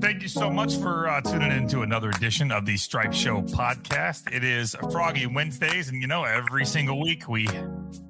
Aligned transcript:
Thank 0.00 0.22
you 0.22 0.28
so 0.28 0.48
much 0.48 0.76
for 0.76 1.08
uh, 1.08 1.20
tuning 1.20 1.52
in 1.52 1.68
to 1.68 1.82
another 1.82 2.08
edition 2.08 2.50
of 2.50 2.64
the 2.64 2.78
Stripe 2.78 3.12
Show 3.12 3.42
podcast. 3.42 4.34
It 4.34 4.42
is 4.42 4.74
Froggy 4.90 5.26
Wednesdays, 5.26 5.90
and 5.90 6.00
you 6.00 6.08
know, 6.08 6.24
every 6.24 6.64
single 6.64 6.98
week 7.02 7.28
we 7.28 7.46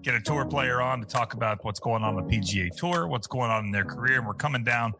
get 0.01 0.15
a 0.15 0.21
tour 0.21 0.45
player 0.45 0.81
on 0.81 1.01
to 1.01 1.07
talk 1.07 1.35
about 1.35 1.65
what's 1.65 1.81
going 1.81 2.05
on 2.05 2.15
the 2.15 2.23
PGA 2.23 2.71
Tour, 2.77 3.09
what's 3.09 3.27
going 3.27 3.51
on 3.51 3.65
in 3.65 3.71
their 3.73 3.85
career, 3.85 4.19
and 4.19 4.27
we're 4.27 4.35
coming 4.35 4.63
down 4.63 4.95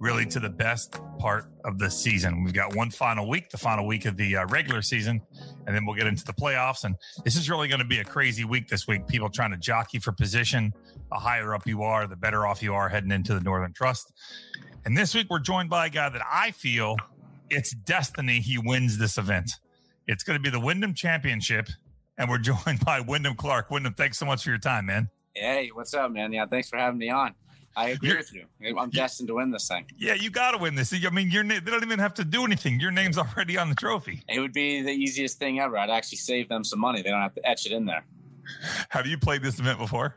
really 0.00 0.26
to 0.26 0.40
the 0.40 0.50
best 0.50 0.98
part 1.18 1.46
of 1.64 1.78
the 1.78 1.90
season. 1.90 2.44
We've 2.44 2.52
got 2.52 2.74
one 2.74 2.90
final 2.90 3.28
week, 3.28 3.50
the 3.50 3.58
final 3.58 3.86
week 3.86 4.04
of 4.04 4.16
the 4.16 4.36
uh, 4.36 4.46
regular 4.46 4.82
season, 4.82 5.20
and 5.66 5.74
then 5.74 5.86
we'll 5.86 5.94
get 5.94 6.06
into 6.06 6.24
the 6.24 6.32
playoffs. 6.32 6.84
And 6.84 6.96
this 7.24 7.36
is 7.36 7.48
really 7.48 7.68
going 7.68 7.80
to 7.80 7.86
be 7.86 8.00
a 8.00 8.04
crazy 8.04 8.44
week 8.44 8.68
this 8.68 8.86
week. 8.86 9.06
People 9.06 9.30
trying 9.30 9.52
to 9.52 9.56
jockey 9.56 9.98
for 9.98 10.12
position. 10.12 10.72
The 11.10 11.18
higher 11.18 11.54
up 11.54 11.66
you 11.66 11.82
are, 11.82 12.06
the 12.06 12.16
better 12.16 12.46
off 12.46 12.62
you 12.62 12.74
are 12.74 12.88
heading 12.88 13.12
into 13.12 13.34
the 13.34 13.40
Northern 13.40 13.72
Trust. 13.72 14.12
And 14.84 14.96
this 14.96 15.14
week 15.14 15.28
we're 15.30 15.38
joined 15.38 15.70
by 15.70 15.86
a 15.86 15.90
guy 15.90 16.08
that 16.08 16.22
I 16.30 16.50
feel 16.50 16.96
it's 17.50 17.72
destiny 17.72 18.40
he 18.40 18.58
wins 18.58 18.98
this 18.98 19.16
event. 19.16 19.50
It's 20.06 20.24
going 20.24 20.36
to 20.36 20.42
be 20.42 20.50
the 20.50 20.60
Wyndham 20.60 20.92
Championship, 20.92 21.68
and 22.18 22.28
we're 22.28 22.38
joined 22.66 22.84
by 22.84 23.00
Wyndham 23.00 23.36
Clark. 23.36 23.70
Wyndham, 23.70 23.94
thanks 23.94 24.18
so 24.18 24.26
much 24.26 24.42
for 24.42 24.50
your 24.50 24.58
time, 24.58 24.86
man. 24.86 25.08
Hey, 25.34 25.70
what's 25.72 25.94
up, 25.94 26.12
man? 26.12 26.32
Yeah, 26.32 26.46
thanks 26.46 26.68
for 26.68 26.78
having 26.78 26.98
me 26.98 27.10
on. 27.10 27.34
I 27.76 27.88
agree 27.90 28.08
You're- 28.10 28.18
with 28.20 28.32
you. 28.32 28.46
I'm 28.78 28.90
destined 28.90 29.28
to 29.28 29.34
win 29.34 29.50
this 29.50 29.68
thing. 29.68 29.86
Yeah, 29.96 30.14
you 30.14 30.30
got 30.30 30.52
to 30.52 30.58
win 30.58 30.74
this. 30.74 30.92
I 30.92 31.10
mean, 31.10 31.30
your 31.30 31.42
na- 31.44 31.60
they 31.62 31.70
don't 31.70 31.82
even 31.82 31.98
have 31.98 32.14
to 32.14 32.24
do 32.24 32.44
anything. 32.44 32.80
Your 32.80 32.90
name's 32.90 33.18
already 33.18 33.58
on 33.58 33.68
the 33.68 33.74
trophy. 33.74 34.22
It 34.28 34.40
would 34.40 34.52
be 34.52 34.82
the 34.82 34.90
easiest 34.92 35.38
thing 35.38 35.60
ever. 35.60 35.76
I'd 35.76 35.90
actually 35.90 36.18
save 36.18 36.48
them 36.48 36.64
some 36.64 36.78
money. 36.80 37.02
They 37.02 37.10
don't 37.10 37.20
have 37.22 37.34
to 37.34 37.48
etch 37.48 37.66
it 37.66 37.72
in 37.72 37.86
there. 37.86 38.04
Have 38.90 39.06
you 39.06 39.18
played 39.18 39.42
this 39.42 39.58
event 39.58 39.78
before? 39.78 40.16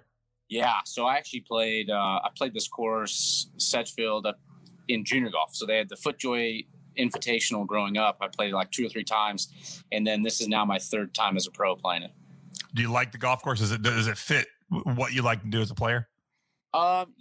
Yeah, 0.50 0.76
so 0.86 1.06
I 1.06 1.16
actually 1.18 1.42
played. 1.42 1.90
Uh, 1.90 1.96
I 2.24 2.30
played 2.38 2.54
this 2.54 2.68
course, 2.68 3.50
Sedgefield, 3.58 4.28
in 4.88 5.04
junior 5.04 5.30
golf. 5.30 5.56
So 5.56 5.66
they 5.66 5.78
had 5.78 5.90
the 5.90 5.96
FootJoy 5.96 6.66
Invitational 6.98 7.68
growing 7.68 7.98
up. 7.98 8.18
I 8.22 8.28
played 8.28 8.54
like 8.54 8.72
two 8.72 8.86
or 8.86 8.90
three 8.90 9.04
times, 9.04 9.84
and 9.92 10.06
then 10.08 10.24
this 10.24 10.42
is 10.42 10.48
now 10.48 10.66
my 10.66 10.80
third 10.80 11.14
time 11.14 11.38
as 11.38 11.46
a 11.48 11.52
pro 11.52 11.76
playing 11.76 12.04
it. 12.04 12.12
Do 12.74 12.82
you 12.82 12.92
like 12.92 13.12
the 13.12 13.18
golf 13.18 13.42
course? 13.44 13.60
Does 13.60 13.72
it 13.72 13.82
does 13.82 14.08
it 14.08 14.18
fit 14.18 14.48
what 14.70 15.14
you 15.14 15.22
like 15.22 15.42
to 15.42 15.48
do 15.48 15.62
as 15.62 15.70
a 15.72 15.76
player? 15.76 16.08
Um, 16.74 17.14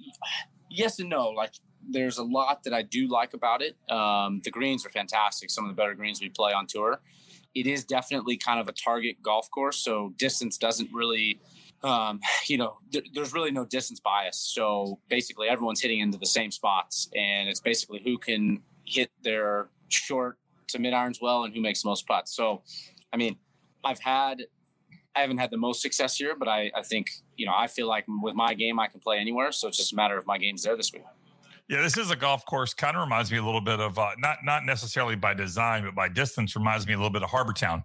yes 0.71 0.99
and 0.99 1.09
no. 1.09 1.31
Like, 1.31 1.53
there's 1.89 2.19
a 2.19 2.25
lot 2.25 2.65
that 2.65 2.75
I 2.75 2.83
do 2.83 3.09
like 3.09 3.35
about 3.35 3.63
it. 3.63 3.77
Um, 3.91 4.41
the 4.45 4.51
greens 4.51 4.85
are 4.85 4.91
fantastic. 4.91 5.51
Some 5.51 5.65
of 5.65 5.71
the 5.71 5.75
better 5.75 5.95
greens 5.95 6.21
we 6.21 6.29
play 6.29 6.53
on 6.53 6.67
tour. 6.67 7.01
It 7.55 7.67
is 7.67 7.85
definitely 7.85 8.37
kind 8.37 8.61
of 8.61 8.69
a 8.69 8.73
target 8.73 9.23
golf 9.23 9.51
course, 9.51 9.79
so 9.79 10.13
distance 10.19 10.59
doesn't 10.59 10.91
really, 10.93 11.41
um, 11.83 12.21
you 12.47 12.59
know, 12.59 12.79
th- 12.93 13.07
there's 13.15 13.33
really 13.33 13.51
no 13.51 13.65
distance 13.65 14.01
bias. 14.01 14.39
So 14.39 14.99
basically, 15.09 15.49
everyone's 15.49 15.81
hitting 15.81 16.01
into 16.01 16.19
the 16.19 16.27
same 16.27 16.51
spots, 16.51 17.09
and 17.15 17.49
it's 17.49 17.61
basically 17.61 18.03
who 18.05 18.19
can 18.19 18.63
hit 18.85 19.11
their 19.23 19.69
short 19.89 20.39
to 20.69 20.79
mid 20.79 20.93
irons 20.93 21.21
well 21.21 21.45
and 21.45 21.55
who 21.55 21.61
makes 21.61 21.83
the 21.83 21.89
most 21.89 22.07
putts. 22.07 22.35
So, 22.35 22.63
I 23.13 23.17
mean, 23.17 23.37
I've 23.85 24.01
had 24.01 24.47
I 25.17 25.21
haven't 25.21 25.39
had 25.39 25.51
the 25.51 25.57
most 25.57 25.81
success 25.83 26.17
here, 26.17 26.35
but 26.39 26.49
I, 26.49 26.71
I 26.75 26.83
think, 26.83 27.09
you 27.37 27.47
know, 27.47 27.55
I 27.57 27.67
feel 27.69 27.89
like 27.89 28.05
with 28.23 28.35
my 28.35 28.55
game, 28.55 28.79
I 28.79 28.87
can 28.89 29.01
play 29.01 29.19
anywhere. 29.19 29.51
So 29.53 29.69
it's 29.69 29.77
just 29.79 29.93
a 29.93 29.97
matter 29.97 30.17
of 30.19 30.27
my 30.27 30.39
game's 30.39 30.63
there 30.63 30.77
this 30.77 30.93
week. 30.93 31.05
Yeah, 31.69 31.83
this 31.83 31.97
is 31.99 32.13
a 32.13 32.17
golf 32.17 32.47
course. 32.47 32.75
Kind 32.75 32.97
of 32.97 33.01
reminds 33.03 33.33
me 33.33 33.39
a 33.39 33.45
little 33.45 33.61
bit 33.61 33.81
of 33.81 33.99
uh, 33.99 34.11
not 34.19 34.39
not 34.45 34.65
necessarily 34.65 35.17
by 35.17 35.35
design, 35.35 35.85
but 35.85 35.97
by 35.97 36.09
distance. 36.09 36.55
Reminds 36.55 36.87
me 36.87 36.93
a 36.93 36.97
little 36.97 37.11
bit 37.11 37.25
of 37.25 37.31
Harbor 37.31 37.53
Town, 37.53 37.83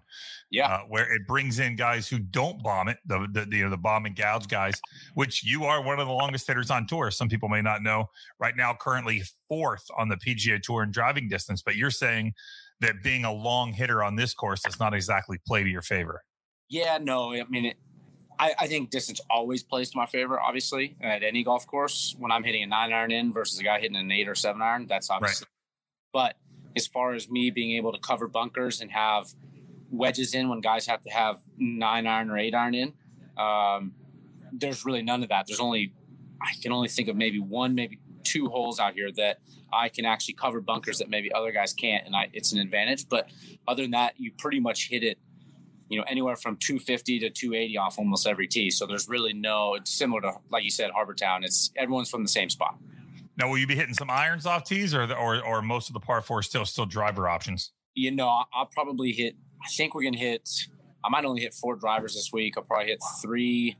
Yeah. 0.52 0.68
uh, 0.68 0.78
where 0.88 1.12
it 1.12 1.26
brings 1.26 1.58
in 1.58 1.74
guys 1.74 2.06
who 2.06 2.20
don't 2.20 2.62
bomb 2.62 2.86
it, 2.86 2.98
the 3.06 3.26
the, 3.32 3.44
the, 3.44 3.56
you 3.56 3.64
know, 3.64 3.70
the 3.70 3.76
bomb 3.76 4.06
and 4.06 4.14
gouge 4.14 4.46
guys. 4.46 4.80
Which 5.14 5.42
you 5.42 5.64
are 5.64 5.82
one 5.82 5.98
of 5.98 6.06
the 6.06 6.12
longest 6.12 6.46
hitters 6.46 6.70
on 6.70 6.86
tour. 6.86 7.10
Some 7.10 7.28
people 7.28 7.48
may 7.48 7.60
not 7.60 7.82
know. 7.82 8.08
Right 8.38 8.56
now, 8.56 8.72
currently 8.80 9.22
fourth 9.48 9.84
on 9.98 10.08
the 10.08 10.16
PGA 10.16 10.62
Tour 10.62 10.84
in 10.84 10.92
driving 10.92 11.28
distance. 11.28 11.60
But 11.60 11.74
you're 11.74 11.90
saying 11.90 12.34
that 12.82 13.02
being 13.02 13.24
a 13.24 13.32
long 13.32 13.72
hitter 13.72 14.04
on 14.04 14.14
this 14.14 14.32
course 14.32 14.62
does 14.62 14.78
not 14.78 14.94
exactly 14.94 15.38
play 15.44 15.64
to 15.64 15.68
your 15.68 15.82
favor. 15.82 16.22
Yeah, 16.72 16.98
no, 17.00 17.34
I 17.34 17.44
mean, 17.50 17.66
it, 17.66 17.76
I, 18.38 18.54
I 18.60 18.66
think 18.66 18.88
distance 18.88 19.20
always 19.28 19.62
plays 19.62 19.90
to 19.90 19.98
my 19.98 20.06
favor, 20.06 20.40
obviously, 20.40 20.96
at 21.02 21.22
any 21.22 21.44
golf 21.44 21.66
course. 21.66 22.16
When 22.18 22.32
I'm 22.32 22.42
hitting 22.42 22.62
a 22.62 22.66
nine 22.66 22.94
iron 22.94 23.12
in 23.12 23.30
versus 23.30 23.58
a 23.58 23.62
guy 23.62 23.78
hitting 23.78 23.96
an 23.96 24.10
eight 24.10 24.26
or 24.26 24.34
seven 24.34 24.62
iron, 24.62 24.86
that's 24.86 25.10
obviously. 25.10 25.44
Right. 26.14 26.34
But 26.34 26.36
as 26.74 26.86
far 26.86 27.12
as 27.12 27.30
me 27.30 27.50
being 27.50 27.76
able 27.76 27.92
to 27.92 27.98
cover 27.98 28.26
bunkers 28.26 28.80
and 28.80 28.90
have 28.90 29.34
wedges 29.90 30.34
in 30.34 30.48
when 30.48 30.60
guys 30.60 30.86
have 30.86 31.02
to 31.02 31.10
have 31.10 31.40
nine 31.58 32.06
iron 32.06 32.30
or 32.30 32.38
eight 32.38 32.54
iron 32.54 32.74
in, 32.74 32.94
um, 33.36 33.92
there's 34.50 34.86
really 34.86 35.02
none 35.02 35.22
of 35.22 35.28
that. 35.28 35.46
There's 35.46 35.60
only, 35.60 35.92
I 36.40 36.54
can 36.62 36.72
only 36.72 36.88
think 36.88 37.08
of 37.08 37.16
maybe 37.16 37.38
one, 37.38 37.74
maybe 37.74 38.00
two 38.24 38.48
holes 38.48 38.80
out 38.80 38.94
here 38.94 39.12
that 39.12 39.40
I 39.70 39.90
can 39.90 40.06
actually 40.06 40.34
cover 40.34 40.62
bunkers 40.62 40.98
that 40.98 41.10
maybe 41.10 41.30
other 41.32 41.52
guys 41.52 41.74
can't, 41.74 42.06
and 42.06 42.16
I, 42.16 42.30
it's 42.32 42.52
an 42.52 42.60
advantage. 42.60 43.10
But 43.10 43.28
other 43.68 43.82
than 43.82 43.90
that, 43.90 44.14
you 44.16 44.32
pretty 44.32 44.58
much 44.58 44.88
hit 44.88 45.02
it, 45.02 45.18
you 45.92 45.98
know, 45.98 46.04
anywhere 46.08 46.36
from 46.36 46.56
250 46.56 47.20
to 47.20 47.30
280 47.30 47.76
off 47.76 47.98
almost 47.98 48.26
every 48.26 48.48
tee. 48.48 48.70
So 48.70 48.86
there's 48.86 49.08
really 49.08 49.34
no. 49.34 49.74
It's 49.74 49.92
similar 49.92 50.22
to 50.22 50.32
like 50.50 50.64
you 50.64 50.70
said, 50.70 50.90
Harbor 50.90 51.14
Town. 51.14 51.44
It's 51.44 51.70
everyone's 51.76 52.08
from 52.08 52.22
the 52.22 52.28
same 52.28 52.48
spot. 52.48 52.76
Now, 53.36 53.48
will 53.48 53.58
you 53.58 53.66
be 53.66 53.74
hitting 53.74 53.94
some 53.94 54.10
irons 54.10 54.46
off 54.46 54.64
tees, 54.64 54.94
or 54.94 55.06
the, 55.06 55.14
or 55.14 55.42
or 55.44 55.62
most 55.62 55.88
of 55.88 55.94
the 55.94 56.00
par 56.00 56.20
four 56.20 56.42
still 56.42 56.64
still 56.64 56.86
driver 56.86 57.28
options? 57.28 57.72
You 57.94 58.10
know, 58.10 58.44
I'll, 58.52 58.66
probably 58.66 59.12
hit. 59.12 59.36
I 59.62 59.68
think 59.68 59.94
we're 59.94 60.04
gonna 60.04 60.16
hit. 60.16 60.48
I 61.04 61.08
might 61.10 61.24
only 61.24 61.42
hit 61.42 61.52
four 61.52 61.76
drivers 61.76 62.14
this 62.14 62.30
week. 62.32 62.54
I'll 62.56 62.64
probably 62.64 62.86
hit 62.86 63.00
three. 63.20 63.76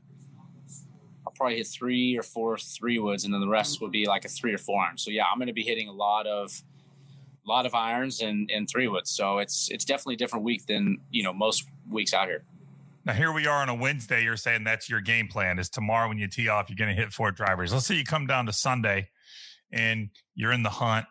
I'll 1.25 1.33
probably 1.33 1.57
hit 1.57 1.67
three 1.67 2.17
or 2.17 2.23
four 2.23 2.57
three 2.57 2.99
woods, 2.99 3.25
and 3.25 3.33
then 3.33 3.41
the 3.41 3.47
rest 3.47 3.81
will 3.81 3.89
be 3.89 4.05
like 4.05 4.25
a 4.25 4.29
three 4.29 4.53
or 4.53 4.57
four 4.57 4.83
iron. 4.83 4.97
So 4.97 5.09
yeah, 5.09 5.23
I'm 5.31 5.39
going 5.39 5.47
to 5.47 5.53
be 5.53 5.63
hitting 5.63 5.87
a 5.87 5.93
lot 5.93 6.27
of, 6.27 6.51
lot 7.49 7.65
of 7.65 7.75
irons 7.75 8.21
and 8.21 8.49
and 8.51 8.69
three 8.69 8.87
woods. 8.87 9.11
So 9.11 9.39
it's 9.39 9.69
it's 9.71 9.85
definitely 9.85 10.15
a 10.15 10.17
different 10.17 10.45
week 10.45 10.65
than 10.65 10.97
you 11.11 11.23
know 11.23 11.33
most 11.33 11.65
weeks 11.89 12.13
out 12.13 12.27
here. 12.27 12.43
Now 13.05 13.13
here 13.13 13.33
we 13.33 13.47
are 13.47 13.61
on 13.61 13.69
a 13.69 13.75
Wednesday. 13.75 14.23
You're 14.23 14.37
saying 14.37 14.63
that's 14.63 14.89
your 14.89 15.01
game 15.01 15.27
plan. 15.27 15.59
Is 15.59 15.69
tomorrow 15.69 16.07
when 16.07 16.17
you 16.17 16.27
tee 16.27 16.47
off, 16.47 16.69
you're 16.69 16.77
going 16.77 16.95
to 16.95 17.01
hit 17.01 17.11
four 17.11 17.31
drivers. 17.31 17.73
Let's 17.73 17.85
say 17.85 17.95
you 17.95 18.05
come 18.05 18.27
down 18.27 18.45
to 18.45 18.53
Sunday, 18.53 19.09
and 19.71 20.09
you're 20.35 20.53
in 20.53 20.63
the 20.63 20.69
hunt. 20.69 21.05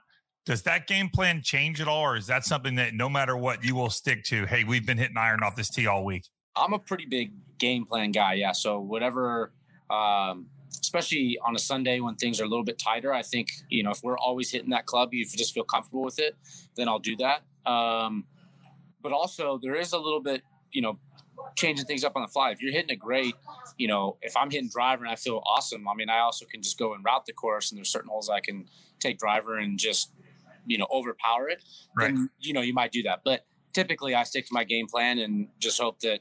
Does 0.44 0.62
that 0.62 0.86
game 0.86 1.08
plan 1.08 1.42
change 1.42 1.80
at 1.80 1.86
all, 1.86 2.02
or 2.02 2.16
is 2.16 2.26
that 2.26 2.44
something 2.44 2.74
that 2.76 2.94
no 2.94 3.08
matter 3.08 3.36
what 3.36 3.62
you 3.62 3.74
will 3.74 3.90
stick 3.90 4.24
to? 4.24 4.46
Hey, 4.46 4.64
we've 4.64 4.86
been 4.86 4.98
hitting 4.98 5.16
iron 5.16 5.42
off 5.42 5.54
this 5.54 5.70
tee 5.70 5.86
all 5.86 6.04
week. 6.04 6.24
I'm 6.56 6.72
a 6.72 6.78
pretty 6.78 7.06
big 7.06 7.32
game 7.58 7.84
plan 7.84 8.10
guy. 8.10 8.34
Yeah. 8.34 8.52
So 8.52 8.80
whatever, 8.80 9.52
um, 9.90 10.46
especially 10.80 11.38
on 11.44 11.54
a 11.54 11.58
Sunday 11.58 12.00
when 12.00 12.14
things 12.14 12.40
are 12.40 12.44
a 12.44 12.48
little 12.48 12.64
bit 12.64 12.78
tighter, 12.78 13.12
I 13.12 13.22
think, 13.22 13.48
you 13.68 13.82
know, 13.82 13.90
if 13.90 14.02
we're 14.02 14.18
always 14.18 14.50
hitting 14.50 14.70
that 14.70 14.86
club, 14.86 15.12
you 15.12 15.24
just 15.24 15.54
feel 15.54 15.64
comfortable 15.64 16.02
with 16.02 16.18
it, 16.18 16.36
then 16.76 16.88
I'll 16.88 16.98
do 16.98 17.16
that. 17.16 17.42
Um, 17.70 18.24
but 19.02 19.12
also 19.12 19.58
there 19.62 19.74
is 19.74 19.92
a 19.92 19.98
little 19.98 20.20
bit, 20.20 20.42
you 20.72 20.82
know, 20.82 20.98
changing 21.56 21.86
things 21.86 22.04
up 22.04 22.12
on 22.14 22.22
the 22.22 22.28
fly. 22.28 22.50
If 22.50 22.62
you're 22.62 22.72
hitting 22.72 22.90
it 22.90 22.98
great, 22.98 23.34
you 23.76 23.88
know, 23.88 24.16
if 24.22 24.36
I'm 24.36 24.50
hitting 24.50 24.70
driver 24.72 25.04
and 25.04 25.12
I 25.12 25.16
feel 25.16 25.42
awesome, 25.46 25.88
I 25.88 25.94
mean, 25.94 26.08
I 26.08 26.20
also 26.20 26.46
can 26.46 26.62
just 26.62 26.78
go 26.78 26.94
and 26.94 27.04
route 27.04 27.26
the 27.26 27.32
course 27.32 27.70
and 27.70 27.78
there's 27.78 27.90
certain 27.90 28.10
holes 28.10 28.28
I 28.30 28.40
can 28.40 28.66
take 29.00 29.18
driver 29.18 29.58
and 29.58 29.78
just, 29.78 30.12
you 30.66 30.78
know, 30.78 30.86
overpower 30.92 31.48
it. 31.48 31.62
Right. 31.96 32.14
Then, 32.14 32.30
you 32.40 32.52
know, 32.52 32.60
you 32.60 32.74
might 32.74 32.92
do 32.92 33.02
that. 33.04 33.22
But 33.24 33.44
typically 33.72 34.14
I 34.14 34.22
stick 34.22 34.46
to 34.46 34.52
my 34.52 34.64
game 34.64 34.86
plan 34.86 35.18
and 35.18 35.48
just 35.58 35.80
hope 35.80 36.00
that, 36.00 36.20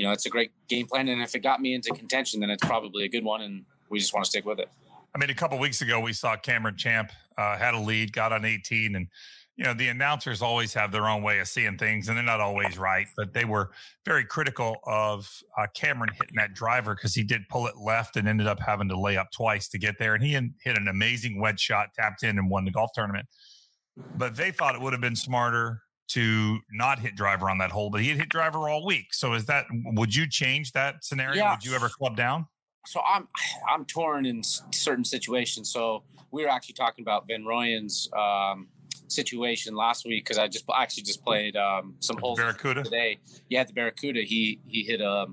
you 0.00 0.06
know, 0.06 0.12
it's 0.12 0.24
a 0.24 0.30
great 0.30 0.50
game 0.66 0.86
plan. 0.86 1.08
And 1.08 1.20
if 1.20 1.34
it 1.34 1.40
got 1.40 1.60
me 1.60 1.74
into 1.74 1.90
contention, 1.90 2.40
then 2.40 2.48
it's 2.48 2.64
probably 2.64 3.04
a 3.04 3.08
good 3.08 3.22
one. 3.22 3.42
And 3.42 3.66
we 3.90 3.98
just 3.98 4.14
want 4.14 4.24
to 4.24 4.30
stick 4.30 4.46
with 4.46 4.58
it. 4.58 4.70
I 5.14 5.18
mean, 5.18 5.28
a 5.28 5.34
couple 5.34 5.58
weeks 5.58 5.82
ago, 5.82 6.00
we 6.00 6.14
saw 6.14 6.36
Cameron 6.36 6.78
Champ 6.78 7.12
uh, 7.36 7.58
had 7.58 7.74
a 7.74 7.78
lead, 7.78 8.14
got 8.14 8.32
on 8.32 8.46
18, 8.46 8.96
and 8.96 9.08
you 9.56 9.64
know 9.64 9.74
the 9.74 9.88
announcers 9.88 10.40
always 10.40 10.72
have 10.72 10.90
their 10.90 11.06
own 11.06 11.22
way 11.22 11.38
of 11.40 11.48
seeing 11.48 11.76
things, 11.76 12.08
and 12.08 12.16
they're 12.16 12.24
not 12.24 12.40
always 12.40 12.78
right. 12.78 13.08
But 13.14 13.34
they 13.34 13.44
were 13.44 13.72
very 14.06 14.24
critical 14.24 14.76
of 14.84 15.28
uh, 15.58 15.66
Cameron 15.74 16.14
hitting 16.14 16.36
that 16.36 16.54
driver 16.54 16.94
because 16.94 17.14
he 17.14 17.22
did 17.22 17.46
pull 17.50 17.66
it 17.66 17.76
left 17.76 18.16
and 18.16 18.26
ended 18.26 18.46
up 18.46 18.58
having 18.60 18.88
to 18.88 18.98
lay 18.98 19.18
up 19.18 19.30
twice 19.32 19.68
to 19.68 19.78
get 19.78 19.98
there, 19.98 20.14
and 20.14 20.24
he 20.24 20.32
hit 20.32 20.78
an 20.78 20.88
amazing 20.88 21.38
wedge 21.38 21.60
shot, 21.60 21.88
tapped 21.94 22.22
in, 22.22 22.38
and 22.38 22.48
won 22.48 22.64
the 22.64 22.70
golf 22.70 22.92
tournament. 22.94 23.26
But 24.16 24.34
they 24.34 24.50
thought 24.50 24.74
it 24.74 24.80
would 24.80 24.94
have 24.94 25.02
been 25.02 25.16
smarter 25.16 25.82
to 26.10 26.58
not 26.72 26.98
hit 26.98 27.14
driver 27.14 27.48
on 27.48 27.58
that 27.58 27.70
hole, 27.70 27.90
but 27.90 28.00
he 28.00 28.08
had 28.08 28.18
hit 28.18 28.28
driver 28.28 28.68
all 28.68 28.84
week. 28.84 29.12
So 29.14 29.34
is 29.34 29.46
that 29.46 29.66
would 29.70 30.14
you 30.14 30.28
change 30.28 30.72
that 30.72 31.04
scenario? 31.04 31.36
Yeah. 31.36 31.54
Would 31.54 31.64
you 31.64 31.74
ever 31.74 31.88
club 31.88 32.16
down? 32.16 32.46
So 32.86 33.00
I'm 33.06 33.28
I'm 33.72 33.84
torn 33.84 34.26
in 34.26 34.42
certain 34.42 35.04
situations. 35.04 35.70
So 35.70 36.02
we 36.30 36.42
were 36.44 36.50
actually 36.50 36.74
talking 36.74 37.02
about 37.02 37.26
Van 37.28 37.44
Rooyen's 37.44 38.08
um, 38.16 38.68
situation 39.08 39.74
last 39.74 40.04
week 40.06 40.24
because 40.24 40.38
I 40.38 40.48
just 40.48 40.64
actually 40.74 41.02
just 41.04 41.24
played 41.24 41.56
um, 41.56 41.94
some 42.00 42.16
With 42.16 42.22
holes 42.22 42.38
Barracuda? 42.38 42.82
today. 42.82 43.18
Yeah, 43.48 43.64
the 43.64 43.72
Barracuda, 43.72 44.22
he 44.22 44.60
he 44.66 44.82
hit 44.82 45.00
a 45.00 45.26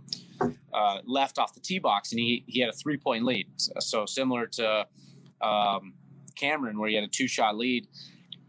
uh, 0.74 1.00
left 1.06 1.40
off 1.40 1.54
the 1.54 1.60
tee 1.60 1.80
box 1.80 2.12
and 2.12 2.20
he 2.20 2.44
he 2.48 2.60
had 2.60 2.70
a 2.70 2.74
three 2.74 2.98
point 2.98 3.26
lead. 3.26 3.48
So 3.58 4.06
similar 4.06 4.46
to 4.48 4.86
um, 5.42 5.94
Cameron, 6.36 6.80
where 6.80 6.90
he 6.90 6.96
had 6.96 7.04
a 7.04 7.08
two 7.08 7.28
shot 7.28 7.58
lead. 7.58 7.88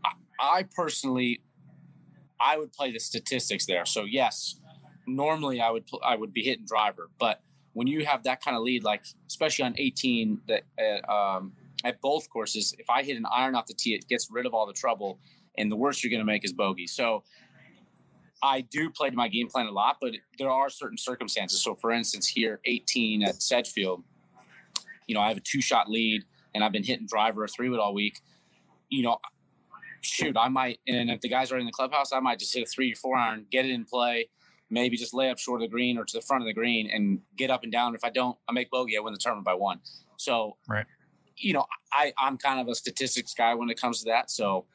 I, 0.05 0.13
I 0.41 0.63
personally, 0.65 1.41
I 2.41 2.57
would 2.57 2.73
play 2.73 2.93
the 2.93 3.01
statistics 3.01 3.67
there. 3.67 3.85
So 3.85 4.05
yes, 4.05 4.61
normally 5.07 5.61
I 5.61 5.71
would 5.71 5.87
pl- 5.87 6.03
I 6.05 6.17
would 6.17 6.33
be 6.33 6.43
hitting 6.43 6.67
driver, 6.67 7.11
but 7.19 7.41
when 7.73 7.87
you 7.87 8.05
have 8.05 8.25
that 8.25 8.43
kind 8.43 8.57
of 8.57 8.63
lead, 8.63 8.83
like 8.83 9.05
especially 9.29 9.65
on 9.65 9.75
18 9.77 10.41
that 10.49 10.63
uh, 10.81 11.13
um, 11.13 11.53
at 11.85 12.01
both 12.01 12.29
courses, 12.29 12.75
if 12.79 12.91
I 12.91 13.03
hit 13.03 13.17
an 13.17 13.25
iron 13.33 13.55
off 13.55 13.67
the 13.67 13.75
tee, 13.75 13.95
it 13.95 14.09
gets 14.09 14.29
rid 14.31 14.47
of 14.47 14.55
all 14.55 14.67
the 14.67 14.73
trouble, 14.73 15.21
and 15.57 15.71
the 15.71 15.77
worst 15.77 16.03
you're 16.03 16.11
going 16.11 16.21
to 16.21 16.27
make 16.27 16.45
is 16.45 16.53
bogey. 16.53 16.87
So 16.87 17.23
I 18.43 18.61
do 18.63 18.91
play 18.91 19.11
to 19.11 19.17
my 19.17 19.29
game 19.29 19.49
plan 19.49 19.67
a 19.67 19.71
lot, 19.71 19.99
but 20.01 20.15
there 20.39 20.51
are 20.51 20.71
certain 20.71 20.99
circumstances. 20.99 21.63
So, 21.63 21.75
for 21.75 21.91
instance, 21.91 22.27
here 22.27 22.61
18 22.65 23.23
at 23.23 23.43
Sedgefield, 23.43 24.05
you 25.07 25.15
know, 25.15 25.21
I 25.21 25.29
have 25.29 25.37
a 25.37 25.43
two 25.43 25.61
shot 25.61 25.89
lead, 25.89 26.25
and 26.55 26.63
I've 26.63 26.73
been 26.73 26.85
hitting 26.85 27.07
driver 27.07 27.43
or 27.45 27.49
three 27.49 27.69
wood 27.69 27.81
all 27.81 27.95
week. 27.95 28.21
You 28.89 29.03
know, 29.03 29.19
shoot, 30.03 30.37
I 30.37 30.49
might, 30.49 30.81
and 30.87 31.11
if 31.11 31.21
the 31.21 31.29
guys 31.29 31.53
are 31.53 31.59
in 31.59 31.67
the 31.67 31.73
clubhouse, 31.73 32.13
I 32.13 32.21
might 32.21 32.39
just 32.39 32.55
hit 32.55 32.63
a 32.63 32.67
three 32.67 32.93
or 32.93 32.97
four 32.97 33.17
iron, 33.17 33.47
get 33.51 33.65
it 33.65 33.71
in 33.71 33.85
play, 33.85 34.29
maybe 34.71 34.97
just 34.97 35.15
lay 35.15 35.31
up 35.31 35.39
short 35.39 35.63
of 35.63 35.69
the 35.69 35.71
green 35.71 35.99
or 35.99 36.05
to 36.05 36.17
the 36.17 36.23
front 36.23 36.43
of 36.43 36.47
the 36.47 36.53
green 36.53 36.91
and 36.91 37.21
get 37.37 37.51
up 37.51 37.63
and 37.63 37.73
down. 37.73 37.95
If 37.95 38.05
I 38.05 38.11
don't, 38.11 38.37
I 38.49 38.53
make 38.53 38.71
bogey, 38.71 38.97
I 38.97 39.01
win 39.01 39.13
the 39.13 39.19
tournament 39.19 39.47
by 39.47 39.55
one. 39.55 39.81
So, 40.17 40.57
right. 40.69 40.87
you 41.37 41.53
know, 41.53 41.67
I, 41.93 42.13
I'm 42.19 42.37
kind 42.37 42.61
of 42.61 42.69
a 42.69 42.75
statistics 42.75 43.35
guy 43.35 43.55
when 43.55 43.71
it 43.71 43.81
comes 43.81 44.01
to 44.01 44.05
that. 44.07 44.31
So, 44.31 44.67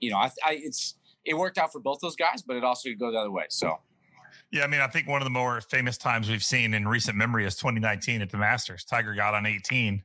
you 0.00 0.10
know, 0.10 0.16
I, 0.16 0.30
I 0.44 0.60
it's, 0.62 0.94
it 1.24 1.34
worked 1.34 1.58
out 1.58 1.72
for 1.72 1.80
both 1.80 2.00
those 2.00 2.16
guys, 2.16 2.42
but 2.42 2.56
it 2.56 2.64
also 2.64 2.88
could 2.88 2.98
go 2.98 3.10
the 3.10 3.18
other 3.18 3.30
way. 3.30 3.44
So, 3.50 3.78
yeah, 4.52 4.64
I 4.64 4.66
mean, 4.66 4.80
I 4.80 4.88
think 4.88 5.06
one 5.06 5.22
of 5.22 5.26
the 5.26 5.30
more 5.30 5.60
famous 5.60 5.96
times 5.96 6.28
we've 6.28 6.42
seen 6.42 6.74
in 6.74 6.88
recent 6.88 7.16
memory 7.16 7.46
is 7.46 7.54
2019 7.56 8.20
at 8.20 8.30
the 8.30 8.36
Masters. 8.36 8.84
Tiger 8.84 9.14
got 9.14 9.34
on 9.34 9.46
18 9.46 10.02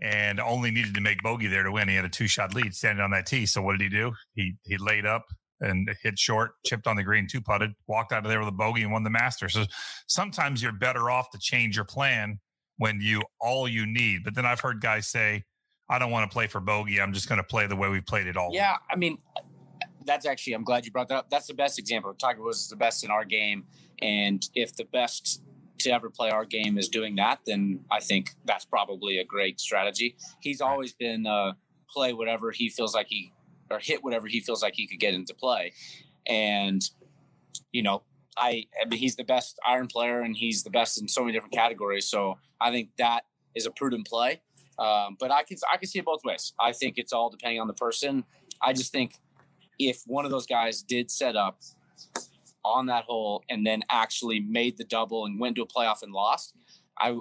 and 0.00 0.40
only 0.40 0.70
needed 0.70 0.94
to 0.94 1.00
make 1.00 1.22
bogey 1.22 1.48
there 1.48 1.62
to 1.62 1.72
win. 1.72 1.88
He 1.88 1.94
had 1.94 2.04
a 2.04 2.08
two 2.08 2.28
shot 2.28 2.54
lead 2.54 2.74
standing 2.74 3.02
on 3.02 3.10
that 3.10 3.26
tee. 3.26 3.46
So 3.46 3.62
what 3.62 3.72
did 3.72 3.82
he 3.82 3.88
do? 3.88 4.12
He 4.34 4.54
he 4.64 4.76
laid 4.78 5.06
up 5.06 5.26
and 5.60 5.90
hit 6.02 6.18
short, 6.18 6.52
chipped 6.64 6.86
on 6.86 6.96
the 6.96 7.02
green, 7.02 7.26
two 7.26 7.40
putted, 7.40 7.72
walked 7.86 8.12
out 8.12 8.24
of 8.24 8.30
there 8.30 8.38
with 8.38 8.48
a 8.48 8.52
bogey 8.52 8.82
and 8.82 8.92
won 8.92 9.02
the 9.02 9.10
Masters. 9.10 9.54
So 9.54 9.64
sometimes 10.06 10.62
you're 10.62 10.72
better 10.72 11.10
off 11.10 11.30
to 11.30 11.38
change 11.38 11.74
your 11.74 11.84
plan 11.84 12.38
when 12.76 13.00
you 13.00 13.22
all 13.40 13.68
you 13.68 13.86
need. 13.86 14.22
But 14.24 14.34
then 14.34 14.46
I've 14.46 14.60
heard 14.60 14.80
guys 14.80 15.08
say, 15.08 15.44
I 15.90 15.98
don't 15.98 16.10
want 16.10 16.30
to 16.30 16.32
play 16.32 16.46
for 16.46 16.60
bogey. 16.60 17.00
I'm 17.00 17.12
just 17.12 17.28
going 17.28 17.38
to 17.38 17.44
play 17.44 17.66
the 17.66 17.76
way 17.76 17.88
we 17.88 18.00
played 18.00 18.26
it 18.26 18.36
all. 18.36 18.50
Yeah, 18.52 18.76
I 18.90 18.96
mean, 18.96 19.18
that's 20.04 20.26
actually 20.26 20.52
I'm 20.52 20.64
glad 20.64 20.84
you 20.84 20.92
brought 20.92 21.08
that 21.08 21.16
up. 21.16 21.30
That's 21.30 21.46
the 21.46 21.54
best 21.54 21.78
example. 21.78 22.14
Tiger 22.14 22.42
was 22.42 22.68
the 22.68 22.76
best 22.76 23.04
in 23.04 23.10
our 23.10 23.24
game, 23.24 23.64
and 24.00 24.46
if 24.54 24.76
the 24.76 24.84
best 24.84 25.42
to 25.80 25.90
ever 25.90 26.10
play 26.10 26.30
our 26.30 26.44
game 26.44 26.78
is 26.78 26.88
doing 26.88 27.16
that, 27.16 27.40
then 27.46 27.84
I 27.90 28.00
think 28.00 28.30
that's 28.44 28.64
probably 28.64 29.18
a 29.18 29.24
great 29.24 29.60
strategy. 29.60 30.16
He's 30.40 30.60
always 30.60 30.92
been 30.92 31.26
uh, 31.26 31.52
play 31.88 32.12
whatever 32.12 32.50
he 32.50 32.68
feels 32.68 32.94
like 32.94 33.06
he 33.08 33.32
or 33.70 33.78
hit 33.78 34.02
whatever 34.02 34.26
he 34.26 34.40
feels 34.40 34.62
like 34.62 34.74
he 34.74 34.86
could 34.86 35.00
get 35.00 35.14
into 35.14 35.34
play. 35.34 35.72
And, 36.26 36.82
you 37.72 37.82
know, 37.82 38.02
I, 38.36 38.64
I 38.80 38.88
mean, 38.88 38.98
he's 38.98 39.16
the 39.16 39.24
best 39.24 39.58
iron 39.66 39.88
player 39.88 40.20
and 40.20 40.36
he's 40.36 40.62
the 40.62 40.70
best 40.70 41.00
in 41.00 41.08
so 41.08 41.22
many 41.22 41.32
different 41.32 41.54
categories. 41.54 42.06
So 42.06 42.38
I 42.60 42.70
think 42.70 42.90
that 42.98 43.24
is 43.54 43.66
a 43.66 43.70
prudent 43.70 44.06
play. 44.06 44.40
Um, 44.78 45.16
but 45.18 45.32
I 45.32 45.42
can 45.42 45.56
I 45.72 45.76
can 45.76 45.88
see 45.88 45.98
it 45.98 46.04
both 46.04 46.20
ways. 46.24 46.52
I 46.60 46.72
think 46.72 46.98
it's 46.98 47.12
all 47.12 47.30
depending 47.30 47.60
on 47.60 47.66
the 47.66 47.74
person. 47.74 48.24
I 48.62 48.72
just 48.72 48.92
think 48.92 49.14
if 49.78 50.02
one 50.06 50.24
of 50.24 50.30
those 50.30 50.46
guys 50.46 50.82
did 50.82 51.10
set 51.10 51.34
up 51.34 51.58
on 52.68 52.86
that 52.86 53.04
hole 53.04 53.42
and 53.48 53.66
then 53.66 53.82
actually 53.90 54.40
made 54.40 54.76
the 54.76 54.84
double 54.84 55.26
and 55.26 55.40
went 55.40 55.56
to 55.56 55.62
a 55.62 55.66
playoff 55.66 56.02
and 56.02 56.12
lost, 56.12 56.54
I 56.98 57.18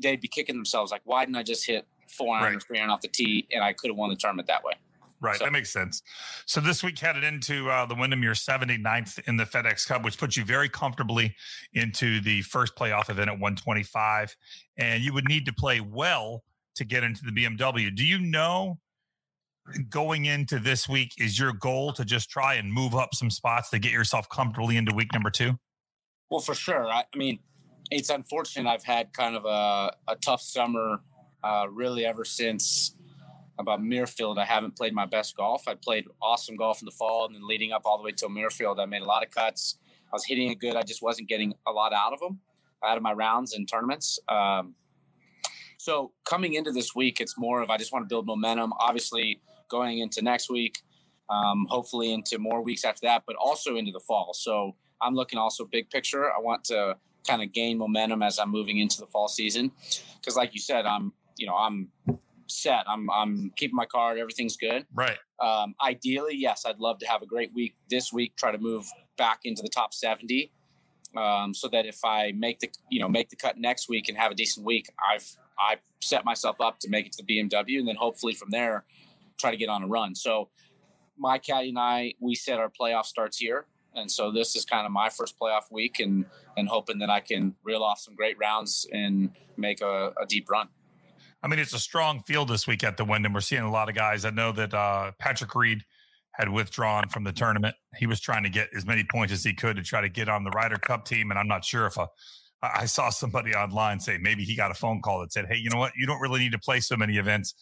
they'd 0.00 0.20
be 0.20 0.28
kicking 0.28 0.56
themselves 0.56 0.92
like, 0.92 1.02
why 1.04 1.24
didn't 1.24 1.36
I 1.36 1.42
just 1.42 1.66
hit 1.66 1.86
four 2.08 2.34
iron 2.34 2.44
right. 2.44 2.56
or 2.56 2.60
three 2.60 2.78
iron 2.78 2.90
off 2.90 3.00
the 3.00 3.08
tee 3.08 3.46
and 3.52 3.62
I 3.62 3.72
could 3.72 3.90
have 3.90 3.96
won 3.96 4.10
the 4.10 4.16
tournament 4.16 4.48
that 4.48 4.64
way. 4.64 4.72
Right, 5.20 5.36
so. 5.36 5.44
that 5.44 5.50
makes 5.50 5.72
sense. 5.72 6.02
So 6.46 6.60
this 6.60 6.84
week 6.84 6.98
headed 6.98 7.24
into 7.24 7.68
uh, 7.68 7.86
the 7.86 7.94
Wyndham, 7.96 8.22
you're 8.22 8.34
79th 8.34 9.20
in 9.26 9.36
the 9.36 9.44
FedEx 9.44 9.86
Cup, 9.86 10.04
which 10.04 10.16
puts 10.16 10.36
you 10.36 10.44
very 10.44 10.68
comfortably 10.68 11.34
into 11.72 12.20
the 12.20 12.42
first 12.42 12.76
playoff 12.76 13.10
event 13.10 13.28
at 13.28 13.34
125, 13.34 14.36
and 14.76 15.02
you 15.02 15.12
would 15.12 15.28
need 15.28 15.44
to 15.46 15.52
play 15.52 15.80
well 15.80 16.44
to 16.76 16.84
get 16.84 17.02
into 17.02 17.22
the 17.24 17.32
BMW. 17.32 17.94
Do 17.94 18.06
you 18.06 18.20
know 18.20 18.78
going 19.90 20.24
into 20.24 20.58
this 20.58 20.88
week 20.88 21.12
is 21.18 21.38
your 21.38 21.52
goal 21.52 21.92
to 21.94 22.04
just 22.04 22.30
try 22.30 22.54
and 22.54 22.72
move 22.72 22.94
up 22.94 23.14
some 23.14 23.30
spots 23.30 23.70
to 23.70 23.78
get 23.78 23.92
yourself 23.92 24.28
comfortably 24.28 24.76
into 24.76 24.94
week 24.94 25.12
number 25.12 25.30
two? 25.30 25.58
Well, 26.30 26.40
for 26.40 26.54
sure. 26.54 26.86
I, 26.86 27.04
I 27.12 27.16
mean, 27.16 27.38
it's 27.90 28.10
unfortunate 28.10 28.68
I've 28.68 28.84
had 28.84 29.12
kind 29.12 29.36
of 29.36 29.44
a, 29.44 29.94
a 30.10 30.16
tough 30.16 30.42
summer, 30.42 31.00
uh, 31.42 31.66
really 31.70 32.04
ever 32.04 32.24
since 32.24 32.94
about 33.58 33.80
Muirfield, 33.80 34.38
I 34.38 34.44
haven't 34.44 34.76
played 34.76 34.94
my 34.94 35.06
best 35.06 35.36
golf. 35.36 35.66
I 35.66 35.74
played 35.74 36.06
awesome 36.22 36.56
golf 36.56 36.80
in 36.80 36.86
the 36.86 36.92
fall, 36.92 37.26
and 37.26 37.34
then 37.34 37.46
leading 37.46 37.72
up 37.72 37.82
all 37.84 37.98
the 37.98 38.04
way 38.04 38.12
to 38.12 38.26
Muirfield, 38.26 38.78
I 38.78 38.86
made 38.86 39.02
a 39.02 39.06
lot 39.06 39.24
of 39.24 39.30
cuts. 39.30 39.78
I 40.12 40.14
was 40.14 40.24
hitting 40.24 40.50
it 40.50 40.58
good. 40.58 40.76
I 40.76 40.82
just 40.82 41.02
wasn't 41.02 41.28
getting 41.28 41.54
a 41.66 41.72
lot 41.72 41.92
out 41.92 42.12
of 42.12 42.20
them, 42.20 42.40
out 42.84 42.96
of 42.96 43.02
my 43.02 43.12
rounds 43.12 43.54
and 43.54 43.68
tournaments. 43.68 44.18
Um, 44.28 44.74
so 45.76 46.12
coming 46.24 46.54
into 46.54 46.70
this 46.70 46.94
week, 46.94 47.20
it's 47.20 47.36
more 47.36 47.60
of 47.60 47.70
I 47.70 47.76
just 47.76 47.92
want 47.92 48.04
to 48.04 48.08
build 48.08 48.26
momentum. 48.26 48.72
Obviously, 48.78 49.42
going 49.68 49.98
into 49.98 50.22
next 50.22 50.50
week, 50.50 50.82
um, 51.30 51.66
hopefully 51.68 52.12
into 52.12 52.38
more 52.38 52.62
weeks 52.62 52.84
after 52.84 53.06
that, 53.06 53.24
but 53.26 53.36
also 53.36 53.76
into 53.76 53.92
the 53.92 54.00
fall. 54.00 54.32
So 54.34 54.76
I'm 55.00 55.14
looking 55.14 55.38
also 55.38 55.64
big 55.64 55.90
picture. 55.90 56.30
I 56.30 56.40
want 56.40 56.64
to 56.64 56.96
kind 57.26 57.42
of 57.42 57.52
gain 57.52 57.78
momentum 57.78 58.22
as 58.22 58.38
I'm 58.38 58.50
moving 58.50 58.78
into 58.78 59.00
the 59.00 59.06
fall 59.06 59.28
season, 59.28 59.72
because 60.18 60.36
like 60.36 60.54
you 60.54 60.60
said, 60.60 60.86
I'm 60.86 61.12
you 61.36 61.46
know 61.46 61.54
I'm 61.54 61.88
set. 62.46 62.84
I'm 62.86 63.10
I'm 63.10 63.52
keeping 63.56 63.76
my 63.76 63.86
card. 63.86 64.18
Everything's 64.18 64.56
good. 64.56 64.86
Right. 64.94 65.18
Um, 65.40 65.74
ideally, 65.82 66.34
yes, 66.36 66.64
I'd 66.66 66.80
love 66.80 66.98
to 66.98 67.06
have 67.06 67.22
a 67.22 67.26
great 67.26 67.52
week 67.54 67.76
this 67.90 68.12
week. 68.12 68.36
Try 68.36 68.52
to 68.52 68.58
move 68.58 68.86
back 69.16 69.40
into 69.44 69.62
the 69.62 69.68
top 69.68 69.94
seventy, 69.94 70.52
um, 71.16 71.54
so 71.54 71.68
that 71.68 71.86
if 71.86 72.04
I 72.04 72.32
make 72.32 72.60
the 72.60 72.70
you 72.90 73.00
know 73.00 73.08
make 73.08 73.28
the 73.28 73.36
cut 73.36 73.58
next 73.58 73.88
week 73.88 74.08
and 74.08 74.18
have 74.18 74.32
a 74.32 74.34
decent 74.34 74.66
week, 74.66 74.88
I've 74.98 75.36
I 75.58 75.76
set 76.00 76.24
myself 76.24 76.60
up 76.60 76.78
to 76.80 76.88
make 76.88 77.06
it 77.06 77.12
to 77.12 77.24
the 77.24 77.38
BMW, 77.38 77.78
and 77.78 77.86
then 77.86 77.96
hopefully 77.96 78.34
from 78.34 78.50
there 78.50 78.84
try 79.38 79.50
to 79.50 79.56
get 79.56 79.68
on 79.68 79.82
a 79.82 79.86
run. 79.86 80.14
So 80.14 80.50
my 81.16 81.38
caddy 81.38 81.70
and 81.70 81.78
I 81.78 82.14
we 82.20 82.34
said 82.34 82.58
our 82.58 82.70
playoff 82.70 83.04
starts 83.04 83.38
here. 83.38 83.66
And 83.94 84.10
so 84.10 84.30
this 84.30 84.54
is 84.54 84.64
kind 84.64 84.86
of 84.86 84.92
my 84.92 85.08
first 85.08 85.38
playoff 85.38 85.70
week, 85.70 85.98
and 85.98 86.26
and 86.56 86.68
hoping 86.68 86.98
that 86.98 87.10
I 87.10 87.20
can 87.20 87.54
reel 87.64 87.82
off 87.82 88.00
some 88.00 88.14
great 88.14 88.36
rounds 88.38 88.86
and 88.92 89.30
make 89.56 89.80
a, 89.80 90.12
a 90.20 90.26
deep 90.26 90.48
run. 90.50 90.68
I 91.42 91.48
mean, 91.48 91.58
it's 91.58 91.72
a 91.72 91.78
strong 91.78 92.22
field 92.22 92.48
this 92.48 92.66
week 92.66 92.82
at 92.82 92.96
the 92.96 93.04
Wyndham. 93.04 93.32
We're 93.32 93.40
seeing 93.40 93.62
a 93.62 93.70
lot 93.70 93.88
of 93.88 93.94
guys. 93.94 94.24
I 94.24 94.30
know 94.30 94.52
that 94.52 94.74
uh, 94.74 95.12
Patrick 95.18 95.54
Reed 95.54 95.84
had 96.32 96.48
withdrawn 96.48 97.08
from 97.08 97.24
the 97.24 97.32
tournament. 97.32 97.76
He 97.96 98.06
was 98.06 98.20
trying 98.20 98.42
to 98.44 98.50
get 98.50 98.68
as 98.76 98.86
many 98.86 99.04
points 99.04 99.32
as 99.32 99.44
he 99.44 99.54
could 99.54 99.76
to 99.76 99.82
try 99.82 100.00
to 100.00 100.08
get 100.08 100.28
on 100.28 100.44
the 100.44 100.50
Ryder 100.50 100.78
Cup 100.78 101.04
team. 101.04 101.30
And 101.30 101.38
I'm 101.38 101.48
not 101.48 101.64
sure 101.64 101.86
if 101.86 101.96
a, 101.96 102.08
I 102.62 102.86
saw 102.86 103.10
somebody 103.10 103.54
online 103.54 104.00
say 104.00 104.18
maybe 104.18 104.44
he 104.44 104.56
got 104.56 104.70
a 104.70 104.74
phone 104.74 105.00
call 105.00 105.20
that 105.20 105.32
said, 105.32 105.46
"Hey, 105.48 105.56
you 105.56 105.70
know 105.70 105.78
what? 105.78 105.92
You 105.96 106.06
don't 106.06 106.20
really 106.20 106.40
need 106.40 106.52
to 106.52 106.58
play 106.58 106.80
so 106.80 106.96
many 106.96 107.18
events. 107.18 107.54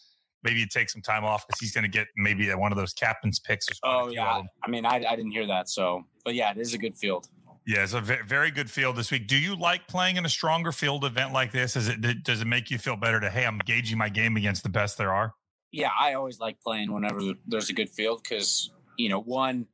Maybe 0.43 0.59
you 0.59 0.67
take 0.67 0.89
some 0.89 1.01
time 1.01 1.23
off 1.23 1.47
because 1.47 1.59
he's 1.59 1.71
going 1.71 1.83
to 1.83 1.89
get 1.89 2.07
maybe 2.15 2.49
one 2.53 2.71
of 2.71 2.77
those 2.77 2.93
captain's 2.93 3.39
picks." 3.39 3.67
oh 3.83 4.09
yeah, 4.09 4.41
I 4.63 4.69
mean, 4.69 4.85
I, 4.85 4.95
I 4.95 5.15
didn't 5.15 5.31
hear 5.31 5.47
that. 5.47 5.69
So, 5.69 6.03
but 6.23 6.35
yeah, 6.35 6.51
it 6.51 6.57
is 6.57 6.73
a 6.73 6.77
good 6.77 6.95
field. 6.95 7.27
Yeah, 7.67 7.83
it's 7.83 7.93
a 7.93 7.99
very 7.99 8.49
good 8.49 8.71
field 8.71 8.95
this 8.95 9.11
week. 9.11 9.27
Do 9.27 9.37
you 9.37 9.53
like 9.53 9.89
playing 9.89 10.15
in 10.15 10.25
a 10.25 10.29
stronger 10.29 10.71
field 10.71 11.03
event 11.03 11.33
like 11.33 11.51
this? 11.51 11.75
Is 11.75 11.89
it 11.89 12.23
does 12.23 12.41
it 12.41 12.47
make 12.47 12.71
you 12.71 12.77
feel 12.77 12.95
better 12.95 13.19
to 13.19 13.29
hey, 13.29 13.45
I'm 13.45 13.59
gauging 13.65 13.97
my 13.97 14.07
game 14.07 14.37
against 14.37 14.63
the 14.63 14.69
best 14.69 14.97
there 14.97 15.13
are? 15.13 15.33
Yeah, 15.73 15.89
I 15.99 16.13
always 16.13 16.39
like 16.39 16.61
playing 16.61 16.93
whenever 16.93 17.19
there's 17.45 17.69
a 17.69 17.73
good 17.73 17.89
field 17.89 18.23
because 18.23 18.71
you 18.97 19.09
know 19.09 19.19
one, 19.19 19.67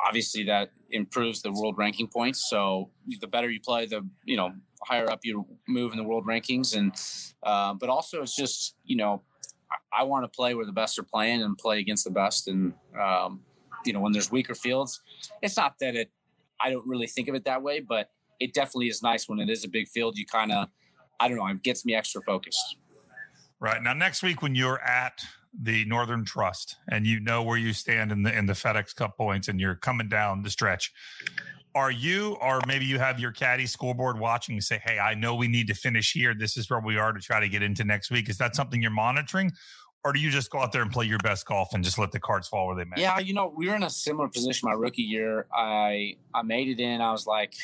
obviously 0.00 0.44
that 0.44 0.70
improves 0.90 1.42
the 1.42 1.52
world 1.52 1.76
ranking 1.76 2.08
points. 2.08 2.48
So 2.48 2.90
the 3.20 3.26
better 3.26 3.50
you 3.50 3.60
play, 3.60 3.84
the 3.84 4.08
you 4.24 4.38
know 4.38 4.52
higher 4.82 5.10
up 5.10 5.20
you 5.22 5.46
move 5.68 5.92
in 5.92 5.98
the 5.98 6.04
world 6.04 6.24
rankings, 6.26 6.74
and 6.74 6.94
uh, 7.42 7.74
but 7.74 7.90
also 7.90 8.22
it's 8.22 8.36
just 8.36 8.74
you 8.84 8.96
know 8.96 9.22
I, 9.92 10.02
want 10.04 10.24
to 10.24 10.28
play 10.28 10.54
where 10.54 10.66
the 10.66 10.72
best 10.72 10.98
are 10.98 11.02
playing 11.02 11.42
and 11.42 11.56
play 11.56 11.78
against 11.78 12.04
the 12.04 12.10
best, 12.10 12.48
and 12.48 12.72
um, 12.98 13.40
you 13.84 13.92
know 13.92 14.00
when 14.00 14.12
there's 14.12 14.30
weaker 14.30 14.54
fields, 14.54 15.00
it's 15.42 15.56
not 15.56 15.74
that 15.80 15.94
it 15.94 16.10
I 16.60 16.70
don't 16.70 16.86
really 16.86 17.06
think 17.06 17.28
of 17.28 17.34
it 17.34 17.44
that 17.44 17.62
way, 17.62 17.80
but 17.80 18.10
it 18.40 18.54
definitely 18.54 18.88
is 18.88 19.02
nice 19.02 19.28
when 19.28 19.38
it 19.38 19.48
is 19.48 19.64
a 19.64 19.68
big 19.68 19.88
field. 19.88 20.16
You 20.16 20.26
kind 20.26 20.52
of, 20.52 20.68
I 21.20 21.28
don't 21.28 21.36
know, 21.36 21.46
it 21.46 21.62
gets 21.62 21.84
me 21.84 21.94
extra 21.94 22.22
focused. 22.22 22.76
Right 23.60 23.82
now, 23.82 23.92
next 23.92 24.22
week 24.22 24.42
when 24.42 24.54
you're 24.54 24.80
at 24.82 25.20
the 25.58 25.84
Northern 25.86 26.24
Trust 26.24 26.76
and 26.88 27.06
you 27.06 27.18
know 27.20 27.42
where 27.42 27.56
you 27.56 27.72
stand 27.72 28.12
in 28.12 28.22
the 28.22 28.36
in 28.36 28.46
the 28.46 28.52
FedEx 28.52 28.94
Cup 28.94 29.16
points 29.16 29.48
and 29.48 29.60
you're 29.60 29.74
coming 29.74 30.08
down 30.08 30.42
the 30.42 30.50
stretch, 30.50 30.92
are 31.78 31.92
you 31.92 32.36
or 32.42 32.60
maybe 32.66 32.84
you 32.84 32.98
have 32.98 33.20
your 33.20 33.30
caddy 33.30 33.64
scoreboard 33.64 34.18
watching 34.18 34.56
and 34.56 34.64
say, 34.64 34.80
"Hey, 34.84 34.98
I 34.98 35.14
know 35.14 35.36
we 35.36 35.46
need 35.46 35.68
to 35.68 35.74
finish 35.74 36.12
here. 36.12 36.34
This 36.34 36.56
is 36.56 36.68
where 36.68 36.80
we 36.80 36.98
are 36.98 37.12
to 37.12 37.20
try 37.20 37.38
to 37.38 37.48
get 37.48 37.62
into 37.62 37.84
next 37.84 38.10
week." 38.10 38.28
Is 38.28 38.36
that 38.38 38.56
something 38.56 38.82
you're 38.82 38.90
monitoring, 38.90 39.52
or 40.04 40.12
do 40.12 40.18
you 40.18 40.28
just 40.28 40.50
go 40.50 40.58
out 40.58 40.72
there 40.72 40.82
and 40.82 40.90
play 40.90 41.06
your 41.06 41.18
best 41.18 41.46
golf 41.46 41.72
and 41.72 41.84
just 41.84 41.96
let 41.96 42.10
the 42.10 42.18
cards 42.18 42.48
fall 42.48 42.66
where 42.66 42.76
they 42.76 42.84
may? 42.84 43.00
Yeah, 43.00 43.20
you 43.20 43.32
know, 43.32 43.52
we 43.56 43.68
were 43.68 43.76
in 43.76 43.84
a 43.84 43.90
similar 43.90 44.28
position 44.28 44.68
my 44.68 44.74
rookie 44.74 45.02
year. 45.02 45.46
I 45.52 46.16
I 46.34 46.42
made 46.42 46.68
it 46.68 46.80
in. 46.80 47.00
I 47.00 47.12
was 47.12 47.26
like, 47.26 47.54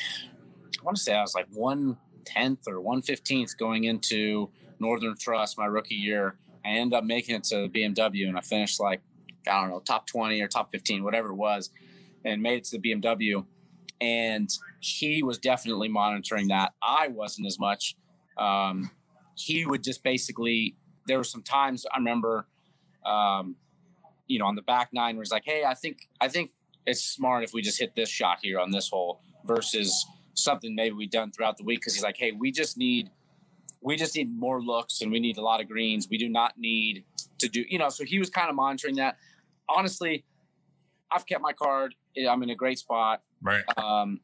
I 0.79 0.83
want 0.83 0.95
to 0.95 1.03
say 1.03 1.13
I 1.13 1.21
was 1.21 1.35
like 1.35 1.47
one 1.51 1.97
tenth 2.23 2.67
or 2.67 2.79
one 2.79 3.01
fifteenth 3.01 3.57
going 3.57 3.83
into 3.83 4.49
Northern 4.79 5.17
Trust 5.17 5.57
my 5.57 5.65
rookie 5.65 5.95
year. 5.95 6.37
I 6.63 6.69
ended 6.69 6.97
up 6.97 7.03
making 7.03 7.35
it 7.35 7.43
to 7.45 7.67
the 7.67 7.69
BMW 7.69 8.29
and 8.29 8.37
I 8.37 8.41
finished 8.41 8.79
like 8.79 9.01
I 9.45 9.61
don't 9.61 9.69
know 9.71 9.81
top 9.81 10.07
twenty 10.07 10.41
or 10.41 10.47
top 10.47 10.71
fifteen, 10.71 11.03
whatever 11.03 11.31
it 11.31 11.35
was, 11.35 11.69
and 12.23 12.41
made 12.41 12.59
it 12.59 12.63
to 12.65 12.77
the 12.77 12.91
BMW. 12.91 13.45
And 14.01 14.49
he 14.79 15.23
was 15.23 15.37
definitely 15.37 15.87
monitoring 15.87 16.49
that. 16.49 16.73
I 16.81 17.07
wasn't 17.07 17.47
as 17.47 17.59
much. 17.59 17.95
Um, 18.37 18.91
he 19.35 19.65
would 19.65 19.83
just 19.83 20.03
basically 20.03 20.75
there 21.07 21.17
were 21.17 21.23
some 21.23 21.43
times 21.43 21.85
I 21.93 21.97
remember, 21.97 22.47
um, 23.05 23.55
you 24.27 24.39
know, 24.39 24.45
on 24.45 24.55
the 24.55 24.61
back 24.61 24.89
nine 24.91 25.15
where 25.15 25.23
it's 25.23 25.31
like, 25.31 25.45
hey, 25.45 25.63
I 25.65 25.73
think 25.73 26.07
I 26.19 26.27
think 26.27 26.51
it's 26.85 27.03
smart 27.03 27.43
if 27.43 27.53
we 27.53 27.61
just 27.61 27.79
hit 27.79 27.95
this 27.95 28.09
shot 28.09 28.39
here 28.41 28.59
on 28.59 28.71
this 28.71 28.89
hole 28.89 29.21
versus 29.45 30.05
something 30.33 30.75
maybe 30.75 30.93
we've 30.93 31.11
done 31.11 31.31
throughout 31.31 31.57
the 31.57 31.63
week 31.63 31.79
because 31.79 31.93
he's 31.93 32.03
like, 32.03 32.17
hey, 32.17 32.31
we 32.31 32.51
just 32.51 32.77
need 32.77 33.09
we 33.81 33.95
just 33.95 34.15
need 34.15 34.35
more 34.35 34.61
looks 34.61 35.01
and 35.01 35.11
we 35.11 35.19
need 35.19 35.37
a 35.37 35.41
lot 35.41 35.61
of 35.61 35.67
greens. 35.67 36.07
We 36.09 36.17
do 36.17 36.27
not 36.27 36.53
need 36.57 37.05
to 37.39 37.47
do, 37.47 37.63
you 37.69 37.77
know. 37.77 37.89
So 37.89 38.03
he 38.03 38.17
was 38.17 38.29
kind 38.29 38.49
of 38.49 38.55
monitoring 38.55 38.95
that. 38.95 39.17
Honestly, 39.69 40.25
I've 41.11 41.25
kept 41.25 41.41
my 41.41 41.53
card. 41.53 41.93
I'm 42.17 42.41
in 42.41 42.49
a 42.49 42.55
great 42.55 42.79
spot. 42.79 43.21
Right. 43.41 43.63
Um, 43.77 44.21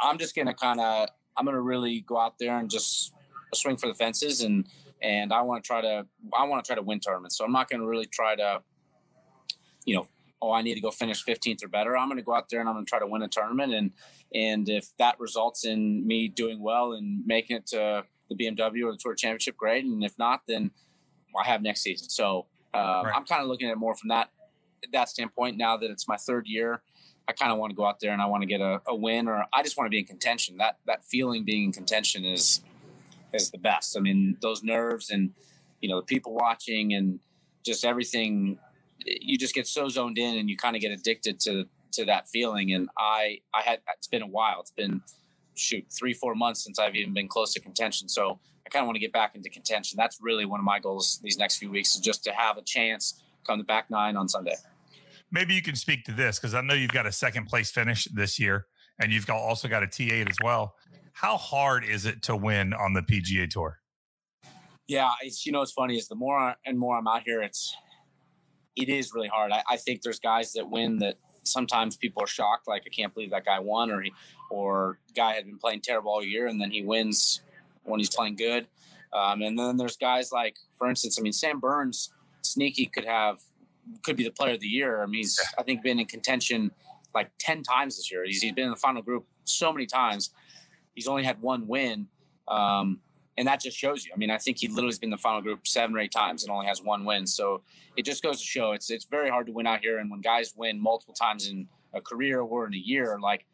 I'm 0.00 0.18
just 0.18 0.34
gonna 0.34 0.54
kind 0.54 0.80
of 0.80 1.08
I'm 1.36 1.44
gonna 1.44 1.60
really 1.60 2.00
go 2.00 2.18
out 2.18 2.38
there 2.38 2.56
and 2.56 2.70
just 2.70 3.12
swing 3.54 3.76
for 3.76 3.86
the 3.86 3.94
fences 3.94 4.42
and 4.42 4.66
and 5.02 5.32
I 5.32 5.42
want 5.42 5.62
to 5.62 5.66
try 5.66 5.80
to 5.80 6.06
I 6.36 6.44
want 6.44 6.64
to 6.64 6.68
try 6.68 6.76
to 6.76 6.82
win 6.82 7.00
tournaments. 7.00 7.36
So 7.36 7.44
I'm 7.44 7.52
not 7.52 7.68
gonna 7.68 7.86
really 7.86 8.06
try 8.06 8.34
to, 8.36 8.62
you 9.84 9.96
know, 9.96 10.08
oh 10.40 10.52
I 10.52 10.62
need 10.62 10.74
to 10.74 10.80
go 10.80 10.90
finish 10.90 11.24
15th 11.24 11.64
or 11.64 11.68
better. 11.68 11.96
I'm 11.96 12.08
gonna 12.08 12.22
go 12.22 12.34
out 12.34 12.48
there 12.50 12.60
and 12.60 12.68
I'm 12.68 12.74
gonna 12.74 12.86
try 12.86 12.98
to 12.98 13.06
win 13.06 13.22
a 13.22 13.28
tournament 13.28 13.74
and 13.74 13.92
and 14.34 14.68
if 14.68 14.88
that 14.98 15.20
results 15.20 15.64
in 15.64 16.06
me 16.06 16.28
doing 16.28 16.62
well 16.62 16.92
and 16.92 17.26
making 17.26 17.56
it 17.56 17.66
to 17.68 18.04
the 18.28 18.34
BMW 18.34 18.84
or 18.84 18.92
the 18.92 18.98
Tour 18.98 19.14
Championship, 19.14 19.56
great. 19.56 19.84
And 19.84 20.02
if 20.02 20.18
not, 20.18 20.42
then 20.48 20.70
I 21.38 21.46
have 21.46 21.62
next 21.62 21.82
season. 21.82 22.08
So 22.08 22.46
uh, 22.74 23.02
right. 23.04 23.12
I'm 23.14 23.24
kind 23.24 23.42
of 23.42 23.48
looking 23.48 23.68
at 23.68 23.72
it 23.72 23.78
more 23.78 23.94
from 23.94 24.08
that 24.08 24.30
that 24.92 25.08
standpoint. 25.08 25.56
Now 25.56 25.76
that 25.76 25.90
it's 25.90 26.08
my 26.08 26.16
third 26.16 26.46
year, 26.46 26.82
I 27.32 27.34
kind 27.34 27.50
of 27.50 27.58
want 27.58 27.70
to 27.70 27.74
go 27.74 27.86
out 27.86 27.98
there 28.00 28.12
and 28.12 28.20
I 28.20 28.26
want 28.26 28.42
to 28.42 28.46
get 28.46 28.60
a, 28.60 28.82
a, 28.86 28.94
win, 28.94 29.26
or 29.26 29.46
I 29.54 29.62
just 29.62 29.78
want 29.78 29.86
to 29.86 29.90
be 29.90 30.00
in 30.00 30.04
contention. 30.04 30.58
That 30.58 30.76
that 30.86 31.02
feeling 31.02 31.44
being 31.44 31.64
in 31.64 31.72
contention 31.72 32.26
is 32.26 32.60
is 33.32 33.50
the 33.50 33.58
best. 33.58 33.96
I 33.96 34.00
mean, 34.00 34.36
those 34.42 34.62
nerves 34.62 35.08
and 35.08 35.32
you 35.80 35.88
know 35.88 36.00
the 36.00 36.06
people 36.06 36.34
watching 36.34 36.92
and 36.92 37.20
just 37.64 37.84
everything. 37.84 38.58
You 39.04 39.38
just 39.38 39.54
get 39.54 39.66
so 39.66 39.88
zoned 39.88 40.18
in, 40.18 40.36
and 40.36 40.50
you 40.50 40.56
kind 40.58 40.76
of 40.76 40.82
get 40.82 40.92
addicted 40.92 41.40
to 41.40 41.64
to 41.92 42.04
that 42.04 42.28
feeling. 42.28 42.70
And 42.72 42.90
I 42.98 43.40
I 43.54 43.62
had 43.62 43.80
it's 43.96 44.08
been 44.08 44.22
a 44.22 44.26
while. 44.26 44.60
It's 44.60 44.70
been 44.70 45.00
shoot 45.54 45.86
three 45.90 46.12
four 46.12 46.34
months 46.34 46.62
since 46.62 46.78
I've 46.78 46.94
even 46.96 47.14
been 47.14 47.28
close 47.28 47.54
to 47.54 47.60
contention. 47.60 48.10
So 48.10 48.40
I 48.66 48.68
kind 48.68 48.82
of 48.82 48.88
want 48.88 48.96
to 48.96 49.00
get 49.00 49.12
back 49.12 49.34
into 49.34 49.48
contention. 49.48 49.96
That's 49.96 50.18
really 50.20 50.44
one 50.44 50.60
of 50.60 50.64
my 50.64 50.80
goals 50.80 51.18
these 51.22 51.38
next 51.38 51.56
few 51.56 51.70
weeks 51.70 51.94
is 51.94 52.02
just 52.02 52.24
to 52.24 52.32
have 52.32 52.58
a 52.58 52.62
chance 52.62 53.22
come 53.46 53.58
the 53.58 53.64
back 53.64 53.90
nine 53.90 54.16
on 54.16 54.28
Sunday 54.28 54.54
maybe 55.32 55.54
you 55.54 55.62
can 55.62 55.74
speak 55.74 56.04
to 56.04 56.12
this 56.12 56.38
because 56.38 56.54
I 56.54 56.60
know 56.60 56.74
you've 56.74 56.92
got 56.92 57.06
a 57.06 57.12
second 57.12 57.46
place 57.46 57.70
finish 57.70 58.04
this 58.04 58.38
year, 58.38 58.66
and 59.00 59.10
you've 59.10 59.26
got, 59.26 59.36
also 59.36 59.66
got 59.66 59.82
a 59.82 59.86
T8 59.86 60.28
as 60.30 60.36
well. 60.44 60.74
How 61.14 61.36
hard 61.36 61.84
is 61.84 62.06
it 62.06 62.22
to 62.24 62.36
win 62.36 62.72
on 62.72 62.92
the 62.92 63.02
PGA 63.02 63.48
Tour? 63.48 63.78
Yeah, 64.86 65.10
it's 65.22 65.46
you 65.46 65.52
know 65.52 65.62
it's 65.62 65.72
funny 65.72 65.96
is 65.96 66.08
the 66.08 66.14
more 66.14 66.54
and 66.66 66.78
more 66.78 66.98
I'm 66.98 67.08
out 67.08 67.22
here, 67.24 67.40
it's 67.40 67.74
it 68.76 68.88
is 68.88 69.12
really 69.14 69.28
hard. 69.28 69.52
I, 69.52 69.62
I 69.68 69.76
think 69.76 70.02
there's 70.02 70.20
guys 70.20 70.52
that 70.52 70.70
win 70.70 70.98
that 70.98 71.16
sometimes 71.44 71.96
people 71.96 72.22
are 72.22 72.26
shocked, 72.26 72.68
like 72.68 72.82
I 72.86 72.90
can't 72.90 73.12
believe 73.12 73.30
that 73.30 73.44
guy 73.44 73.58
won, 73.58 73.90
or 73.90 74.02
he 74.02 74.12
or 74.50 74.98
guy 75.16 75.32
had 75.34 75.46
been 75.46 75.58
playing 75.58 75.80
terrible 75.80 76.10
all 76.10 76.22
year 76.22 76.46
and 76.46 76.60
then 76.60 76.70
he 76.70 76.82
wins 76.82 77.40
when 77.84 77.98
he's 78.00 78.14
playing 78.14 78.36
good. 78.36 78.66
Um, 79.12 79.42
and 79.42 79.58
then 79.58 79.76
there's 79.76 79.96
guys 79.96 80.32
like, 80.32 80.56
for 80.76 80.88
instance, 80.88 81.18
I 81.18 81.22
mean 81.22 81.32
Sam 81.32 81.60
Burns, 81.60 82.10
sneaky 82.42 82.86
could 82.86 83.04
have 83.04 83.38
could 84.02 84.16
be 84.16 84.24
the 84.24 84.30
player 84.30 84.54
of 84.54 84.60
the 84.60 84.66
year. 84.66 85.02
I 85.02 85.06
mean, 85.06 85.20
he's 85.20 85.40
I 85.58 85.62
think 85.62 85.82
been 85.82 85.98
in 85.98 86.06
contention 86.06 86.70
like 87.14 87.30
ten 87.38 87.62
times 87.62 87.96
this 87.96 88.10
year. 88.10 88.24
He's, 88.24 88.40
he's 88.40 88.52
been 88.52 88.64
in 88.64 88.70
the 88.70 88.76
final 88.76 89.02
group 89.02 89.26
so 89.44 89.72
many 89.72 89.86
times. 89.86 90.30
He's 90.94 91.08
only 91.08 91.24
had 91.24 91.40
one 91.40 91.66
win, 91.66 92.08
um, 92.48 93.00
and 93.36 93.48
that 93.48 93.60
just 93.60 93.76
shows 93.76 94.04
you. 94.04 94.12
I 94.14 94.18
mean, 94.18 94.30
I 94.30 94.38
think 94.38 94.58
he 94.58 94.68
literally 94.68 94.88
has 94.88 94.98
been 94.98 95.08
in 95.08 95.12
the 95.12 95.16
final 95.16 95.40
group 95.40 95.66
seven 95.66 95.96
or 95.96 96.00
eight 96.00 96.12
times 96.12 96.42
and 96.42 96.52
only 96.52 96.66
has 96.66 96.82
one 96.82 97.04
win. 97.04 97.26
So 97.26 97.62
it 97.96 98.04
just 98.04 98.22
goes 98.22 98.38
to 98.40 98.44
show 98.44 98.72
it's 98.72 98.90
it's 98.90 99.06
very 99.06 99.30
hard 99.30 99.46
to 99.46 99.52
win 99.52 99.66
out 99.66 99.80
here. 99.80 99.98
And 99.98 100.10
when 100.10 100.20
guys 100.20 100.54
win 100.56 100.80
multiple 100.80 101.14
times 101.14 101.48
in 101.48 101.68
a 101.94 102.00
career 102.00 102.40
or 102.40 102.66
in 102.66 102.74
a 102.74 102.78
year, 102.78 103.18
like 103.20 103.46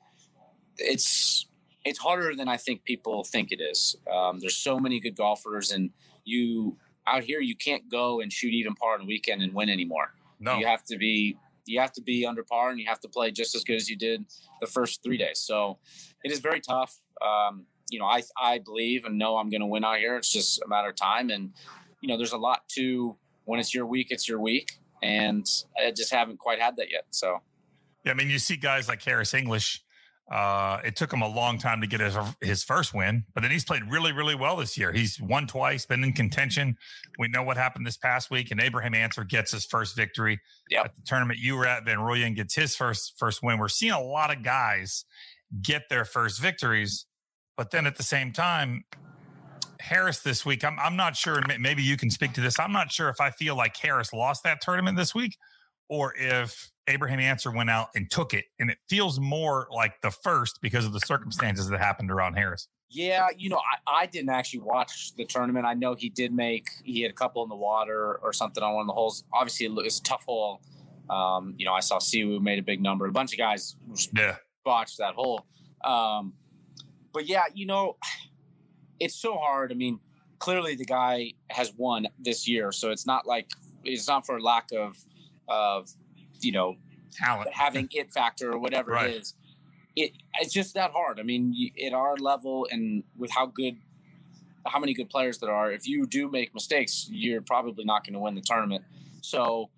it's 0.76 1.46
it's 1.84 1.98
harder 1.98 2.34
than 2.34 2.48
I 2.48 2.56
think 2.56 2.84
people 2.84 3.24
think 3.24 3.52
it 3.52 3.60
is. 3.60 3.96
Um, 4.12 4.40
there's 4.40 4.56
so 4.56 4.78
many 4.78 5.00
good 5.00 5.16
golfers, 5.16 5.70
and 5.70 5.90
you 6.24 6.76
out 7.06 7.24
here 7.24 7.40
you 7.40 7.56
can't 7.56 7.88
go 7.90 8.20
and 8.20 8.32
shoot 8.32 8.52
even 8.52 8.74
par 8.74 8.94
on 8.94 9.00
the 9.00 9.06
weekend 9.06 9.42
and 9.42 9.54
win 9.54 9.68
anymore. 9.68 10.12
No. 10.40 10.56
You 10.58 10.66
have 10.66 10.84
to 10.84 10.96
be 10.96 11.36
you 11.66 11.80
have 11.80 11.92
to 11.92 12.02
be 12.02 12.24
under 12.24 12.42
par 12.42 12.70
and 12.70 12.80
you 12.80 12.86
have 12.86 13.00
to 13.00 13.08
play 13.08 13.30
just 13.30 13.54
as 13.54 13.62
good 13.62 13.76
as 13.76 13.88
you 13.88 13.96
did 13.96 14.24
the 14.60 14.66
first 14.66 15.02
three 15.02 15.18
days. 15.18 15.40
So 15.40 15.78
it 16.24 16.32
is 16.32 16.40
very 16.40 16.60
tough. 16.60 16.96
Um, 17.20 17.66
you 17.90 17.98
know, 17.98 18.06
I 18.06 18.22
I 18.40 18.58
believe 18.58 19.04
and 19.04 19.18
know 19.18 19.36
I'm 19.36 19.50
going 19.50 19.60
to 19.60 19.66
win 19.66 19.84
out 19.84 19.98
here. 19.98 20.16
It's 20.16 20.32
just 20.32 20.60
a 20.62 20.68
matter 20.68 20.88
of 20.88 20.96
time, 20.96 21.30
and 21.30 21.52
you 22.00 22.08
know, 22.08 22.16
there's 22.16 22.32
a 22.32 22.38
lot 22.38 22.62
to 22.76 23.16
when 23.44 23.60
it's 23.60 23.74
your 23.74 23.86
week, 23.86 24.08
it's 24.10 24.28
your 24.28 24.40
week, 24.40 24.78
and 25.02 25.46
I 25.78 25.90
just 25.90 26.12
haven't 26.12 26.38
quite 26.38 26.60
had 26.60 26.76
that 26.76 26.90
yet. 26.90 27.04
So, 27.10 27.38
yeah, 28.04 28.12
I 28.12 28.14
mean, 28.14 28.28
you 28.28 28.38
see 28.38 28.56
guys 28.56 28.88
like 28.88 29.02
Harris 29.02 29.32
English 29.32 29.82
uh, 30.30 30.78
it 30.84 30.94
took 30.94 31.12
him 31.12 31.22
a 31.22 31.28
long 31.28 31.58
time 31.58 31.80
to 31.80 31.86
get 31.86 32.00
his, 32.00 32.16
his 32.40 32.62
first 32.62 32.92
win, 32.92 33.24
but 33.34 33.40
then 33.40 33.50
he's 33.50 33.64
played 33.64 33.82
really, 33.90 34.12
really 34.12 34.34
well 34.34 34.56
this 34.56 34.76
year. 34.76 34.92
He's 34.92 35.18
won 35.20 35.46
twice, 35.46 35.86
been 35.86 36.04
in 36.04 36.12
contention. 36.12 36.76
We 37.18 37.28
know 37.28 37.42
what 37.42 37.56
happened 37.56 37.86
this 37.86 37.96
past 37.96 38.30
week, 38.30 38.50
and 38.50 38.60
Abraham 38.60 38.94
Ancer 38.94 39.24
gets 39.24 39.52
his 39.52 39.64
first 39.64 39.96
victory 39.96 40.40
yep. 40.70 40.86
at 40.86 40.96
the 40.96 41.02
tournament 41.06 41.38
you 41.38 41.56
were 41.56 41.66
at. 41.66 41.86
Van 41.86 41.98
Rooyen 41.98 42.36
gets 42.36 42.54
his 42.54 42.76
first 42.76 43.14
first 43.18 43.42
win. 43.42 43.58
We're 43.58 43.68
seeing 43.68 43.92
a 43.92 44.02
lot 44.02 44.30
of 44.30 44.42
guys 44.42 45.06
get 45.62 45.88
their 45.88 46.04
first 46.04 46.40
victories, 46.40 47.06
but 47.56 47.70
then 47.70 47.86
at 47.86 47.96
the 47.96 48.02
same 48.02 48.32
time, 48.32 48.84
Harris 49.80 50.20
this 50.20 50.44
week, 50.44 50.62
I'm 50.62 50.78
I'm 50.78 50.96
not 50.96 51.16
sure. 51.16 51.40
Maybe 51.58 51.82
you 51.82 51.96
can 51.96 52.10
speak 52.10 52.34
to 52.34 52.42
this. 52.42 52.58
I'm 52.58 52.72
not 52.72 52.92
sure 52.92 53.08
if 53.08 53.20
I 53.20 53.30
feel 53.30 53.56
like 53.56 53.76
Harris 53.76 54.12
lost 54.12 54.42
that 54.44 54.60
tournament 54.60 54.98
this 54.98 55.14
week, 55.14 55.38
or 55.88 56.12
if 56.16 56.70
Abraham 56.88 57.20
Ancer 57.20 57.52
went 57.52 57.70
out 57.70 57.88
and 57.94 58.10
took 58.10 58.34
it, 58.34 58.46
and 58.58 58.70
it 58.70 58.78
feels 58.88 59.20
more 59.20 59.68
like 59.70 60.00
the 60.02 60.10
first 60.10 60.60
because 60.60 60.84
of 60.84 60.92
the 60.92 61.00
circumstances 61.00 61.68
that 61.68 61.78
happened 61.78 62.10
around 62.10 62.34
Harris. 62.34 62.68
Yeah, 62.90 63.26
you 63.36 63.50
know, 63.50 63.58
I, 63.58 64.02
I 64.02 64.06
didn't 64.06 64.30
actually 64.30 64.60
watch 64.60 65.14
the 65.14 65.26
tournament. 65.26 65.66
I 65.66 65.74
know 65.74 65.94
he 65.94 66.08
did 66.08 66.32
make 66.32 66.66
he 66.84 67.02
had 67.02 67.10
a 67.10 67.14
couple 67.14 67.42
in 67.42 67.50
the 67.50 67.56
water 67.56 68.18
or 68.22 68.32
something 68.32 68.62
on 68.62 68.74
one 68.74 68.82
of 68.82 68.86
the 68.86 68.94
holes. 68.94 69.24
Obviously, 69.32 69.66
it 69.66 69.72
was 69.72 69.98
a 69.98 70.02
tough 70.02 70.24
hole. 70.24 70.62
Um, 71.10 71.54
you 71.58 71.66
know, 71.66 71.74
I 71.74 71.80
saw 71.80 71.98
Si 71.98 72.24
Woo 72.24 72.40
made 72.40 72.58
a 72.58 72.62
big 72.62 72.82
number. 72.82 73.06
A 73.06 73.12
bunch 73.12 73.32
of 73.32 73.38
guys 73.38 73.76
yeah. 74.14 74.36
botched 74.64 74.98
that 74.98 75.14
hole. 75.14 75.46
Um, 75.84 76.32
but 77.12 77.26
yeah, 77.26 77.44
you 77.54 77.66
know, 77.66 77.96
it's 79.00 79.14
so 79.14 79.36
hard. 79.36 79.70
I 79.70 79.74
mean, 79.74 80.00
clearly 80.38 80.74
the 80.74 80.84
guy 80.84 81.34
has 81.50 81.72
won 81.76 82.06
this 82.18 82.48
year, 82.48 82.72
so 82.72 82.90
it's 82.90 83.06
not 83.06 83.26
like 83.26 83.48
it's 83.84 84.08
not 84.08 84.24
for 84.24 84.40
lack 84.40 84.68
of 84.72 84.96
of 85.48 85.90
you 86.40 86.52
know 86.52 86.76
talent. 87.12 87.52
having 87.52 87.88
it 87.92 88.12
factor 88.12 88.52
or 88.52 88.58
whatever 88.58 88.92
right. 88.92 89.10
it 89.10 89.16
is 89.16 89.34
it 89.98 90.12
it's 90.40 90.52
just 90.52 90.74
that 90.74 90.92
hard. 90.92 91.20
I 91.20 91.22
mean 91.22 91.54
at 91.84 91.92
our 91.92 92.16
level 92.16 92.66
and 92.70 93.04
with 93.16 93.30
how 93.30 93.46
good 93.46 93.76
how 94.66 94.78
many 94.78 94.92
good 94.94 95.08
players 95.08 95.38
there 95.38 95.52
are 95.52 95.72
if 95.72 95.86
you 95.88 96.06
do 96.06 96.30
make 96.30 96.54
mistakes 96.54 97.08
you're 97.10 97.40
probably 97.40 97.84
not 97.84 98.04
going 98.04 98.14
to 98.14 98.20
win 98.20 98.34
the 98.34 98.40
tournament. 98.40 98.84
So 99.20 99.70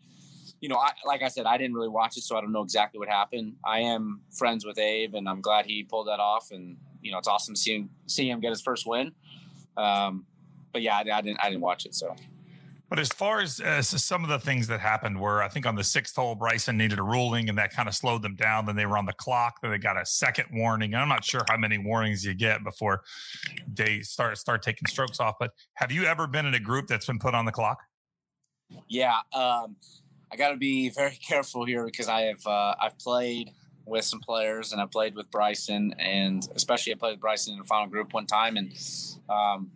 you 0.61 0.69
know 0.69 0.77
I, 0.77 0.91
like 1.07 1.23
i 1.23 1.29
said 1.29 1.47
i 1.47 1.57
didn't 1.57 1.75
really 1.75 1.89
watch 1.89 2.19
it 2.19 2.23
so 2.23 2.37
i 2.37 2.41
don't 2.43 2.53
know 2.53 2.63
exactly 2.63 2.99
what 2.99 3.09
happened. 3.09 3.57
I 3.65 3.81
am 3.81 4.21
friends 4.31 4.65
with 4.67 4.79
abe 4.79 5.15
and 5.15 5.29
i'm 5.29 5.41
glad 5.41 5.65
he 5.67 5.85
pulled 5.85 6.09
that 6.09 6.21
off 6.21 6.51
and 6.51 6.77
you 7.01 7.11
know 7.11 7.19
it's 7.19 7.29
awesome 7.29 7.57
seeing 7.57 7.89
see 8.07 8.29
him 8.29 8.41
get 8.41 8.51
his 8.51 8.61
first 8.61 8.87
win. 8.87 9.13
Um, 9.77 10.27
but 10.73 10.83
yeah 10.83 10.97
I, 10.97 11.01
I 11.01 11.21
didn't 11.23 11.39
i 11.43 11.49
didn't 11.49 11.63
watch 11.63 11.87
it 11.87 11.95
so 11.95 12.15
but 12.91 12.99
as 12.99 13.09
far 13.09 13.41
as 13.41 13.61
uh, 13.61 13.81
some 13.83 14.25
of 14.25 14.31
the 14.31 14.41
things 14.41 14.67
that 14.67 14.81
happened 14.81 15.21
were, 15.21 15.45
I 15.45 15.49
think 15.49 15.65
on 15.65 15.77
the 15.77 15.85
sixth 15.85 16.17
hole, 16.17 16.35
Bryson 16.35 16.77
needed 16.77 16.99
a 16.99 17.05
ruling 17.05 17.49
and 17.49 17.57
that 17.57 17.73
kind 17.73 17.89
of 17.89 17.95
slowed 17.95 18.23
them 18.23 18.35
down. 18.35 18.67
Then 18.67 18.75
they 18.75 18.85
were 18.85 18.99
on 18.99 19.07
the 19.07 19.13
clock. 19.13 19.61
Then 19.63 19.71
they 19.71 19.79
got 19.79 19.97
a 19.97 20.05
second 20.05 20.47
warning. 20.53 20.93
And 20.93 21.01
I'm 21.01 21.09
not 21.09 21.25
sure 21.25 21.43
how 21.49 21.57
many 21.57 21.79
warnings 21.79 22.25
you 22.25 22.35
get 22.35 22.65
before 22.65 23.03
they 23.73 24.01
start 24.01 24.39
start 24.39 24.63
taking 24.63 24.89
strokes 24.89 25.21
off. 25.21 25.37
But 25.39 25.53
have 25.75 25.93
you 25.93 26.05
ever 26.05 26.27
been 26.27 26.47
in 26.47 26.55
a 26.55 26.59
group 26.59 26.89
that's 26.89 27.07
been 27.07 27.21
put 27.21 27.33
on 27.33 27.45
the 27.45 27.53
clock? 27.53 27.79
Yeah, 28.89 29.19
um, 29.33 29.77
I 30.33 30.37
got 30.37 30.51
to 30.51 30.57
be 30.57 30.91
very 30.91 31.17
careful 31.29 31.65
here 31.65 31.85
because 31.85 32.09
I 32.09 32.23
have 32.23 32.45
uh, 32.45 32.75
I've 32.81 32.99
played 32.99 33.53
with 33.87 34.05
some 34.05 34.21
players 34.21 34.73
and 34.73 34.81
I 34.81 34.87
played 34.87 35.15
with 35.15 35.31
Bryson 35.31 35.95
and 36.01 36.47
especially 36.57 36.93
I 36.93 36.97
played 36.97 37.13
with 37.13 37.21
Bryson 37.21 37.53
in 37.53 37.61
the 37.61 37.65
final 37.65 37.87
group 37.87 38.13
one 38.13 38.27
time 38.27 38.57
and 38.57 38.73
um, 39.29 39.71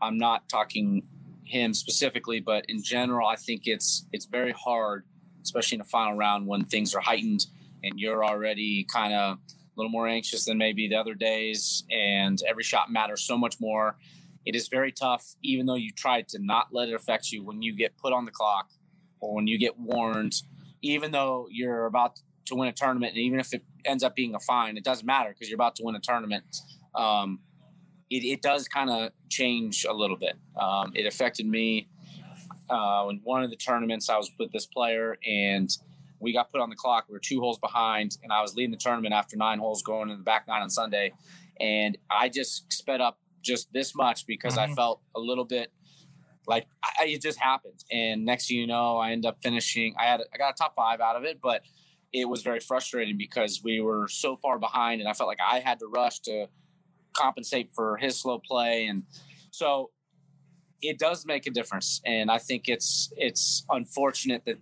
I'm 0.00 0.18
not 0.18 0.48
talking 0.48 1.02
him 1.46 1.72
specifically, 1.74 2.40
but 2.40 2.64
in 2.68 2.82
general, 2.82 3.26
I 3.26 3.36
think 3.36 3.62
it's 3.66 4.06
it's 4.12 4.26
very 4.26 4.52
hard, 4.52 5.04
especially 5.42 5.76
in 5.76 5.80
the 5.80 5.88
final 5.88 6.16
round 6.16 6.46
when 6.46 6.64
things 6.64 6.94
are 6.94 7.00
heightened 7.00 7.46
and 7.82 7.98
you're 7.98 8.24
already 8.24 8.84
kind 8.92 9.14
of 9.14 9.38
a 9.38 9.38
little 9.76 9.90
more 9.90 10.08
anxious 10.08 10.44
than 10.46 10.58
maybe 10.58 10.88
the 10.88 10.96
other 10.96 11.14
days, 11.14 11.84
and 11.90 12.38
every 12.48 12.62
shot 12.62 12.90
matters 12.90 13.22
so 13.22 13.36
much 13.36 13.56
more. 13.60 13.96
It 14.44 14.54
is 14.54 14.68
very 14.68 14.92
tough, 14.92 15.34
even 15.42 15.66
though 15.66 15.74
you 15.74 15.90
try 15.92 16.22
to 16.22 16.38
not 16.40 16.68
let 16.72 16.88
it 16.88 16.94
affect 16.94 17.32
you 17.32 17.44
when 17.44 17.62
you 17.62 17.74
get 17.74 17.96
put 17.96 18.12
on 18.12 18.24
the 18.24 18.30
clock 18.30 18.70
or 19.20 19.34
when 19.34 19.46
you 19.46 19.58
get 19.58 19.78
warned, 19.78 20.34
even 20.82 21.10
though 21.10 21.48
you're 21.50 21.86
about 21.86 22.18
to 22.46 22.54
win 22.54 22.68
a 22.68 22.72
tournament, 22.72 23.12
and 23.12 23.20
even 23.20 23.40
if 23.40 23.52
it 23.52 23.64
ends 23.84 24.02
up 24.02 24.14
being 24.14 24.34
a 24.34 24.40
fine, 24.40 24.76
it 24.76 24.84
doesn't 24.84 25.06
matter 25.06 25.30
because 25.30 25.48
you're 25.48 25.56
about 25.56 25.76
to 25.76 25.84
win 25.84 25.96
a 25.96 26.00
tournament. 26.00 26.44
Um, 26.94 27.40
it, 28.10 28.24
it 28.24 28.42
does 28.42 28.68
kind 28.68 28.90
of 28.90 29.10
change 29.28 29.84
a 29.84 29.92
little 29.92 30.16
bit. 30.16 30.34
Um, 30.60 30.92
it 30.94 31.06
affected 31.06 31.46
me 31.46 31.88
uh, 32.68 33.06
in 33.10 33.20
one 33.22 33.42
of 33.42 33.50
the 33.50 33.56
tournaments, 33.56 34.08
I 34.08 34.16
was 34.16 34.30
with 34.38 34.52
this 34.52 34.66
player 34.66 35.18
and 35.26 35.70
we 36.18 36.32
got 36.32 36.50
put 36.50 36.60
on 36.60 36.70
the 36.70 36.76
clock. 36.76 37.06
We 37.08 37.12
were 37.12 37.20
two 37.20 37.40
holes 37.40 37.58
behind, 37.58 38.16
and 38.22 38.32
I 38.32 38.40
was 38.40 38.54
leading 38.54 38.70
the 38.70 38.78
tournament 38.78 39.14
after 39.14 39.36
nine 39.36 39.58
holes 39.58 39.82
going 39.82 40.10
in 40.10 40.16
the 40.16 40.24
back 40.24 40.48
nine 40.48 40.62
on 40.62 40.70
Sunday. 40.70 41.12
And 41.60 41.98
I 42.10 42.28
just 42.28 42.72
sped 42.72 43.00
up 43.00 43.18
just 43.42 43.72
this 43.72 43.94
much 43.94 44.26
because 44.26 44.56
mm-hmm. 44.56 44.72
I 44.72 44.74
felt 44.74 45.00
a 45.14 45.20
little 45.20 45.44
bit 45.44 45.70
like 46.46 46.66
I, 46.82 47.06
it 47.06 47.22
just 47.22 47.38
happened. 47.38 47.84
And 47.90 48.24
next 48.24 48.48
thing 48.48 48.58
you 48.58 48.66
know, 48.66 48.96
I 48.96 49.12
end 49.12 49.26
up 49.26 49.38
finishing. 49.42 49.94
I 49.98 50.04
had 50.04 50.22
I 50.32 50.38
got 50.38 50.54
a 50.54 50.56
top 50.56 50.74
five 50.74 51.00
out 51.00 51.16
of 51.16 51.24
it, 51.24 51.40
but 51.42 51.62
it 52.12 52.28
was 52.28 52.42
very 52.42 52.60
frustrating 52.60 53.18
because 53.18 53.60
we 53.62 53.80
were 53.80 54.08
so 54.08 54.36
far 54.36 54.58
behind, 54.58 55.00
and 55.00 55.08
I 55.08 55.12
felt 55.12 55.28
like 55.28 55.40
I 55.46 55.60
had 55.60 55.78
to 55.80 55.86
rush 55.86 56.20
to 56.20 56.48
compensate 57.16 57.70
for 57.74 57.96
his 57.96 58.20
slow 58.20 58.38
play, 58.38 58.86
and 58.86 59.04
so 59.50 59.90
it 60.82 60.98
does 60.98 61.24
make 61.26 61.46
a 61.46 61.50
difference. 61.50 62.00
And 62.04 62.30
I 62.30 62.38
think 62.38 62.68
it's 62.68 63.12
it's 63.16 63.64
unfortunate 63.70 64.44
that 64.46 64.58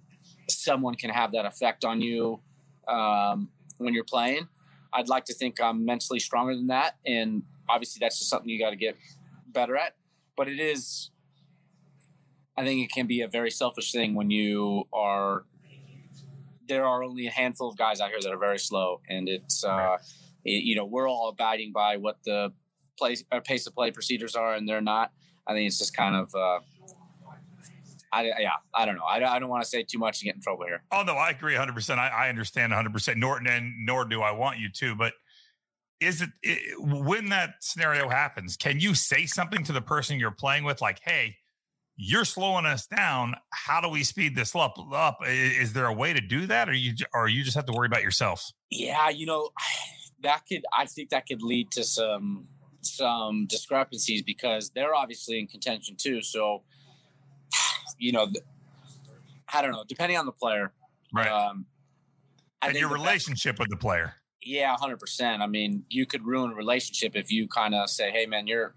someone 0.49 0.94
can 0.94 1.11
have 1.11 1.32
that 1.32 1.46
effect 1.46 1.84
on 1.84 2.00
you 2.00 2.40
um, 2.88 3.49
when 3.78 3.94
you're 3.94 4.04
playing. 4.04 4.49
I'd 4.92 5.08
like 5.08 5.25
to 5.26 5.34
think 5.34 5.61
I'm 5.61 5.84
mentally 5.84 6.20
stronger 6.20 6.54
than 6.54 6.68
that, 6.68 6.96
and 7.04 7.42
obviously 7.68 7.99
that's 8.00 8.18
just 8.18 8.30
something 8.30 8.49
you 8.49 8.58
got 8.58 8.70
to 8.70 8.76
get 8.76 8.96
better 9.49 9.76
at. 9.76 9.94
But 10.37 10.49
it 10.49 10.61
is, 10.61 11.11
I 12.56 12.64
think 12.64 12.84
it 12.84 12.92
can 12.92 13.06
be 13.06 13.20
a 13.20 13.28
very 13.28 13.50
selfish 13.50 13.92
thing 13.92 14.14
when 14.14 14.30
you 14.30 14.84
are. 14.92 15.44
There 16.66 16.87
are 16.87 17.02
only 17.02 17.26
a 17.26 17.30
handful 17.30 17.68
of 17.68 17.76
guys 17.76 18.00
out 18.00 18.08
here 18.11 18.20
that 18.23 18.32
are 18.32 18.38
very 18.38 18.58
slow, 18.58 19.00
and 19.08 19.28
it's 19.28 19.64
uh, 19.64 19.99
you 20.45 20.77
know 20.77 20.85
we're 20.85 21.09
all 21.09 21.29
abiding 21.29 21.73
by 21.73 21.97
what 21.97 22.19
the 22.25 22.53
play 22.99 23.17
uh, 23.33 23.41
pace 23.41 23.67
of 23.67 23.75
play 23.75 23.91
procedures 23.91 24.35
are, 24.35 24.55
and 24.55 24.69
they're 24.69 24.81
not. 24.81 25.13
I 25.47 25.53
think 25.53 25.67
it's 25.67 25.79
just 25.79 25.97
kind 25.97 26.15
of. 26.17 26.35
Uh, 26.35 26.61
I, 28.13 28.31
yeah, 28.39 28.51
I 28.73 28.85
don't 28.85 28.95
know. 28.95 29.03
I, 29.03 29.17
I 29.25 29.41
don't 29.41 29.49
want 29.49 29.65
to 29.65 29.69
say 29.69 29.83
too 29.83 29.99
much 29.99 30.21
and 30.23 30.27
get 30.27 30.37
in 30.37 30.41
trouble 30.41 30.65
here. 30.67 30.85
Oh 30.93 31.03
no, 31.03 31.15
I 31.15 31.31
agree 31.31 31.55
100. 31.55 31.75
percent 31.75 31.99
I, 31.99 32.09
I 32.09 32.29
understand 32.29 32.71
100. 32.71 32.93
percent 32.93 33.19
Nor 33.19 33.39
and 33.39 33.73
nor 33.85 34.05
do 34.05 34.23
I 34.23 34.31
want 34.31 34.61
you 34.61 34.71
to. 34.71 34.95
But 34.95 35.15
is 36.01 36.23
it, 36.23 36.31
it 36.43 36.77
when 36.79 37.31
that 37.31 37.55
scenario 37.61 38.09
happens? 38.09 38.57
Can 38.57 38.79
you 38.79 38.95
say 38.95 39.27
something 39.27 39.65
to 39.65 39.73
the 39.73 39.81
person 39.81 40.21
you're 40.21 40.31
playing 40.31 40.65
with, 40.65 40.81
like, 40.81 41.01
"Hey, 41.05 41.39
you're 41.97 42.25
slowing 42.25 42.67
us 42.67 42.87
down. 42.87 43.37
How 43.51 43.81
do 43.81 43.89
we 43.89 44.03
speed 44.05 44.35
this 44.35 44.55
up? 44.55 44.77
Up? 44.93 45.19
Is 45.27 45.73
there 45.73 45.87
a 45.87 45.93
way 45.93 46.13
to 46.13 46.21
do 46.21 46.47
that, 46.47 46.69
or 46.69 46.73
you 46.73 46.95
or 47.13 47.29
you 47.29 47.45
just 47.45 47.57
have 47.57 47.67
to 47.67 47.73
worry 47.73 47.87
about 47.87 48.03
yourself? 48.03 48.45
Yeah, 48.71 49.09
you 49.11 49.27
know, 49.27 49.51
that 50.25 50.43
could. 50.49 50.64
I 50.76 50.87
think 50.87 51.11
that 51.11 51.26
could 51.26 51.43
lead 51.43 51.71
to 51.73 51.85
some 51.85 52.49
some 52.83 53.47
discrepancies 53.47 54.23
because 54.23 54.71
they're 54.71 54.95
obviously 54.95 55.38
in 55.38 55.47
contention 55.47 55.97
too. 55.97 56.21
So 56.23 56.62
you 57.99 58.12
know, 58.12 58.28
I 59.52 59.62
don't 59.62 59.73
know, 59.73 59.85
depending 59.87 60.19
on 60.19 60.26
the 60.26 60.33
player. 60.33 60.73
Right. 61.12 61.28
Um, 61.28 61.66
and 62.62 62.76
your 62.76 62.90
relationship 62.90 63.59
with 63.59 63.69
the 63.69 63.76
player. 63.76 64.14
Yeah, 64.43 64.75
100%. 64.76 65.40
I 65.40 65.47
mean, 65.47 65.85
you 65.88 66.07
could 66.07 66.26
ruin 66.26 66.52
a 66.52 66.54
relationship 66.54 67.16
if 67.16 67.31
you 67.31 67.49
kind 67.49 67.75
of 67.75 67.88
say, 67.88 68.11
hey, 68.11 68.26
man, 68.26 68.47
you're, 68.47 68.75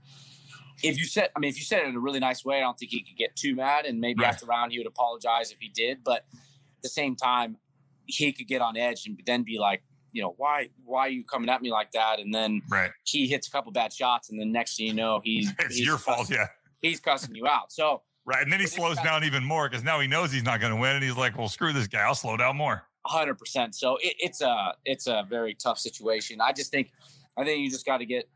if 0.83 0.97
you 0.97 1.05
said, 1.05 1.29
I 1.35 1.39
mean, 1.39 1.49
if 1.49 1.57
you 1.57 1.63
said 1.63 1.81
it 1.81 1.87
in 1.87 1.95
a 1.95 1.99
really 1.99 2.19
nice 2.19 2.45
way, 2.45 2.57
I 2.57 2.61
don't 2.61 2.77
think 2.77 2.91
he 2.91 3.01
could 3.03 3.17
get 3.17 3.35
too 3.35 3.55
mad. 3.55 3.85
And 3.85 3.99
maybe 3.99 4.21
right. 4.21 4.29
after 4.29 4.45
round, 4.45 4.71
he 4.71 4.77
would 4.77 4.87
apologize 4.87 5.51
if 5.51 5.59
he 5.59 5.69
did. 5.69 6.03
But 6.03 6.25
at 6.33 6.83
the 6.83 6.89
same 6.89 7.15
time, 7.15 7.57
he 8.05 8.31
could 8.31 8.47
get 8.47 8.61
on 8.61 8.77
edge 8.77 9.05
and 9.05 9.19
then 9.25 9.43
be 9.43 9.57
like, 9.57 9.83
you 10.11 10.21
know, 10.21 10.33
why 10.37 10.69
why 10.83 11.01
are 11.01 11.09
you 11.09 11.23
coming 11.23 11.49
at 11.49 11.61
me 11.61 11.71
like 11.71 11.91
that? 11.91 12.19
And 12.19 12.33
then 12.33 12.61
right. 12.69 12.91
he 13.03 13.27
hits 13.27 13.47
a 13.47 13.51
couple 13.51 13.71
bad 13.71 13.93
shots, 13.93 14.29
and 14.29 14.39
then 14.39 14.51
next 14.51 14.77
thing 14.77 14.87
you 14.87 14.93
know, 14.93 15.21
he's 15.23 15.51
it's 15.59 15.75
he's 15.75 15.85
your 15.85 15.97
fault, 15.97 16.29
yeah. 16.29 16.47
He's 16.81 16.99
cussing 16.99 17.35
you 17.35 17.47
out. 17.47 17.71
So 17.71 18.03
Right. 18.27 18.43
And 18.43 18.51
then 18.51 18.59
he 18.59 18.67
slows 18.67 18.97
down 18.97 19.23
even 19.23 19.41
more 19.41 19.69
because 19.69 19.85
now 19.85 20.01
he 20.01 20.07
knows 20.07 20.33
he's 20.33 20.43
not 20.43 20.59
going 20.59 20.73
to 20.73 20.79
win. 20.79 20.95
And 20.95 21.03
he's 21.03 21.15
like, 21.15 21.37
well, 21.37 21.47
screw 21.47 21.71
this 21.71 21.87
guy. 21.87 22.01
I'll 22.01 22.13
slow 22.13 22.35
down 22.35 22.57
more. 22.57 22.83
100%. 23.07 23.73
So 23.73 23.95
it, 24.01 24.15
it's 24.19 24.41
a 24.41 24.73
it's 24.83 25.07
a 25.07 25.25
very 25.29 25.53
tough 25.55 25.79
situation. 25.79 26.41
I 26.41 26.51
just 26.51 26.69
think 26.69 26.91
I 27.37 27.45
think 27.45 27.61
you 27.61 27.71
just 27.71 27.85
got 27.85 27.99
to 27.99 28.05
get 28.05 28.27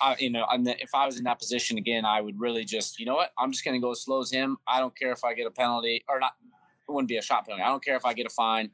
I, 0.00 0.16
you 0.18 0.30
know, 0.30 0.46
and 0.50 0.66
if 0.66 0.94
I 0.94 1.06
was 1.06 1.18
in 1.18 1.24
that 1.24 1.38
position 1.38 1.78
again, 1.78 2.04
I 2.04 2.20
would 2.20 2.40
really 2.40 2.64
just, 2.64 2.98
you 2.98 3.06
know 3.06 3.16
what? 3.16 3.32
I'm 3.38 3.52
just 3.52 3.64
going 3.64 3.74
to 3.74 3.84
go 3.84 3.90
as 3.90 4.02
slow 4.02 4.20
as 4.20 4.30
him. 4.30 4.56
I 4.66 4.80
don't 4.80 4.96
care 4.96 5.12
if 5.12 5.24
I 5.24 5.34
get 5.34 5.46
a 5.46 5.50
penalty 5.50 6.04
or 6.08 6.18
not. 6.18 6.32
It 6.88 6.92
wouldn't 6.92 7.08
be 7.08 7.16
a 7.16 7.22
shot 7.22 7.44
penalty. 7.44 7.62
I 7.62 7.68
don't 7.68 7.84
care 7.84 7.96
if 7.96 8.04
I 8.04 8.12
get 8.14 8.26
a 8.26 8.30
fine. 8.30 8.70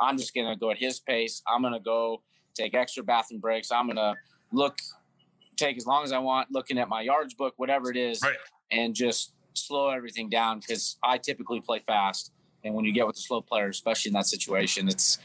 I'm 0.00 0.18
just 0.18 0.34
going 0.34 0.48
to 0.48 0.56
go 0.56 0.70
at 0.70 0.78
his 0.78 1.00
pace. 1.00 1.42
I'm 1.46 1.62
going 1.62 1.74
to 1.74 1.80
go 1.80 2.22
take 2.54 2.74
extra 2.74 3.02
bathroom 3.02 3.40
breaks. 3.40 3.70
I'm 3.70 3.86
going 3.86 3.96
to 3.96 4.14
look, 4.52 4.76
take 5.56 5.76
as 5.76 5.86
long 5.86 6.04
as 6.04 6.12
I 6.12 6.18
want, 6.18 6.48
looking 6.50 6.78
at 6.78 6.88
my 6.88 7.02
yards 7.02 7.34
book, 7.34 7.54
whatever 7.56 7.90
it 7.90 7.96
is, 7.96 8.22
right. 8.22 8.36
and 8.70 8.94
just 8.94 9.34
slow 9.54 9.90
everything 9.90 10.28
down 10.28 10.60
because 10.60 10.96
I 11.02 11.18
typically 11.18 11.60
play 11.60 11.80
fast, 11.86 12.32
and 12.64 12.74
when 12.74 12.84
you 12.84 12.92
get 12.92 13.06
with 13.06 13.16
a 13.16 13.20
slow 13.20 13.40
player, 13.40 13.68
especially 13.68 14.10
in 14.10 14.14
that 14.14 14.26
situation, 14.26 14.88
it's 14.88 15.18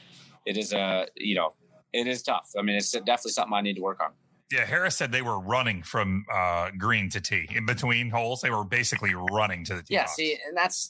it 0.45 0.57
is 0.57 0.73
a 0.73 1.07
you 1.15 1.35
know 1.35 1.53
it 1.93 2.07
is 2.07 2.23
tough. 2.23 2.51
I 2.57 2.61
mean, 2.61 2.75
it's 2.75 2.91
definitely 2.91 3.31
something 3.31 3.53
I 3.53 3.61
need 3.61 3.75
to 3.75 3.81
work 3.81 4.01
on. 4.01 4.11
Yeah, 4.51 4.65
Harris 4.65 4.95
said 4.95 5.11
they 5.11 5.21
were 5.21 5.39
running 5.39 5.83
from 5.83 6.25
uh, 6.33 6.71
green 6.77 7.09
to 7.09 7.19
tee 7.19 7.49
in 7.53 7.65
between 7.65 8.09
holes. 8.09 8.39
They 8.41 8.49
were 8.49 8.63
basically 8.63 9.13
running 9.13 9.65
to 9.65 9.75
the 9.75 9.83
tee. 9.83 9.95
Yeah, 9.95 10.03
box. 10.03 10.15
see, 10.15 10.37
and 10.47 10.55
that's 10.55 10.89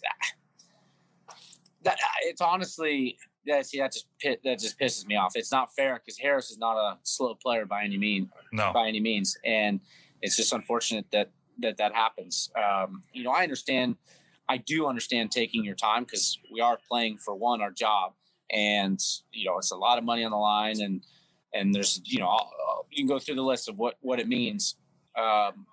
that. 1.84 1.98
It's 2.24 2.42
honestly 2.42 3.18
that. 3.48 3.66
See, 3.66 3.80
that 3.80 3.92
just 3.92 4.08
that 4.44 4.60
just 4.60 4.80
pisses 4.80 5.06
me 5.06 5.16
off. 5.16 5.34
It's 5.36 5.52
not 5.52 5.74
fair 5.74 5.96
because 5.96 6.18
Harris 6.18 6.52
is 6.52 6.58
not 6.58 6.78
a 6.78 6.98
slow 7.04 7.36
player 7.36 7.66
by 7.66 7.84
any 7.84 7.98
mean. 7.98 8.30
No, 8.52 8.72
by 8.74 8.88
any 8.88 9.00
means, 9.00 9.38
and 9.44 9.80
it's 10.22 10.36
just 10.36 10.54
unfortunate 10.54 11.06
that 11.12 11.32
that 11.60 11.78
that 11.78 11.94
happens. 11.94 12.50
Um, 12.56 13.04
you 13.14 13.24
know, 13.24 13.32
I 13.32 13.44
understand. 13.44 13.96
I 14.50 14.58
do 14.58 14.88
understand 14.88 15.32
taking 15.32 15.66
your 15.66 15.76
time 15.76 16.06
because 16.06 16.40
we 16.54 16.62
are 16.62 16.80
playing 16.90 17.18
for 17.18 17.36
one 17.36 17.62
our 17.62 17.72
job, 17.72 18.14
and 18.52 19.00
you 19.32 19.46
know 19.46 19.58
it's 19.58 19.72
a 19.72 19.76
lot 19.76 19.98
of 19.98 20.04
money 20.04 20.24
on 20.24 20.32
the 20.32 20.38
line, 20.38 20.82
and 20.82 21.04
and 21.54 21.74
there's 21.74 22.02
you 22.06 22.20
know 22.20 22.38
you 22.92 22.98
can 22.98 23.08
go 23.08 23.20
through 23.20 23.36
the 23.36 23.44
list 23.44 23.68
of 23.68 23.78
what 23.78 23.96
what 24.02 24.20
it 24.20 24.28
means. 24.28 24.76
Um, 25.18 25.66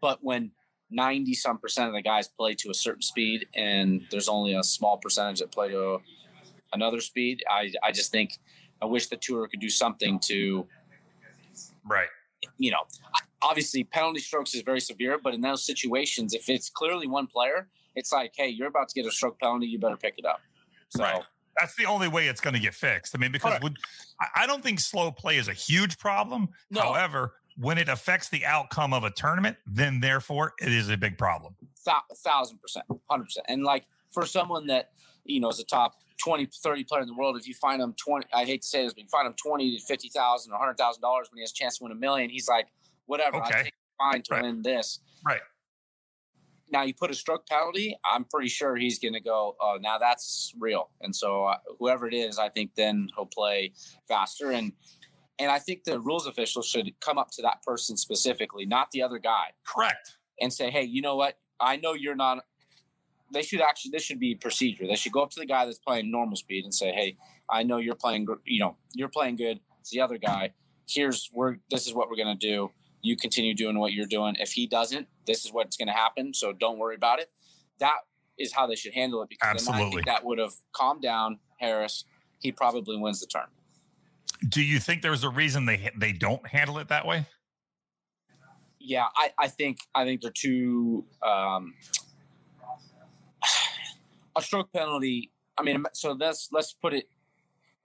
but 0.00 0.18
when 0.22 0.52
90 0.90 1.34
some 1.34 1.58
percent 1.58 1.88
of 1.88 1.94
the 1.94 2.02
guys 2.02 2.28
play 2.28 2.54
to 2.54 2.70
a 2.70 2.74
certain 2.74 3.02
speed 3.02 3.46
and 3.54 4.02
there's 4.10 4.28
only 4.28 4.54
a 4.54 4.62
small 4.62 4.96
percentage 4.98 5.38
that 5.38 5.52
play 5.52 5.68
to 5.68 5.94
a, 5.94 5.98
another 6.72 7.00
speed 7.00 7.42
I, 7.50 7.72
I 7.82 7.92
just 7.92 8.12
think 8.12 8.38
i 8.80 8.86
wish 8.86 9.08
the 9.08 9.16
tour 9.16 9.46
could 9.48 9.60
do 9.60 9.68
something 9.68 10.18
to 10.20 10.66
right 11.84 12.08
you 12.58 12.70
know 12.70 12.84
obviously 13.42 13.84
penalty 13.84 14.20
strokes 14.20 14.54
is 14.54 14.62
very 14.62 14.80
severe, 14.80 15.18
but 15.22 15.34
in 15.34 15.40
those 15.40 15.64
situations, 15.64 16.34
if 16.34 16.48
it's 16.48 16.68
clearly 16.68 17.06
one 17.06 17.26
player, 17.26 17.68
it's 17.94 18.12
like, 18.12 18.32
hey, 18.36 18.48
you're 18.48 18.68
about 18.68 18.88
to 18.88 18.94
get 18.94 19.08
a 19.08 19.12
stroke 19.12 19.38
penalty, 19.38 19.66
you 19.66 19.78
better 19.78 19.96
pick 19.96 20.14
it 20.18 20.24
up. 20.24 20.40
So 20.88 21.02
right. 21.02 21.22
that's 21.58 21.74
the 21.76 21.86
only 21.86 22.08
way 22.08 22.28
it's 22.28 22.40
going 22.40 22.54
to 22.54 22.60
get 22.60 22.74
fixed. 22.74 23.14
I 23.14 23.18
mean, 23.18 23.32
because 23.32 23.52
right. 23.52 23.62
would, 23.62 23.76
I 24.34 24.46
don't 24.46 24.62
think 24.62 24.80
slow 24.80 25.10
play 25.10 25.36
is 25.36 25.48
a 25.48 25.52
huge 25.52 25.98
problem. 25.98 26.48
No. 26.70 26.82
However, 26.82 27.34
when 27.56 27.78
it 27.78 27.88
affects 27.88 28.28
the 28.28 28.44
outcome 28.44 28.92
of 28.92 29.04
a 29.04 29.10
tournament, 29.10 29.56
then 29.66 30.00
therefore 30.00 30.54
it 30.60 30.72
is 30.72 30.88
a 30.88 30.96
big 30.96 31.18
problem. 31.18 31.54
A 31.86 32.14
thousand 32.14 32.60
percent, 32.60 32.84
hundred 33.08 33.24
percent. 33.24 33.46
And 33.48 33.64
like 33.64 33.84
for 34.10 34.24
someone 34.26 34.66
that 34.68 34.90
you 35.24 35.40
know 35.40 35.48
is 35.48 35.60
a 35.60 35.64
top 35.64 35.96
20, 36.22 36.48
30 36.62 36.84
player 36.84 37.02
in 37.02 37.08
the 37.08 37.14
world, 37.14 37.36
if 37.36 37.46
you 37.48 37.54
find 37.54 37.80
him 37.80 37.94
20, 38.02 38.26
I 38.32 38.44
hate 38.44 38.62
to 38.62 38.68
say 38.68 38.84
this, 38.84 38.92
but 38.92 39.02
you 39.02 39.08
find 39.08 39.26
him 39.26 39.34
20 39.34 39.78
to 39.78 39.84
50,000 39.84 40.52
or 40.52 40.58
$100,000 40.58 41.02
when 41.02 41.24
he 41.34 41.40
has 41.40 41.50
a 41.50 41.54
chance 41.54 41.78
to 41.78 41.84
win 41.84 41.92
a 41.92 41.96
million, 41.96 42.30
he's 42.30 42.48
like, 42.48 42.68
whatever. 43.06 43.38
Okay. 43.38 43.58
I 43.58 43.62
take 43.64 43.74
fine 43.98 44.22
to 44.22 44.34
right. 44.34 44.42
win 44.42 44.62
this. 44.62 45.00
Right. 45.26 45.40
Now 46.72 46.82
you 46.82 46.94
put 46.94 47.10
a 47.10 47.14
stroke 47.14 47.46
penalty. 47.46 47.96
I'm 48.04 48.24
pretty 48.24 48.48
sure 48.48 48.76
he's 48.76 48.98
going 48.98 49.14
to 49.14 49.20
go. 49.20 49.56
Oh, 49.60 49.78
now 49.80 49.98
that's 49.98 50.54
real. 50.58 50.90
And 51.00 51.14
so 51.14 51.44
uh, 51.44 51.56
whoever 51.78 52.06
it 52.06 52.14
is, 52.14 52.38
I 52.38 52.48
think 52.48 52.74
then 52.76 53.08
he'll 53.16 53.26
play 53.26 53.72
faster. 54.08 54.52
And 54.52 54.72
and 55.40 55.50
I 55.50 55.58
think 55.58 55.84
the 55.84 55.98
rules 55.98 56.26
official 56.26 56.62
should 56.62 56.92
come 57.00 57.16
up 57.16 57.30
to 57.32 57.42
that 57.42 57.62
person 57.62 57.96
specifically, 57.96 58.66
not 58.66 58.90
the 58.92 59.02
other 59.02 59.18
guy. 59.18 59.52
Correct. 59.66 60.18
And 60.38 60.52
say, 60.52 60.70
hey, 60.70 60.82
you 60.82 61.00
know 61.00 61.16
what? 61.16 61.38
I 61.58 61.76
know 61.76 61.94
you're 61.94 62.14
not. 62.14 62.44
They 63.32 63.42
should 63.42 63.60
actually. 63.60 63.90
This 63.92 64.02
should 64.02 64.20
be 64.20 64.34
procedure. 64.34 64.86
They 64.86 64.96
should 64.96 65.12
go 65.12 65.22
up 65.22 65.30
to 65.30 65.40
the 65.40 65.46
guy 65.46 65.64
that's 65.64 65.78
playing 65.78 66.10
normal 66.10 66.36
speed 66.36 66.64
and 66.64 66.74
say, 66.74 66.92
hey, 66.92 67.16
I 67.48 67.62
know 67.62 67.76
you're 67.78 67.94
playing. 67.94 68.26
You 68.44 68.60
know, 68.60 68.76
you're 68.94 69.08
playing 69.08 69.36
good. 69.36 69.60
It's 69.80 69.90
the 69.90 70.00
other 70.00 70.18
guy. 70.18 70.52
Here's 70.88 71.28
where 71.32 71.60
this 71.70 71.86
is 71.86 71.94
what 71.94 72.08
we're 72.08 72.16
going 72.16 72.36
to 72.38 72.46
do 72.46 72.70
you 73.02 73.16
continue 73.16 73.54
doing 73.54 73.78
what 73.78 73.92
you're 73.92 74.06
doing. 74.06 74.36
If 74.38 74.52
he 74.52 74.66
doesn't, 74.66 75.08
this 75.26 75.44
is 75.44 75.52
what's 75.52 75.76
going 75.76 75.88
to 75.88 75.94
happen. 75.94 76.34
So 76.34 76.52
don't 76.52 76.78
worry 76.78 76.94
about 76.94 77.18
it. 77.20 77.30
That 77.78 77.96
is 78.38 78.52
how 78.52 78.66
they 78.66 78.76
should 78.76 78.94
handle 78.94 79.22
it 79.22 79.28
because 79.28 79.68
Absolutely. 79.68 80.02
that 80.06 80.24
would 80.24 80.38
have 80.38 80.52
calmed 80.72 81.02
down 81.02 81.38
Harris. 81.58 82.04
He 82.40 82.52
probably 82.52 82.96
wins 82.96 83.20
the 83.20 83.26
turn. 83.26 83.46
Do 84.46 84.62
you 84.62 84.78
think 84.78 85.02
there's 85.02 85.24
a 85.24 85.28
reason 85.28 85.66
they 85.66 85.90
they 85.96 86.12
don't 86.12 86.46
handle 86.46 86.78
it 86.78 86.88
that 86.88 87.06
way? 87.06 87.26
Yeah, 88.78 89.06
I, 89.14 89.32
I 89.38 89.48
think 89.48 89.80
I 89.94 90.04
think 90.04 90.22
they're 90.22 90.30
too 90.30 91.04
um, 91.22 91.74
a 94.36 94.42
stroke 94.42 94.72
penalty. 94.72 95.30
I 95.58 95.62
mean, 95.62 95.84
so 95.92 96.12
let's 96.12 96.48
let's 96.52 96.72
put 96.72 96.94
it. 96.94 97.08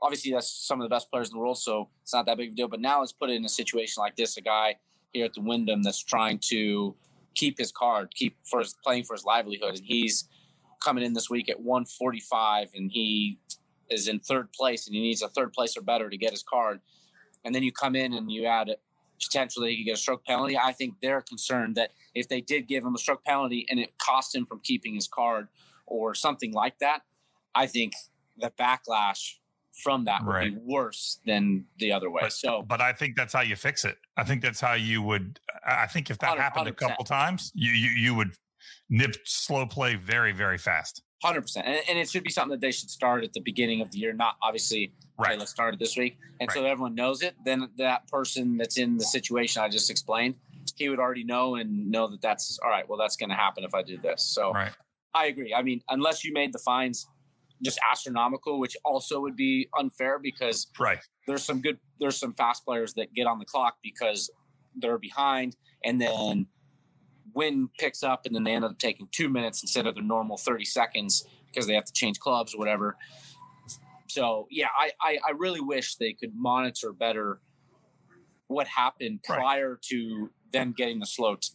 Obviously, 0.02 0.32
that's 0.32 0.50
some 0.50 0.82
of 0.82 0.86
the 0.86 0.94
best 0.94 1.10
players 1.10 1.30
in 1.30 1.34
the 1.36 1.40
world, 1.40 1.58
so 1.58 1.90
it's 2.04 2.14
not 2.14 2.26
that 2.26 2.38
big 2.38 2.50
of 2.50 2.54
a 2.54 2.56
deal. 2.56 2.68
But 2.68 2.82
now 2.82 3.00
let's 3.00 3.14
put 3.14 3.30
it 3.30 3.34
in 3.34 3.46
a 3.46 3.50
situation 3.50 4.02
like 4.02 4.16
this: 4.16 4.38
a 4.38 4.42
guy 4.42 4.76
here 5.14 5.26
at 5.26 5.34
the 5.34 5.42
Wyndham 5.42 5.82
that's 5.82 6.04
trying 6.04 6.40
to, 6.50 6.96
keep 7.36 7.58
his 7.58 7.72
card, 7.72 8.14
keep 8.16 8.38
for 8.44 8.60
his 8.60 8.76
playing 8.84 9.04
for 9.04 9.14
his 9.14 9.26
livelihood, 9.26 9.76
and 9.76 9.86
he's 9.86 10.28
coming 10.82 11.04
in 11.04 11.14
this 11.14 11.30
week 11.30 11.50
at 11.50 11.60
145, 11.60 12.70
and 12.76 12.92
he 12.92 13.40
is 13.90 14.08
in 14.08 14.20
third 14.20 14.52
place, 14.54 14.88
and 14.88 14.96
he 14.96 15.02
needs 15.02 15.22
a 15.22 15.30
third 15.30 15.54
place 15.54 15.78
or 15.78 15.82
better 15.82 16.10
to 16.10 16.18
get 16.18 16.32
his 16.32 16.44
card, 16.44 16.80
and 17.44 17.54
then 17.54 17.64
you 17.64 17.72
come 17.72 17.96
in 17.96 18.14
and 18.14 18.32
you 18.32 18.46
add 18.46 18.70
it. 18.70 18.82
potentially 19.24 19.72
he 19.72 19.78
could 19.78 19.86
get 19.86 19.98
a 19.98 20.02
stroke 20.02 20.26
penalty. 20.26 20.58
I 20.58 20.72
think 20.72 20.96
they're 21.02 21.22
concerned 21.22 21.76
that 21.76 21.92
if 22.14 22.28
they 22.28 22.42
did 22.42 22.68
give 22.68 22.84
him 22.84 22.96
a 22.96 22.98
stroke 22.98 23.24
penalty 23.24 23.66
and 23.70 23.80
it 23.80 23.98
cost 23.98 24.36
him 24.36 24.46
from 24.46 24.60
keeping 24.64 24.96
his 24.96 25.08
card 25.08 25.48
or 25.88 26.14
something 26.16 26.54
like 26.54 26.80
that, 26.80 27.02
I 27.54 27.68
think 27.68 27.94
the 28.38 28.52
backlash 28.60 29.36
from 29.84 30.06
that 30.06 30.26
would 30.26 30.32
right. 30.32 30.54
be 30.54 30.62
worse 30.64 31.20
than 31.26 31.66
the 31.80 31.92
other 31.92 32.10
way. 32.10 32.22
But, 32.22 32.34
so, 32.34 32.62
but 32.62 32.82
I 32.82 32.94
think 32.94 33.16
that's 33.16 33.34
how 33.34 33.42
you 33.42 33.56
fix 33.56 33.86
it. 33.86 33.98
I 34.18 34.24
think 34.24 34.42
that's 34.42 34.62
how 34.62 34.74
you 34.74 35.02
would. 35.02 35.40
I 35.66 35.88
think 35.88 36.10
if 36.10 36.18
that 36.20 36.38
happened 36.38 36.68
a 36.68 36.74
couple 36.74 37.04
times, 37.04 37.52
you, 37.54 37.72
you 37.72 37.90
you 37.90 38.16
would 38.16 38.32
nip 38.90 39.16
slow 39.26 39.66
play 39.66 39.96
very 39.96 40.32
very 40.32 40.58
fast. 40.58 41.02
Hundred 41.24 41.42
percent, 41.42 41.68
and 41.68 41.98
it 41.98 42.10
should 42.10 42.24
be 42.24 42.30
something 42.30 42.52
that 42.52 42.62
they 42.62 42.72
should 42.72 42.90
start 42.90 43.24
at 43.24 43.34
the 43.34 43.42
beginning 43.42 43.82
of 43.82 43.92
the 43.92 44.00
year, 44.00 44.14
not 44.14 44.36
obviously. 44.42 44.94
Right. 45.18 45.32
Okay, 45.32 45.40
let's 45.40 45.52
start 45.52 45.74
it 45.74 45.80
this 45.80 45.96
week, 45.96 46.18
and 46.42 46.50
right. 46.50 46.54
so 46.54 46.66
everyone 46.66 46.94
knows 46.94 47.22
it. 47.22 47.36
Then 47.46 47.70
that 47.78 48.08
person 48.10 48.58
that's 48.58 48.78
in 48.78 48.98
the 48.98 49.06
situation 49.06 49.62
I 49.62 49.70
just 49.70 49.90
explained, 49.90 50.36
he 50.76 50.90
would 50.90 51.00
already 51.00 51.24
know 51.24 51.56
and 51.56 51.90
know 51.90 52.08
that 52.08 52.22
that's 52.22 52.60
all 52.62 52.70
right. 52.70 52.88
Well, 52.88 53.00
that's 53.00 53.16
going 53.16 53.30
to 53.30 53.36
happen 53.36 53.64
if 53.64 53.74
I 53.74 53.82
do 53.82 53.98
this. 53.98 54.24
So, 54.24 54.52
right. 54.52 54.72
I 55.16 55.28
agree. 55.28 55.54
I 55.54 55.64
mean, 55.64 55.82
unless 55.90 56.24
you 56.24 56.34
made 56.34 56.54
the 56.54 56.60
fines 56.60 57.08
just 57.64 57.80
astronomical, 57.90 58.60
which 58.60 58.76
also 58.84 59.22
would 59.22 59.36
be 59.36 59.70
unfair 59.80 60.20
because 60.20 60.68
right. 60.78 61.00
there's 61.26 61.44
some 61.44 61.62
good 61.62 61.80
there's 62.00 62.18
some 62.18 62.34
fast 62.34 62.66
players 62.66 62.94
that 62.96 63.14
get 63.14 63.26
on 63.26 63.40
the 63.40 63.46
clock 63.46 63.78
because 63.82 64.30
they're 64.76 64.98
behind 64.98 65.56
and 65.84 66.02
then 66.02 66.48
wind 67.34 67.70
picks 67.80 68.04
up 68.04 68.26
and 68.26 68.36
then 68.36 68.44
they 68.44 68.54
end 68.54 68.66
up 68.66 68.78
taking 68.78 69.08
two 69.12 69.30
minutes 69.30 69.64
instead 69.64 69.88
of 69.88 69.96
the 69.96 70.02
normal 70.02 70.38
30 70.38 70.66
seconds 70.66 71.26
because 71.48 71.66
they 71.68 71.74
have 71.74 71.86
to 71.86 71.94
change 71.94 72.20
clubs 72.20 72.54
or 72.54 72.58
whatever. 72.58 72.98
So 74.08 74.48
yeah, 74.52 74.68
I, 74.78 74.92
I, 75.02 75.18
I 75.28 75.32
really 75.32 75.62
wish 75.62 75.96
they 75.96 76.14
could 76.14 76.34
monitor 76.36 76.92
better 76.92 77.40
what 78.48 78.68
happened 78.68 79.24
prior 79.24 79.72
right. 79.72 79.82
to 79.84 80.30
them 80.52 80.74
getting 80.78 81.00
the 81.00 81.06
slow 81.06 81.36
t-. 81.36 81.54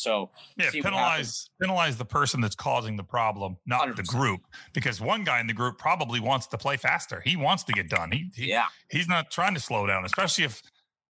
So 0.00 0.30
yeah, 0.56 0.70
penalize 0.70 1.50
penalize 1.60 1.96
the 1.96 2.04
person 2.04 2.40
that's 2.40 2.54
causing 2.54 2.96
the 2.96 3.04
problem, 3.04 3.56
not 3.66 3.88
100%. 3.88 3.96
the 3.96 4.02
group, 4.04 4.40
because 4.72 5.00
one 5.00 5.24
guy 5.24 5.40
in 5.40 5.46
the 5.46 5.52
group 5.52 5.78
probably 5.78 6.20
wants 6.20 6.46
to 6.48 6.58
play 6.58 6.76
faster. 6.76 7.22
He 7.24 7.36
wants 7.36 7.64
to 7.64 7.72
get 7.72 7.88
done. 7.88 8.10
He, 8.12 8.30
he 8.34 8.48
yeah, 8.48 8.66
he's 8.90 9.08
not 9.08 9.30
trying 9.30 9.54
to 9.54 9.60
slow 9.60 9.86
down, 9.86 10.04
especially 10.04 10.44
if 10.44 10.62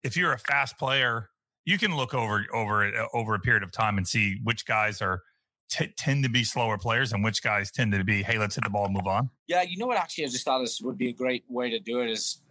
if 0.03 0.17
you're 0.17 0.33
a 0.33 0.39
fast 0.39 0.77
player. 0.77 1.29
You 1.65 1.77
can 1.77 1.95
look 1.95 2.13
over 2.13 2.45
over 2.53 2.85
uh, 2.85 3.07
over 3.13 3.35
a 3.35 3.39
period 3.39 3.63
of 3.63 3.71
time 3.71 3.97
and 3.97 4.07
see 4.07 4.39
which 4.43 4.65
guys 4.65 5.01
are 5.01 5.21
t- 5.69 5.93
tend 5.97 6.23
to 6.23 6.29
be 6.29 6.43
slower 6.43 6.77
players 6.77 7.13
and 7.13 7.23
which 7.23 7.43
guys 7.43 7.69
tend 7.69 7.91
to 7.91 8.03
be, 8.03 8.23
hey, 8.23 8.39
let's 8.39 8.55
hit 8.55 8.63
the 8.63 8.69
ball 8.69 8.85
and 8.85 8.93
move 8.93 9.05
on. 9.05 9.29
Yeah, 9.47 9.61
you 9.61 9.77
know 9.77 9.85
what? 9.85 9.97
Actually, 9.97 10.25
I 10.25 10.27
just 10.29 10.45
thought 10.45 10.59
this 10.59 10.81
would 10.81 10.97
be 10.97 11.09
a 11.09 11.13
great 11.13 11.43
way 11.47 11.69
to 11.69 11.79
do 11.79 11.99
it. 12.01 12.09
Is 12.09 12.41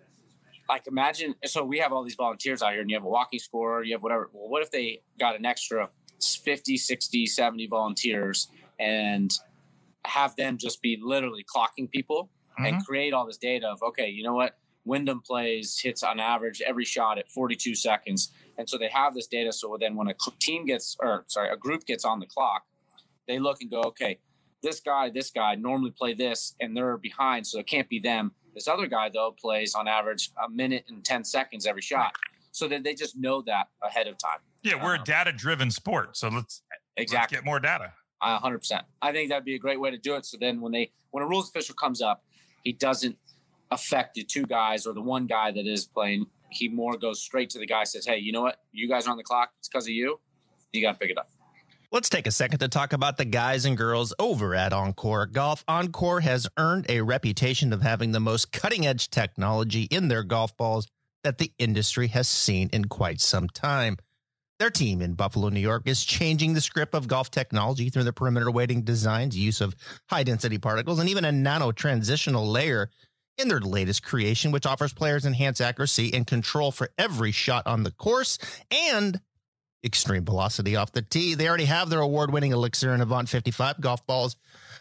like 0.68 0.86
imagine 0.86 1.34
so 1.44 1.64
we 1.64 1.78
have 1.78 1.92
all 1.92 2.04
these 2.04 2.14
volunteers 2.14 2.62
out 2.62 2.72
here 2.72 2.80
and 2.80 2.90
you 2.90 2.96
have 2.96 3.04
a 3.04 3.08
walking 3.08 3.38
score 3.38 3.82
you 3.82 3.92
have 3.92 4.02
whatever 4.02 4.28
well 4.32 4.48
what 4.48 4.62
if 4.62 4.70
they 4.70 5.00
got 5.18 5.34
an 5.36 5.46
extra 5.46 5.88
50, 6.20 6.76
60, 6.76 7.26
70 7.26 7.66
volunteers 7.66 8.48
and 8.78 9.32
have 10.04 10.34
them 10.36 10.56
just 10.58 10.80
be 10.82 10.98
literally 11.02 11.44
clocking 11.44 11.90
people 11.90 12.30
mm-hmm. 12.52 12.66
and 12.66 12.86
create 12.86 13.12
all 13.12 13.26
this 13.26 13.36
data 13.36 13.68
of, 13.68 13.82
okay, 13.82 14.08
you 14.08 14.22
know 14.22 14.34
what? 14.34 14.56
Wyndham 14.84 15.20
plays 15.20 15.78
hits 15.78 16.02
on 16.02 16.18
average 16.18 16.62
every 16.66 16.84
shot 16.84 17.18
at 17.18 17.28
42 17.28 17.74
seconds. 17.74 18.32
And 18.56 18.68
so 18.68 18.78
they 18.78 18.88
have 18.88 19.14
this 19.14 19.26
data. 19.26 19.52
So 19.52 19.76
then 19.78 19.96
when 19.96 20.08
a 20.08 20.14
team 20.40 20.64
gets, 20.64 20.96
or 21.00 21.24
sorry, 21.28 21.50
a 21.50 21.56
group 21.56 21.84
gets 21.84 22.04
on 22.04 22.20
the 22.20 22.26
clock, 22.26 22.64
they 23.26 23.38
look 23.38 23.60
and 23.60 23.70
go, 23.70 23.82
okay, 23.82 24.18
this 24.62 24.80
guy, 24.80 25.10
this 25.10 25.30
guy 25.30 25.54
normally 25.54 25.90
play 25.90 26.14
this 26.14 26.54
and 26.60 26.76
they're 26.76 26.96
behind. 26.96 27.46
So 27.46 27.58
it 27.58 27.66
can't 27.66 27.88
be 27.88 28.00
them. 28.00 28.32
This 28.54 28.66
other 28.66 28.86
guy, 28.86 29.10
though, 29.12 29.34
plays 29.38 29.74
on 29.74 29.86
average 29.86 30.30
a 30.42 30.48
minute 30.48 30.86
and 30.88 31.04
10 31.04 31.22
seconds 31.24 31.66
every 31.66 31.82
shot. 31.82 32.12
So 32.50 32.66
that 32.68 32.82
they 32.82 32.94
just 32.94 33.16
know 33.16 33.42
that 33.42 33.68
ahead 33.82 34.08
of 34.08 34.16
time. 34.18 34.40
Yeah, 34.62 34.82
we're 34.82 34.96
um, 34.96 35.02
a 35.02 35.04
data 35.04 35.32
driven 35.32 35.70
sport. 35.70 36.16
So 36.16 36.28
let's 36.28 36.62
exactly 36.96 37.36
let's 37.36 37.42
get 37.42 37.44
more 37.44 37.60
data. 37.60 37.92
hundred 38.20 38.58
percent. 38.58 38.84
I 39.00 39.12
think 39.12 39.30
that'd 39.30 39.44
be 39.44 39.54
a 39.54 39.58
great 39.58 39.80
way 39.80 39.90
to 39.90 39.98
do 39.98 40.14
it. 40.16 40.26
So 40.26 40.36
then 40.40 40.60
when 40.60 40.72
they 40.72 40.92
when 41.10 41.22
a 41.22 41.26
rules 41.26 41.48
official 41.48 41.74
comes 41.74 42.02
up, 42.02 42.24
he 42.64 42.72
doesn't 42.72 43.16
affect 43.70 44.14
the 44.14 44.24
two 44.24 44.44
guys 44.44 44.86
or 44.86 44.94
the 44.94 45.02
one 45.02 45.26
guy 45.26 45.50
that 45.50 45.66
is 45.66 45.84
playing. 45.86 46.26
He 46.50 46.68
more 46.68 46.96
goes 46.96 47.20
straight 47.20 47.50
to 47.50 47.58
the 47.58 47.66
guy 47.66 47.84
says, 47.84 48.06
Hey, 48.06 48.18
you 48.18 48.32
know 48.32 48.42
what? 48.42 48.56
You 48.72 48.88
guys 48.88 49.06
are 49.06 49.10
on 49.10 49.16
the 49.16 49.22
clock. 49.22 49.50
It's 49.58 49.68
because 49.68 49.84
of 49.84 49.90
you. 49.90 50.20
You 50.72 50.82
gotta 50.82 50.98
pick 50.98 51.10
it 51.10 51.18
up. 51.18 51.30
Let's 51.90 52.10
take 52.10 52.26
a 52.26 52.30
second 52.30 52.58
to 52.58 52.68
talk 52.68 52.92
about 52.92 53.16
the 53.16 53.24
guys 53.24 53.64
and 53.64 53.74
girls 53.74 54.12
over 54.18 54.54
at 54.54 54.72
OnCore 54.72 55.32
Golf. 55.32 55.64
OnCore 55.66 56.20
has 56.20 56.46
earned 56.58 56.84
a 56.90 57.00
reputation 57.00 57.72
of 57.72 57.80
having 57.80 58.12
the 58.12 58.20
most 58.20 58.52
cutting 58.52 58.86
edge 58.86 59.08
technology 59.08 59.84
in 59.84 60.08
their 60.08 60.22
golf 60.22 60.54
balls 60.58 60.86
that 61.24 61.38
the 61.38 61.50
industry 61.58 62.08
has 62.08 62.28
seen 62.28 62.68
in 62.74 62.84
quite 62.86 63.22
some 63.22 63.48
time. 63.48 63.96
Their 64.58 64.70
team 64.70 65.00
in 65.00 65.14
Buffalo, 65.14 65.50
New 65.50 65.60
York 65.60 65.82
is 65.86 66.04
changing 66.04 66.54
the 66.54 66.60
script 66.60 66.92
of 66.92 67.06
golf 67.06 67.30
technology 67.30 67.90
through 67.90 68.02
the 68.02 68.12
perimeter 68.12 68.50
weighting 68.50 68.82
designs, 68.82 69.36
use 69.36 69.60
of 69.60 69.76
high 70.10 70.24
density 70.24 70.58
particles, 70.58 70.98
and 70.98 71.08
even 71.08 71.24
a 71.24 71.30
nano 71.30 71.70
transitional 71.70 72.44
layer 72.44 72.90
in 73.36 73.46
their 73.46 73.60
latest 73.60 74.02
creation, 74.02 74.50
which 74.50 74.66
offers 74.66 74.92
players 74.92 75.24
enhanced 75.24 75.60
accuracy 75.60 76.12
and 76.12 76.26
control 76.26 76.72
for 76.72 76.90
every 76.98 77.30
shot 77.30 77.68
on 77.68 77.84
the 77.84 77.92
course 77.92 78.36
and 78.72 79.20
extreme 79.84 80.24
velocity 80.24 80.74
off 80.74 80.90
the 80.90 81.02
tee. 81.02 81.36
They 81.36 81.48
already 81.48 81.66
have 81.66 81.88
their 81.88 82.00
award 82.00 82.32
winning 82.32 82.50
Elixir 82.50 82.92
and 82.92 83.00
Avant 83.00 83.28
55 83.28 83.80
golf 83.80 84.04
balls, 84.08 84.34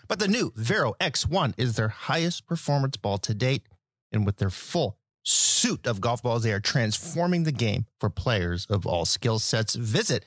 but 0.07 0.17
the 0.17 0.27
new 0.27 0.51
Vero 0.55 0.95
X1 0.99 1.53
is 1.55 1.75
their 1.75 1.89
highest 1.89 2.47
performance 2.47 2.97
ball 2.97 3.19
to 3.19 3.35
date. 3.35 3.67
And 4.11 4.25
with 4.25 4.37
their 4.37 4.49
full 4.49 4.97
suit 5.27 5.85
of 5.87 6.01
golf 6.01 6.23
balls. 6.23 6.43
They 6.43 6.53
are 6.53 6.59
transforming 6.59 7.43
the 7.43 7.51
game 7.51 7.85
for 7.99 8.09
players 8.09 8.65
of 8.67 8.85
all 8.85 9.05
skill 9.05 9.39
sets. 9.39 9.75
Visit 9.75 10.25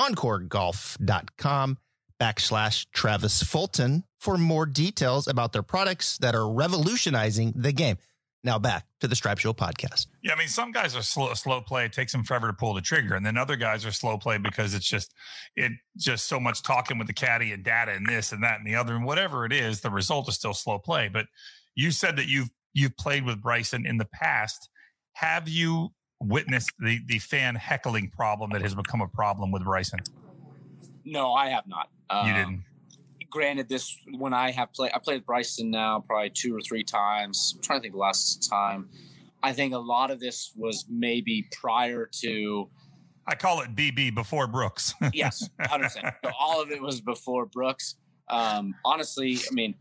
oncoregolf.com 0.00 1.78
backslash 2.20 2.86
Travis 2.92 3.42
Fulton 3.42 4.04
for 4.18 4.36
more 4.36 4.66
details 4.66 5.26
about 5.28 5.52
their 5.52 5.62
products 5.62 6.18
that 6.18 6.34
are 6.34 6.48
revolutionizing 6.48 7.52
the 7.56 7.72
game. 7.72 7.96
Now 8.42 8.58
back 8.58 8.86
to 9.00 9.08
the 9.08 9.14
Stripe 9.14 9.38
Show 9.38 9.52
podcast. 9.52 10.06
Yeah, 10.22 10.32
I 10.32 10.36
mean, 10.36 10.48
some 10.48 10.72
guys 10.72 10.96
are 10.96 11.02
slow, 11.02 11.32
slow 11.34 11.60
play. 11.60 11.84
It 11.84 11.92
takes 11.92 12.12
them 12.12 12.24
forever 12.24 12.46
to 12.46 12.54
pull 12.54 12.72
the 12.72 12.80
trigger, 12.80 13.14
and 13.14 13.24
then 13.24 13.36
other 13.36 13.56
guys 13.56 13.84
are 13.84 13.92
slow 13.92 14.16
play 14.16 14.38
because 14.38 14.72
it's 14.72 14.88
just 14.88 15.12
it 15.56 15.72
just 15.98 16.26
so 16.26 16.40
much 16.40 16.62
talking 16.62 16.96
with 16.96 17.06
the 17.06 17.12
caddy 17.12 17.52
and 17.52 17.62
data 17.62 17.92
and 17.92 18.06
this 18.06 18.32
and 18.32 18.42
that 18.42 18.58
and 18.58 18.66
the 18.66 18.76
other 18.76 18.94
and 18.94 19.04
whatever 19.04 19.44
it 19.44 19.52
is. 19.52 19.82
The 19.82 19.90
result 19.90 20.26
is 20.30 20.36
still 20.36 20.54
slow 20.54 20.78
play. 20.78 21.10
But 21.12 21.26
you 21.74 21.90
said 21.90 22.16
that 22.16 22.28
you've 22.28 22.48
you've 22.72 22.96
played 22.96 23.24
with 23.24 23.42
Bryson 23.42 23.86
in 23.86 23.98
the 23.98 24.04
past. 24.06 24.68
Have 25.14 25.48
you 25.48 25.92
witnessed 26.20 26.72
the 26.78 27.00
the 27.06 27.18
fan 27.18 27.54
heckling 27.54 28.10
problem 28.10 28.50
that 28.50 28.62
has 28.62 28.74
become 28.74 29.00
a 29.00 29.08
problem 29.08 29.50
with 29.50 29.64
Bryson? 29.64 30.00
No, 31.04 31.32
I 31.32 31.48
have 31.48 31.66
not. 31.66 31.88
Um, 32.08 32.26
you 32.28 32.34
didn't. 32.34 32.64
Granted, 33.30 33.68
this 33.68 33.96
when 34.18 34.34
I 34.34 34.50
have 34.50 34.72
played, 34.72 34.92
I 34.94 34.98
played 34.98 35.24
Bryson 35.24 35.70
now 35.70 36.00
probably 36.00 36.30
two 36.30 36.56
or 36.56 36.60
three 36.60 36.84
times. 36.84 37.54
I'm 37.56 37.62
trying 37.62 37.78
to 37.78 37.82
think 37.82 37.94
the 37.94 38.00
last 38.00 38.48
time. 38.48 38.88
I 39.42 39.52
think 39.52 39.72
a 39.72 39.78
lot 39.78 40.10
of 40.10 40.20
this 40.20 40.52
was 40.56 40.84
maybe 40.88 41.48
prior 41.52 42.08
to. 42.20 42.68
I 43.26 43.36
call 43.36 43.60
it 43.60 43.74
BB 43.74 44.14
before 44.14 44.46
Brooks. 44.46 44.94
yes, 45.12 45.48
hundred 45.60 45.84
percent. 45.84 46.06
All 46.38 46.60
of 46.60 46.70
it 46.70 46.82
was 46.82 47.00
before 47.00 47.46
Brooks. 47.46 47.96
Um, 48.28 48.74
honestly, 48.84 49.38
I 49.50 49.54
mean, 49.54 49.74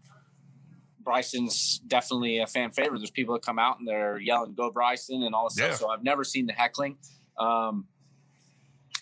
Bryson's 1.02 1.80
definitely 1.88 2.40
a 2.40 2.48
fan 2.48 2.72
favorite. 2.72 3.00
There's 3.00 3.12
people 3.12 3.34
that 3.34 3.42
come 3.42 3.60
out 3.60 3.80
and 3.80 3.88
they're 3.88 4.20
yelling 4.20 4.54
"Go 4.54 4.72
Bryson" 4.72 5.24
and 5.24 5.34
all 5.34 5.50
this 5.50 5.58
yeah. 5.58 5.68
stuff. 5.68 5.80
So 5.80 5.90
I've 5.90 6.04
never 6.04 6.24
seen 6.24 6.46
the 6.46 6.54
heckling. 6.54 6.98
Um, 7.38 7.86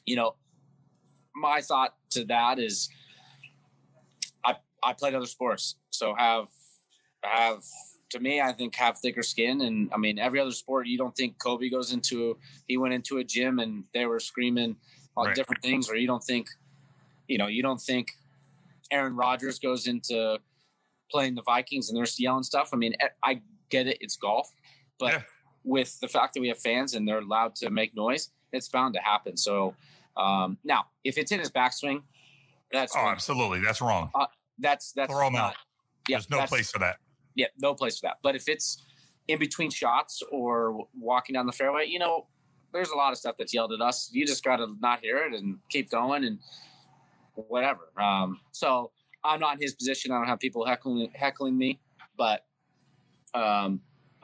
you 0.05 0.15
know, 0.15 0.36
my 1.36 1.62
thought 1.62 1.95
to 2.12 2.25
that 2.25 2.60
is, 2.60 2.89
I 4.45 4.55
I 4.83 4.93
played 4.93 5.15
other 5.15 5.25
sports, 5.25 5.75
so 5.89 6.15
have 6.15 6.47
have 7.23 7.63
to 8.10 8.19
me, 8.19 8.39
I 8.39 8.53
think 8.53 8.75
have 8.75 8.97
thicker 8.99 9.23
skin. 9.23 9.62
And 9.62 9.89
I 9.93 9.97
mean, 9.97 10.17
every 10.19 10.39
other 10.39 10.51
sport, 10.51 10.88
you 10.88 10.97
don't 10.97 11.15
think 11.15 11.38
Kobe 11.39 11.69
goes 11.69 11.91
into 11.91 12.38
he 12.67 12.77
went 12.77 12.93
into 12.93 13.17
a 13.17 13.23
gym 13.23 13.60
and 13.60 13.83
they 13.93 14.05
were 14.05 14.19
screaming 14.19 14.77
on 15.15 15.27
right. 15.27 15.36
different 15.36 15.62
things, 15.62 15.89
or 15.89 15.95
you 15.95 16.07
don't 16.07 16.23
think, 16.23 16.47
you 17.27 17.38
know, 17.38 17.47
you 17.47 17.63
don't 17.63 17.81
think 17.81 18.10
Aaron 18.91 19.15
Rodgers 19.15 19.60
goes 19.60 19.88
into 19.88 20.39
playing 21.10 21.36
the 21.36 21.43
Vikings 21.43 21.89
and 21.89 21.98
they're 21.98 22.06
yelling 22.17 22.43
stuff. 22.43 22.70
I 22.74 22.78
mean, 22.78 22.96
I 23.24 23.41
get 23.70 23.88
it, 23.88 23.98
it's 24.02 24.17
golf, 24.17 24.54
but 25.00 25.13
yeah. 25.13 25.22
with 25.63 26.00
the 26.00 26.08
fact 26.08 26.34
that 26.34 26.41
we 26.41 26.48
have 26.50 26.60
fans 26.60 26.93
and 26.93 27.08
they're 27.08 27.20
allowed 27.20 27.56
to 27.56 27.70
make 27.70 27.96
noise, 27.96 28.32
it's 28.52 28.70
bound 28.70 28.93
to 28.93 29.00
happen. 29.00 29.38
So 29.38 29.76
um, 30.15 30.58
now, 30.63 30.86
if 31.04 31.17
it's 31.17 31.32
in 31.32 31.39
his 31.39 31.52
backswing, 31.52 32.02
that's 32.72 32.93
oh, 32.96 33.08
absolutely 33.08 33.62
that's 33.62 33.80
wrong. 33.82 34.10
Uh, 34.13 34.26
that's 34.60 34.91
that's 34.91 35.12
throw 35.12 35.28
him 35.28 35.36
out. 35.36 35.54
Yeah, 36.08 36.17
there's 36.17 36.30
no 36.30 36.46
place 36.46 36.72
for 36.72 36.80
that. 36.80 36.98
Yeah, 37.36 37.48
no 37.62 37.74
place 37.74 38.00
for 38.00 38.08
that. 38.08 38.17
But 38.24 38.36
if 38.36 38.50
it's 38.50 38.84
in 39.28 39.39
between 39.39 39.70
shots 39.70 40.24
or 40.32 40.86
walking 41.00 41.34
down 41.34 41.46
the 41.46 41.52
fairway, 41.52 41.86
you 41.86 42.00
know, 42.00 42.28
there's 42.74 42.89
a 42.89 42.96
lot 42.96 43.12
of 43.12 43.17
stuff 43.17 43.36
that's 43.38 43.54
yelled 43.54 43.74
at 43.74 43.82
us. 43.82 44.10
You 44.12 44.26
just 44.26 44.43
got 44.43 44.58
to 44.58 44.74
not 44.80 45.02
hear 45.02 45.17
it 45.17 45.34
and 45.34 45.60
keep 45.70 45.89
going 45.89 46.24
and 46.26 46.39
whatever. 47.36 47.91
Um, 48.02 48.39
so 48.52 48.91
I'm 49.27 49.39
not 49.39 49.55
in 49.55 49.61
his 49.61 49.73
position. 49.73 50.11
I 50.11 50.17
don't 50.17 50.27
have 50.27 50.39
people 50.39 50.65
heckling 50.65 51.11
heckling 51.13 51.57
me, 51.57 51.79
but 52.17 52.45
um, 53.33 53.81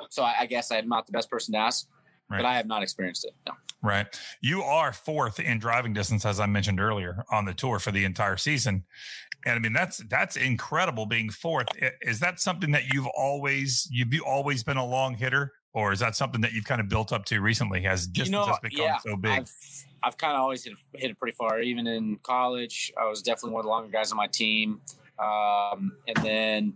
so 0.10 0.24
I, 0.24 0.42
I 0.42 0.46
guess 0.46 0.72
I'm 0.72 0.88
not 0.88 1.06
the 1.06 1.12
best 1.12 1.30
person 1.30 1.54
to 1.54 1.60
ask. 1.60 1.88
Right. 2.30 2.38
But 2.38 2.46
I 2.46 2.56
have 2.56 2.66
not 2.66 2.82
experienced 2.82 3.26
it. 3.26 3.34
No. 3.46 3.54
Right. 3.84 4.08
You 4.42 4.64
are 4.64 4.94
fourth 4.94 5.40
in 5.40 5.60
driving 5.60 5.94
distance, 5.94 6.26
as 6.26 6.40
I 6.40 6.46
mentioned 6.46 6.80
earlier, 6.80 7.26
on 7.32 7.46
the 7.46 7.54
tour 7.54 7.80
for 7.80 7.92
the 7.92 8.06
entire 8.06 8.38
season. 8.38 8.86
And 9.46 9.56
I 9.56 9.60
mean, 9.60 9.74
that's 9.74 9.98
that's 10.10 10.38
incredible 10.38 11.06
being 11.06 11.30
fourth. 11.30 11.68
Is 12.02 12.22
that 12.22 12.40
something 12.40 12.72
that 12.72 12.94
you've 12.94 13.08
always 13.08 13.88
you've 13.92 14.22
always 14.26 14.64
been 14.64 14.78
a 14.78 14.86
long 14.86 15.16
hitter? 15.16 15.52
Or 15.74 15.92
is 15.92 16.00
that 16.00 16.16
something 16.16 16.42
that 16.42 16.54
you've 16.54 16.66
kind 16.66 16.80
of 16.80 16.88
built 16.88 17.12
up 17.12 17.26
to 17.26 17.42
recently? 17.42 17.82
Has 17.82 18.06
distance 18.06 18.28
you 18.28 18.32
know, 18.32 18.46
has 18.46 18.60
become 18.60 18.86
yeah, 18.86 18.98
so 19.00 19.16
big? 19.16 19.32
I've, 19.32 19.52
I've 20.04 20.18
kind 20.18 20.34
of 20.34 20.42
always 20.42 20.64
hit, 20.64 20.74
hit 20.94 21.12
it 21.12 21.20
pretty 21.20 21.36
far. 21.36 21.62
Even 21.62 21.88
in 21.88 22.18
college, 22.22 22.92
I 23.00 23.08
was 23.08 23.22
definitely 23.22 23.52
one 23.52 23.62
of 23.62 23.66
the 23.66 23.70
longer 23.70 23.90
guys 23.90 24.12
on 24.12 24.18
my 24.18 24.28
team. 24.28 24.82
Um, 25.18 25.94
and 26.08 26.18
then, 26.18 26.74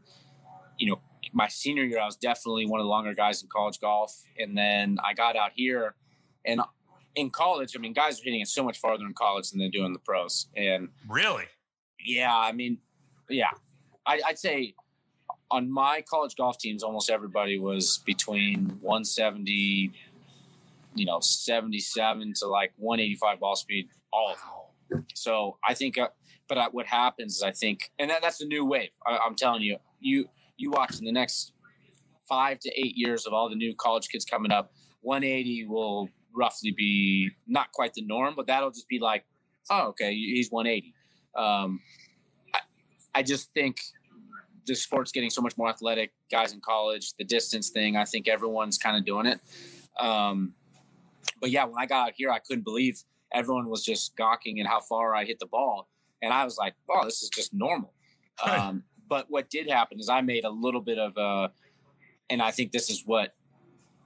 you 0.80 0.90
know, 0.90 1.02
my 1.34 1.48
senior 1.48 1.84
year, 1.84 2.00
I 2.00 2.06
was 2.06 2.16
definitely 2.16 2.66
one 2.66 2.80
of 2.80 2.86
the 2.86 2.90
longer 2.90 3.14
guys 3.14 3.44
in 3.44 3.50
college 3.50 3.80
golf. 3.80 4.24
And 4.40 4.58
then 4.58 4.98
I 5.04 5.14
got 5.14 5.36
out 5.36 5.52
here, 5.54 5.96
and 6.46 6.62
in 7.16 7.30
college, 7.30 7.76
I 7.76 7.80
mean, 7.80 7.94
guys 7.94 8.20
are 8.20 8.24
hitting 8.24 8.42
it 8.42 8.48
so 8.48 8.64
much 8.64 8.80
farther 8.80 9.06
in 9.06 9.14
college 9.14 9.50
than 9.50 9.60
they 9.60 9.70
do 9.70 9.86
in 9.86 9.94
the 9.94 10.00
pros. 10.00 10.48
And 10.56 10.90
really, 11.08 11.46
yeah, 12.04 12.36
I 12.36 12.52
mean, 12.52 12.80
yeah, 13.30 13.50
I, 14.06 14.22
I'd 14.26 14.40
say 14.40 14.76
on 15.50 15.72
my 15.72 16.04
college 16.10 16.36
golf 16.36 16.58
teams, 16.58 16.84
almost 16.84 17.10
everybody 17.10 17.58
was 17.60 18.00
between 18.06 18.78
170, 18.82 19.92
you 20.96 21.06
know, 21.06 21.20
77 21.20 22.34
to 22.38 22.48
like 22.48 22.74
185 22.78 23.40
ball 23.40 23.56
speed, 23.56 23.90
all 24.12 24.34
of 24.34 24.38
them. 24.90 25.06
So 25.14 25.58
I 25.68 25.74
think, 25.74 25.98
uh, 25.98 26.10
but 26.48 26.58
uh, 26.58 26.70
what 26.72 26.86
happens 26.86 27.38
is 27.38 27.44
I 27.44 27.52
think, 27.52 27.92
and 28.00 28.10
that, 28.10 28.22
that's 28.22 28.42
a 28.42 28.46
new 28.46 28.66
wave. 28.66 28.90
I, 29.06 29.18
I'm 29.18 29.36
telling 29.36 29.62
you, 29.62 29.78
you 30.00 30.30
you 30.58 30.72
watch 30.72 31.00
in 31.00 31.06
the 31.06 31.12
next 31.12 31.54
five 32.28 32.60
to 32.60 32.70
eight 32.80 32.94
years 32.96 33.26
of 33.26 33.34
all 33.34 33.50
the 33.50 33.56
new 33.56 33.76
college 33.76 34.10
kids 34.10 34.26
coming 34.26 34.52
up, 34.52 34.72
180 35.02 35.68
will 35.68 36.10
roughly 36.36 36.72
be 36.72 37.30
not 37.48 37.72
quite 37.72 37.94
the 37.94 38.02
norm, 38.02 38.34
but 38.36 38.48
that'll 38.48 38.72
just 38.72 38.88
be 38.88 39.00
like, 39.00 39.26
oh, 39.70 39.88
okay, 39.90 40.14
he's 40.14 40.50
180. 40.50 40.94
Um, 41.36 41.80
I, 42.54 42.60
I 43.16 43.24
just 43.24 43.54
think 43.54 43.78
the 44.68 44.76
sport's 44.76 45.12
getting 45.12 45.30
so 45.30 45.42
much 45.42 45.58
more 45.58 45.70
athletic. 45.70 46.12
Guys 46.30 46.54
in 46.54 46.62
college, 46.62 47.14
the 47.18 47.24
distance 47.24 47.70
thing, 47.70 47.96
I 47.96 48.06
think 48.06 48.28
everyone's 48.28 48.78
kind 48.78 48.98
of 48.98 49.06
doing 49.06 49.26
it. 49.26 49.40
Um, 50.00 50.54
but 51.42 51.50
yeah, 51.50 51.64
when 51.66 51.76
I 51.80 51.86
got 51.86 52.10
out 52.10 52.14
here, 52.16 52.30
I 52.30 52.40
couldn't 52.40 52.64
believe 52.64 53.02
everyone 53.34 53.70
was 53.70 53.84
just 53.84 54.16
gawking 54.16 54.60
at 54.60 54.68
how 54.68 54.80
far 54.80 55.16
I 55.16 55.26
hit 55.26 55.40
the 55.40 55.48
ball, 55.48 55.88
and 56.22 56.34
I 56.34 56.44
was 56.44 56.58
like, 56.58 56.76
"Oh, 56.90 57.06
this 57.06 57.24
is 57.24 57.30
just 57.30 57.54
normal." 57.54 57.94
Um, 58.46 58.84
but 59.10 59.26
what 59.30 59.50
did 59.50 59.68
happen 59.68 60.00
is 60.00 60.10
I 60.10 60.22
made 60.22 60.44
a 60.44 60.50
little 60.52 60.82
bit 60.82 61.00
of 61.00 61.18
a, 61.18 61.52
and 62.30 62.40
I 62.40 62.52
think 62.52 62.72
this 62.72 62.92
is 62.92 63.02
what 63.04 63.34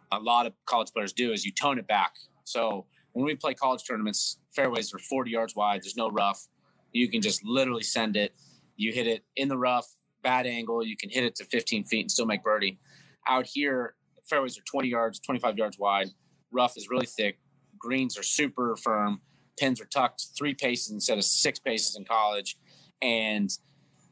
a 0.10 0.20
lot 0.20 0.46
of 0.46 0.54
college 0.66 0.94
players 0.94 1.12
do 1.12 1.34
is 1.34 1.44
you 1.44 1.52
tone 1.52 1.78
it 1.78 1.86
back. 1.86 2.16
So 2.46 2.86
when 3.12 3.26
we 3.26 3.36
play 3.36 3.54
college 3.54 3.84
tournaments, 3.86 4.40
fairways 4.56 4.94
are 4.94 5.00
40 5.00 5.32
yards 5.32 5.54
wide. 5.54 5.84
There's 5.84 5.98
no 5.98 6.10
rough. 6.10 6.48
You 6.94 7.10
can 7.10 7.22
just 7.22 7.44
literally 7.44 7.84
send 7.84 8.16
it. 8.16 8.34
You 8.78 8.94
hit 8.94 9.06
it 9.06 9.26
in 9.36 9.50
the 9.50 9.58
rough, 9.58 9.88
bad 10.24 10.46
angle. 10.46 10.86
You 10.86 10.98
can 10.98 11.10
hit 11.10 11.24
it 11.24 11.36
to 11.36 11.46
15 11.46 11.84
feet 11.84 12.02
and 12.02 12.12
still 12.12 12.26
make 12.26 12.44
birdie. 12.44 12.80
Out 13.28 13.46
here, 13.46 13.96
fairways 14.24 14.58
are 14.58 14.64
20 14.64 14.88
yards, 14.88 15.20
25 15.20 15.58
yards 15.58 15.80
wide. 15.80 16.10
Rough 16.52 16.78
is 16.78 16.90
really 16.90 17.06
thick. 17.06 17.40
Greens 17.78 18.18
are 18.18 18.24
super 18.24 18.76
firm. 18.76 19.22
Pins 19.60 19.82
are 19.82 19.86
tucked 19.86 20.28
three 20.38 20.54
paces 20.54 20.92
instead 20.92 21.18
of 21.18 21.24
six 21.24 21.60
paces 21.60 21.96
in 21.96 22.06
college. 22.06 22.58
And 23.02 23.50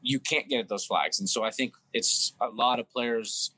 you 0.01 0.19
can't 0.19 0.47
get 0.47 0.59
at 0.59 0.69
those 0.69 0.85
flags. 0.85 1.19
And 1.19 1.29
so 1.29 1.43
I 1.43 1.51
think 1.51 1.73
it's 1.93 2.33
a 2.41 2.47
lot 2.47 2.79
of 2.79 2.89
players 2.89 3.51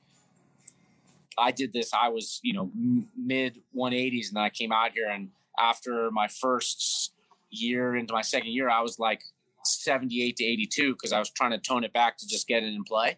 I 1.37 1.51
did 1.51 1.73
this. 1.73 1.91
I 1.93 2.09
was, 2.09 2.39
you 2.43 2.53
know, 2.53 2.71
mid 3.17 3.57
180s, 3.75 4.29
and 4.29 4.37
I 4.37 4.49
came 4.49 4.71
out 4.71 4.91
here. 4.93 5.09
And 5.09 5.29
after 5.57 6.11
my 6.11 6.27
first 6.27 7.13
year 7.49 7.95
into 7.95 8.13
my 8.13 8.21
second 8.21 8.51
year, 8.51 8.69
I 8.69 8.81
was 8.81 8.99
like 8.99 9.21
78 9.63 10.37
to 10.37 10.43
82 10.43 10.93
because 10.93 11.11
I 11.11 11.19
was 11.19 11.29
trying 11.29 11.51
to 11.51 11.57
tone 11.57 11.83
it 11.83 11.93
back 11.93 12.17
to 12.17 12.27
just 12.27 12.47
get 12.47 12.63
it 12.63 12.73
in 12.73 12.83
play. 12.83 13.17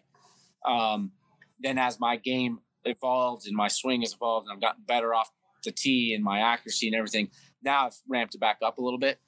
Um, 0.64 1.12
then 1.60 1.78
as 1.78 2.00
my 2.00 2.16
game 2.16 2.60
evolved 2.84 3.46
and 3.46 3.56
my 3.56 3.68
swing 3.68 4.02
has 4.02 4.12
evolved, 4.12 4.46
and 4.46 4.54
I've 4.54 4.60
gotten 4.60 4.84
better 4.86 5.14
off 5.14 5.30
the 5.62 5.72
tee 5.72 6.14
and 6.14 6.22
my 6.22 6.40
accuracy 6.40 6.86
and 6.86 6.96
everything, 6.96 7.30
now 7.62 7.86
I've 7.86 7.96
ramped 8.08 8.34
it 8.34 8.40
back 8.40 8.58
up 8.64 8.78
a 8.78 8.82
little 8.82 8.98
bit. 8.98 9.18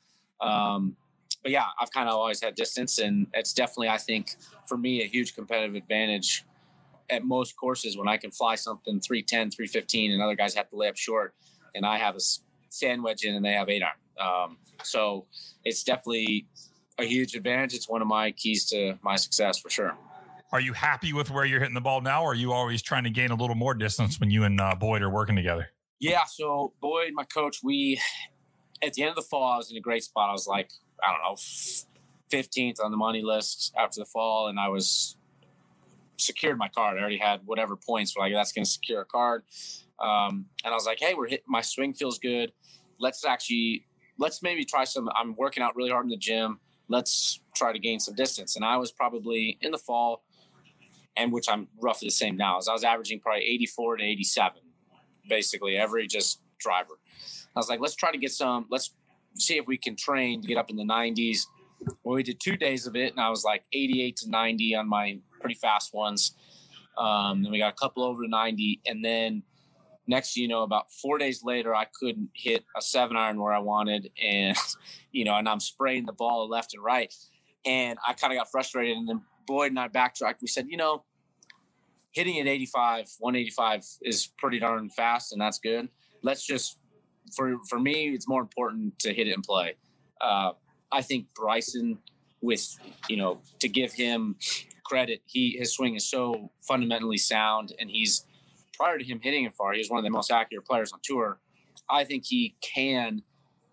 Um, 0.41 0.97
but 1.43 1.53
yeah, 1.53 1.67
I've 1.81 1.91
kind 1.91 2.09
of 2.09 2.17
always 2.17 2.43
had 2.43 2.55
distance, 2.55 2.99
and 2.99 3.29
it's 3.33 3.53
definitely, 3.53 3.89
I 3.89 3.99
think, 3.99 4.35
for 4.67 4.77
me, 4.77 5.03
a 5.03 5.07
huge 5.07 5.35
competitive 5.35 5.75
advantage 5.75 6.45
at 7.09 7.25
most 7.25 7.57
courses 7.57 7.97
when 7.97 8.09
I 8.09 8.17
can 8.17 8.31
fly 8.31 8.57
something 8.57 9.01
310, 9.01 9.53
315, 9.53 10.13
and 10.13 10.21
other 10.21 10.35
guys 10.35 10.55
have 10.55 10.69
to 10.71 10.77
lay 10.77 10.89
up 10.89 10.97
short, 10.97 11.35
and 11.75 11.87
I 11.87 11.99
have 11.99 12.17
a 12.17 12.21
sand 12.69 13.03
wedge 13.03 13.25
in 13.25 13.35
and 13.35 13.45
they 13.45 13.53
have 13.53 13.69
eight 13.69 13.83
iron. 13.83 13.95
Um, 14.19 14.59
so 14.83 15.27
it's 15.65 15.83
definitely 15.83 16.47
a 16.99 17.05
huge 17.05 17.35
advantage. 17.35 17.75
It's 17.75 17.89
one 17.89 18.03
of 18.03 18.09
my 18.09 18.31
keys 18.33 18.67
to 18.71 18.99
my 19.03 19.17
success 19.17 19.59
for 19.59 19.71
sure. 19.71 19.97
Are 20.53 20.61
you 20.61 20.73
happy 20.73 21.13
with 21.13 21.31
where 21.31 21.45
you're 21.45 21.61
hitting 21.61 21.75
the 21.75 21.81
ball 21.81 22.01
now, 22.01 22.23
or 22.23 22.33
are 22.33 22.35
you 22.35 22.53
always 22.53 22.81
trying 22.81 23.05
to 23.05 23.11
gain 23.11 23.31
a 23.31 23.35
little 23.35 23.57
more 23.57 23.75
distance 23.75 24.21
when 24.21 24.31
you 24.31 24.45
and 24.45 24.61
uh, 24.61 24.75
Boyd 24.79 25.03
are 25.03 25.11
working 25.11 25.37
together? 25.37 25.71
Yeah. 25.99 26.25
So 26.25 26.73
Boyd, 26.81 27.13
my 27.15 27.25
coach, 27.25 27.59
we 27.63 28.01
at 28.83 28.95
the 28.95 29.03
end 29.03 29.11
of 29.11 29.17
the 29.17 29.23
fall, 29.23 29.55
I 29.55 29.57
was 29.57 29.71
in 29.71 29.77
a 29.77 29.81
great 29.81 30.05
spot. 30.05 30.29
I 30.29 30.33
was 30.33 30.47
like, 30.47 30.71
I 31.03 31.13
don't 31.13 31.23
know, 31.23 31.37
15th 32.33 32.85
on 32.85 32.91
the 32.91 32.97
money 32.97 33.23
list 33.23 33.73
after 33.77 34.01
the 34.01 34.07
fall, 34.07 34.49
and 34.49 34.59
I 34.59 34.69
was 34.69 35.17
secured 36.17 36.59
my 36.59 36.69
card. 36.69 36.97
I 36.97 37.01
already 37.01 37.19
had 37.19 37.41
whatever 37.45 37.77
points 37.77 38.17
were 38.17 38.23
like 38.23 38.33
that's 38.33 38.53
going 38.53 38.65
to 38.65 38.71
secure 38.71 39.03
a 39.03 39.05
card. 39.05 39.45
Um, 39.99 40.47
and 40.65 40.73
I 40.73 40.75
was 40.75 40.87
like, 40.87 40.99
hey, 41.01 41.15
we're 41.15 41.29
hit. 41.29 41.45
My 41.47 41.61
swing 41.61 41.93
feels 41.93 42.19
good. 42.19 42.53
Let's 42.99 43.25
actually 43.25 43.87
let's 44.19 44.43
maybe 44.43 44.65
try 44.65 44.85
some. 44.85 45.09
I'm 45.15 45.35
working 45.37 45.63
out 45.63 45.77
really 45.77 45.91
hard 45.91 46.05
in 46.05 46.11
the 46.11 46.17
gym. 46.17 46.61
Let's 46.89 47.41
try 47.55 47.73
to 47.73 47.79
gain 47.79 48.01
some 48.01 48.15
distance. 48.15 48.57
And 48.57 48.65
I 48.65 48.77
was 48.77 48.93
probably 48.93 49.59
in 49.61 49.73
the 49.73 49.79
fall, 49.79 50.23
and 51.17 51.33
which 51.33 51.49
I'm 51.49 51.69
roughly 51.81 52.09
the 52.09 52.13
same 52.13 52.37
now. 52.37 52.59
As 52.59 52.69
I 52.69 52.73
was 52.73 52.85
averaging 52.85 53.21
probably 53.21 53.45
84 53.45 53.97
to 53.99 54.05
87, 54.05 54.63
basically 55.29 55.77
every 55.77 56.07
just 56.07 56.41
driver. 56.59 56.99
I 57.55 57.59
was 57.59 57.69
like, 57.69 57.81
let's 57.81 57.95
try 57.95 58.13
to 58.13 58.19
get 58.19 58.33
some. 58.33 58.67
Let's 58.71 58.95
see 59.35 59.57
if 59.57 59.67
we 59.67 59.77
can 59.77 59.97
train 59.97 60.43
to 60.43 60.49
get 60.49 60.59
up 60.59 60.71
in 60.71 60.77
the 60.77 60.85
90s. 60.85 61.41
Well, 62.05 62.17
we 62.17 62.23
did 62.23 62.41
two 62.41 62.57
days 62.57 62.87
of 62.87 62.97
it, 62.97 63.13
and 63.13 63.21
I 63.21 63.29
was 63.29 63.45
like 63.45 63.65
88 63.73 64.17
to 64.19 64.31
90 64.31 64.77
on 64.77 64.89
my 64.89 65.19
pretty 65.41 65.57
fast 65.57 65.95
ones. 65.95 66.35
Um, 66.97 67.43
then 67.43 67.53
we 67.53 67.59
got 67.59 67.73
a 67.73 67.77
couple 67.77 68.05
over 68.05 68.27
90. 68.27 68.81
And 68.87 69.05
then 69.05 69.43
next, 70.07 70.37
you 70.37 70.49
know, 70.49 70.63
about 70.63 70.91
four 70.93 71.19
days 71.19 71.43
later, 71.45 71.75
I 71.75 71.87
couldn't 71.99 72.31
hit 72.35 72.65
a 72.77 72.83
seven 72.83 73.17
iron 73.17 73.41
where 73.41 73.53
I 73.53 73.59
wanted. 73.59 74.11
And, 74.23 74.57
you 75.13 75.25
know, 75.25 75.37
and 75.37 75.49
I'm 75.49 75.61
spraying 75.61 76.07
the 76.07 76.13
ball 76.13 76.49
left 76.49 76.75
and 76.75 76.83
right. 76.83 77.13
And 77.65 77.99
I 78.07 78.13
kind 78.13 78.33
of 78.33 78.39
got 78.39 78.51
frustrated. 78.51 78.97
And 78.97 79.09
then 79.09 79.23
Boyd 79.47 79.73
and 79.73 79.79
I 79.79 79.89
backtracked. 79.89 80.43
We 80.43 80.49
said, 80.49 80.67
you 80.69 80.77
know, 80.77 81.05
hitting 82.13 82.41
at 82.41 82.47
85, 82.47 83.11
185 83.19 83.85
is 84.03 84.29
pretty 84.39 84.59
darn 84.59 84.89
fast, 84.89 85.33
and 85.33 85.41
that's 85.41 85.59
good. 85.59 85.89
Let's 86.23 86.47
just, 86.47 86.79
for, 87.35 87.57
for 87.69 87.79
me, 87.79 88.09
it's 88.15 88.27
more 88.27 88.41
important 88.41 88.99
to 89.01 89.13
hit 89.13 89.29
it 89.29 89.33
and 89.33 89.43
play. 89.43 89.75
Uh, 90.21 90.53
I 90.91 91.03
think 91.03 91.27
Bryson, 91.35 91.99
with, 92.41 92.79
you 93.09 93.17
know, 93.17 93.41
to 93.59 93.69
give 93.69 93.93
him 93.93 94.37
credit, 94.87 95.21
he 95.27 95.57
his 95.59 95.75
swing 95.75 95.97
is 95.97 96.09
so 96.09 96.51
fundamentally 96.67 97.19
sound, 97.19 97.75
and 97.79 97.91
he's 97.91 98.25
prior 98.77 98.99
to 98.99 99.05
him 99.05 99.21
hitting 99.21 99.45
it 99.45 99.55
far, 99.55 99.73
he 99.73 99.79
was 99.79 99.91
one 99.91 99.99
of 99.99 100.05
the 100.05 100.11
most 100.11 100.31
accurate 100.31 100.65
players 100.65 100.93
on 100.93 101.01
tour. 101.03 101.39
I 101.89 102.05
think 102.05 102.25
he 102.27 102.57
can 102.61 103.23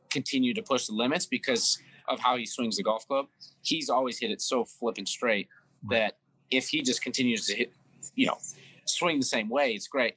continue 0.10 0.54
to 0.54 0.62
push 0.62 0.88
the 0.88 0.94
limits 0.94 1.26
because 1.26 1.80
of 2.08 2.20
how 2.20 2.38
he 2.38 2.46
swings 2.46 2.78
the 2.78 2.84
golf 2.84 3.08
club. 3.08 3.28
He's 3.62 3.90
always 3.90 4.20
hit 4.20 4.32
it 4.32 4.42
so 4.42 4.66
flipping 4.66 5.06
straight 5.06 5.48
that 5.90 6.18
if 6.52 6.70
he 6.70 6.82
just 6.82 7.02
continues 7.02 7.48
to 7.48 7.56
hit, 7.56 7.74
you 8.16 8.28
know, 8.28 8.38
swing 8.86 9.20
the 9.20 9.26
same 9.26 9.50
way, 9.50 9.72
it's 9.72 9.88
great. 9.88 10.16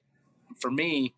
For 0.61 0.70
me, 0.70 1.14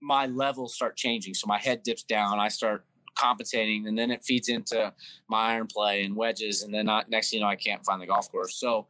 my 0.00 0.26
levels 0.26 0.74
start 0.74 0.96
changing. 0.96 1.34
So 1.34 1.46
my 1.46 1.58
head 1.58 1.82
dips 1.82 2.02
down. 2.02 2.38
I 2.38 2.48
start 2.48 2.84
compensating, 3.14 3.86
and 3.88 3.98
then 3.98 4.10
it 4.10 4.24
feeds 4.24 4.48
into 4.48 4.92
my 5.28 5.54
iron 5.54 5.66
play 5.66 6.04
and 6.04 6.14
wedges, 6.14 6.62
and 6.62 6.72
then 6.72 6.86
not, 6.86 7.10
next 7.10 7.30
thing 7.30 7.40
you 7.40 7.44
know, 7.44 7.50
I 7.50 7.56
can't 7.56 7.84
find 7.84 8.00
the 8.00 8.06
golf 8.06 8.30
course. 8.30 8.54
So 8.56 8.86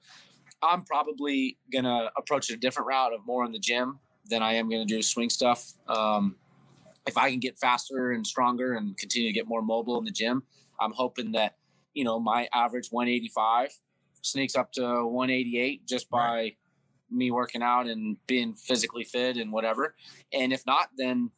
I'm 0.62 0.83
probably 0.83 1.59
gonna 1.73 2.11
approach 2.16 2.51
it 2.51 2.55
a 2.55 2.57
different 2.57 2.88
route 2.88 3.12
of 3.12 3.27
more 3.27 3.44
in 3.44 3.53
the 3.53 3.59
gym 3.59 3.99
than 4.29 4.42
I 4.42 4.55
am 4.55 4.68
gonna 4.68 4.85
do 4.85 5.03
swing 5.03 5.31
stuff. 5.31 5.73
Um, 5.88 6.37
if 7.07 7.16
I 7.16 7.31
can 7.31 7.40
get 7.40 7.59
faster 7.59 8.12
and 8.12 8.27
stronger 8.27 8.75
and 8.75 8.97
continue 8.97 9.29
to 9.29 9.33
get 9.33 9.47
more 9.47 9.62
mobile 9.62 9.99
in 9.99 10.05
the 10.05 10.11
gym, 10.11 10.42
I'm 10.81 10.92
hoping 10.92 11.33
that 11.33 11.57
you 11.94 12.05
know 12.05 12.18
my 12.18 12.49
average 12.53 12.88
185 12.90 13.79
sneaks 14.23 14.57
up 14.57 14.73
to 14.73 15.07
188 15.07 15.87
just 15.87 16.11
by 16.11 16.18
right. 16.18 16.57
me 17.11 17.31
working 17.31 17.62
out 17.62 17.87
and 17.87 18.16
being 18.27 18.53
physically 18.53 19.05
fit 19.05 19.37
and 19.37 19.53
whatever. 19.53 19.94
And 20.33 20.53
if 20.53 20.66
not, 20.66 20.88
then 20.97 21.31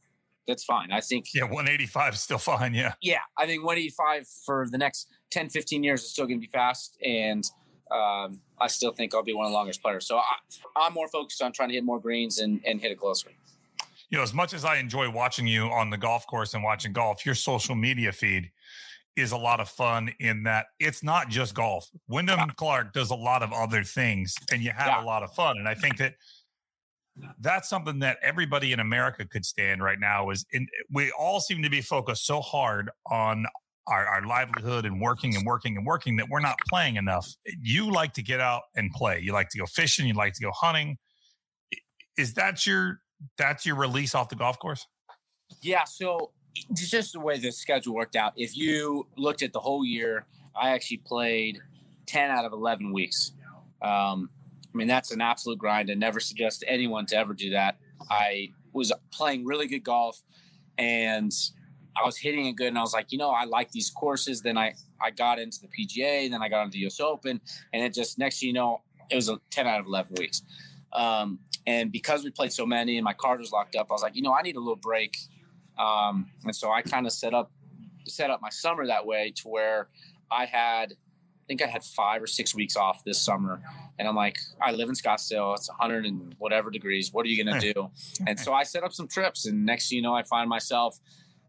that's 0.46 0.64
fine. 0.64 0.90
I 0.90 1.00
think 1.00 1.26
yeah, 1.34 1.44
185 1.44 2.14
is 2.14 2.20
still 2.20 2.38
fine. 2.52 2.74
Yeah, 2.74 2.94
yeah, 3.00 3.20
I 3.38 3.46
think 3.46 3.64
185 3.64 4.26
for 4.44 4.66
the 4.70 4.78
next 4.78 5.08
10, 5.30 5.48
15 5.48 5.82
years, 5.82 6.02
is 6.02 6.10
still 6.10 6.26
going 6.26 6.40
to 6.40 6.46
be 6.46 6.50
fast. 6.50 6.98
And 7.04 7.44
um, 7.90 8.40
I 8.58 8.68
still 8.68 8.92
think 8.92 9.14
I'll 9.14 9.22
be 9.22 9.32
one 9.32 9.46
of 9.46 9.50
the 9.50 9.56
longest 9.56 9.82
players. 9.82 10.06
So 10.06 10.18
I, 10.18 10.86
am 10.86 10.92
more 10.92 11.08
focused 11.08 11.42
on 11.42 11.52
trying 11.52 11.68
to 11.70 11.74
hit 11.74 11.84
more 11.84 12.00
greens 12.00 12.38
and, 12.38 12.60
and 12.66 12.80
hit 12.80 12.92
it 12.92 12.98
closer. 12.98 13.30
You 14.10 14.18
know, 14.18 14.22
as 14.22 14.34
much 14.34 14.54
as 14.54 14.64
I 14.64 14.76
enjoy 14.76 15.10
watching 15.10 15.46
you 15.46 15.66
on 15.66 15.90
the 15.90 15.98
golf 15.98 16.26
course 16.26 16.54
and 16.54 16.62
watching 16.62 16.92
golf, 16.92 17.24
your 17.24 17.34
social 17.34 17.74
media 17.74 18.12
feed 18.12 18.50
is 19.16 19.32
a 19.32 19.36
lot 19.36 19.60
of 19.60 19.68
fun 19.68 20.10
in 20.20 20.44
that 20.44 20.66
it's 20.78 21.02
not 21.02 21.28
just 21.28 21.54
golf. 21.54 21.88
Wyndham 22.08 22.38
yeah. 22.38 22.46
Clark 22.56 22.92
does 22.92 23.10
a 23.10 23.14
lot 23.14 23.42
of 23.42 23.52
other 23.52 23.84
things 23.84 24.34
and 24.52 24.62
you 24.62 24.72
have 24.72 24.88
yeah. 24.88 25.02
a 25.02 25.04
lot 25.04 25.22
of 25.22 25.32
fun. 25.34 25.58
And 25.58 25.68
I 25.68 25.74
think 25.74 25.98
that 25.98 26.14
that's 27.40 27.68
something 27.68 27.98
that 28.00 28.18
everybody 28.22 28.72
in 28.72 28.80
America 28.80 29.26
could 29.26 29.44
stand 29.44 29.82
right 29.82 29.98
now 29.98 30.30
is 30.30 30.46
in, 30.52 30.66
we 30.90 31.12
all 31.18 31.40
seem 31.40 31.62
to 31.62 31.70
be 31.70 31.80
focused 31.80 32.26
so 32.26 32.40
hard 32.40 32.90
on 33.10 33.46
our, 33.86 34.06
our, 34.06 34.26
livelihood 34.26 34.84
and 34.84 35.00
working 35.00 35.34
and 35.34 35.46
working 35.46 35.76
and 35.76 35.86
working 35.86 36.16
that 36.16 36.28
we're 36.28 36.40
not 36.40 36.56
playing 36.68 36.96
enough. 36.96 37.34
You 37.60 37.90
like 37.90 38.12
to 38.14 38.22
get 38.22 38.40
out 38.40 38.62
and 38.76 38.90
play. 38.92 39.20
You 39.20 39.32
like 39.32 39.48
to 39.50 39.58
go 39.58 39.66
fishing. 39.66 40.06
You 40.06 40.14
like 40.14 40.34
to 40.34 40.42
go 40.42 40.50
hunting. 40.52 40.98
Is 42.18 42.34
that 42.34 42.66
your 42.66 43.00
that's 43.36 43.66
your 43.66 43.76
release 43.76 44.14
off 44.14 44.28
the 44.28 44.36
golf 44.36 44.58
course? 44.58 44.86
Yeah. 45.62 45.84
So 45.84 46.32
just 46.74 47.12
the 47.12 47.20
way 47.20 47.38
the 47.38 47.50
schedule 47.50 47.94
worked 47.94 48.16
out. 48.16 48.32
If 48.36 48.56
you 48.56 49.06
looked 49.16 49.42
at 49.42 49.52
the 49.52 49.60
whole 49.60 49.84
year, 49.84 50.26
I 50.60 50.70
actually 50.70 50.98
played 50.98 51.60
ten 52.06 52.30
out 52.30 52.44
of 52.44 52.52
eleven 52.52 52.92
weeks. 52.92 53.32
Um, 53.82 54.30
I 54.72 54.76
mean, 54.76 54.88
that's 54.88 55.10
an 55.10 55.20
absolute 55.20 55.58
grind. 55.58 55.90
I 55.90 55.94
never 55.94 56.20
suggest 56.20 56.64
anyone 56.66 57.06
to 57.06 57.16
ever 57.16 57.34
do 57.34 57.50
that. 57.50 57.78
I 58.08 58.50
was 58.72 58.92
playing 59.10 59.44
really 59.44 59.66
good 59.66 59.82
golf 59.82 60.22
and 60.78 61.32
I 61.96 62.04
was 62.04 62.16
hitting 62.16 62.46
it 62.46 62.52
good. 62.52 62.68
And 62.68 62.78
I 62.78 62.82
was 62.82 62.92
like, 62.92 63.12
you 63.12 63.18
know, 63.18 63.30
I 63.30 63.44
like 63.44 63.70
these 63.70 63.90
courses. 63.90 64.40
Then 64.40 64.56
I, 64.56 64.74
I 65.02 65.10
got 65.10 65.38
into 65.38 65.58
the 65.60 65.68
PGA, 65.68 66.30
then 66.30 66.42
I 66.42 66.48
got 66.48 66.64
into 66.64 66.78
the 66.78 66.86
US 66.86 67.00
Open. 67.00 67.40
And 67.72 67.84
it 67.84 67.94
just, 67.94 68.18
next 68.18 68.40
thing 68.40 68.48
you 68.48 68.52
know, 68.52 68.82
it 69.10 69.16
was 69.16 69.28
a 69.28 69.40
10 69.50 69.66
out 69.66 69.80
of 69.80 69.86
11 69.86 70.14
weeks. 70.18 70.42
Um, 70.92 71.40
and 71.66 71.92
because 71.92 72.24
we 72.24 72.30
played 72.30 72.52
so 72.52 72.66
many 72.66 72.96
and 72.96 73.04
my 73.04 73.12
card 73.12 73.40
was 73.40 73.52
locked 73.52 73.76
up, 73.76 73.88
I 73.90 73.92
was 73.94 74.02
like, 74.02 74.16
you 74.16 74.22
know, 74.22 74.32
I 74.32 74.42
need 74.42 74.56
a 74.56 74.60
little 74.60 74.76
break. 74.76 75.16
Um, 75.78 76.30
and 76.44 76.54
so 76.54 76.70
I 76.70 76.82
kind 76.82 77.06
of 77.06 77.12
set 77.12 77.34
up, 77.34 77.50
set 78.06 78.30
up 78.30 78.40
my 78.42 78.50
summer 78.50 78.86
that 78.86 79.06
way 79.06 79.32
to 79.36 79.48
where 79.48 79.88
I 80.30 80.46
had 80.46 80.92
I 80.92 81.46
think 81.50 81.62
I 81.62 81.66
had 81.66 81.82
five 81.82 82.22
or 82.22 82.28
six 82.28 82.54
weeks 82.54 82.76
off 82.76 83.02
this 83.02 83.20
summer. 83.20 83.60
And 83.98 84.06
I'm 84.06 84.14
like, 84.14 84.38
I 84.62 84.70
live 84.70 84.88
in 84.88 84.94
Scottsdale. 84.94 85.56
It's 85.56 85.68
100 85.68 86.06
and 86.06 86.36
whatever 86.38 86.70
degrees. 86.70 87.12
What 87.12 87.26
are 87.26 87.28
you 87.28 87.44
going 87.44 87.60
to 87.60 87.72
do? 87.72 87.90
and 88.24 88.38
so 88.38 88.52
I 88.52 88.62
set 88.62 88.84
up 88.84 88.92
some 88.92 89.08
trips. 89.08 89.46
And 89.46 89.66
next 89.66 89.88
thing 89.88 89.96
you 89.96 90.02
know, 90.02 90.14
I 90.14 90.22
find 90.22 90.48
myself 90.48 91.00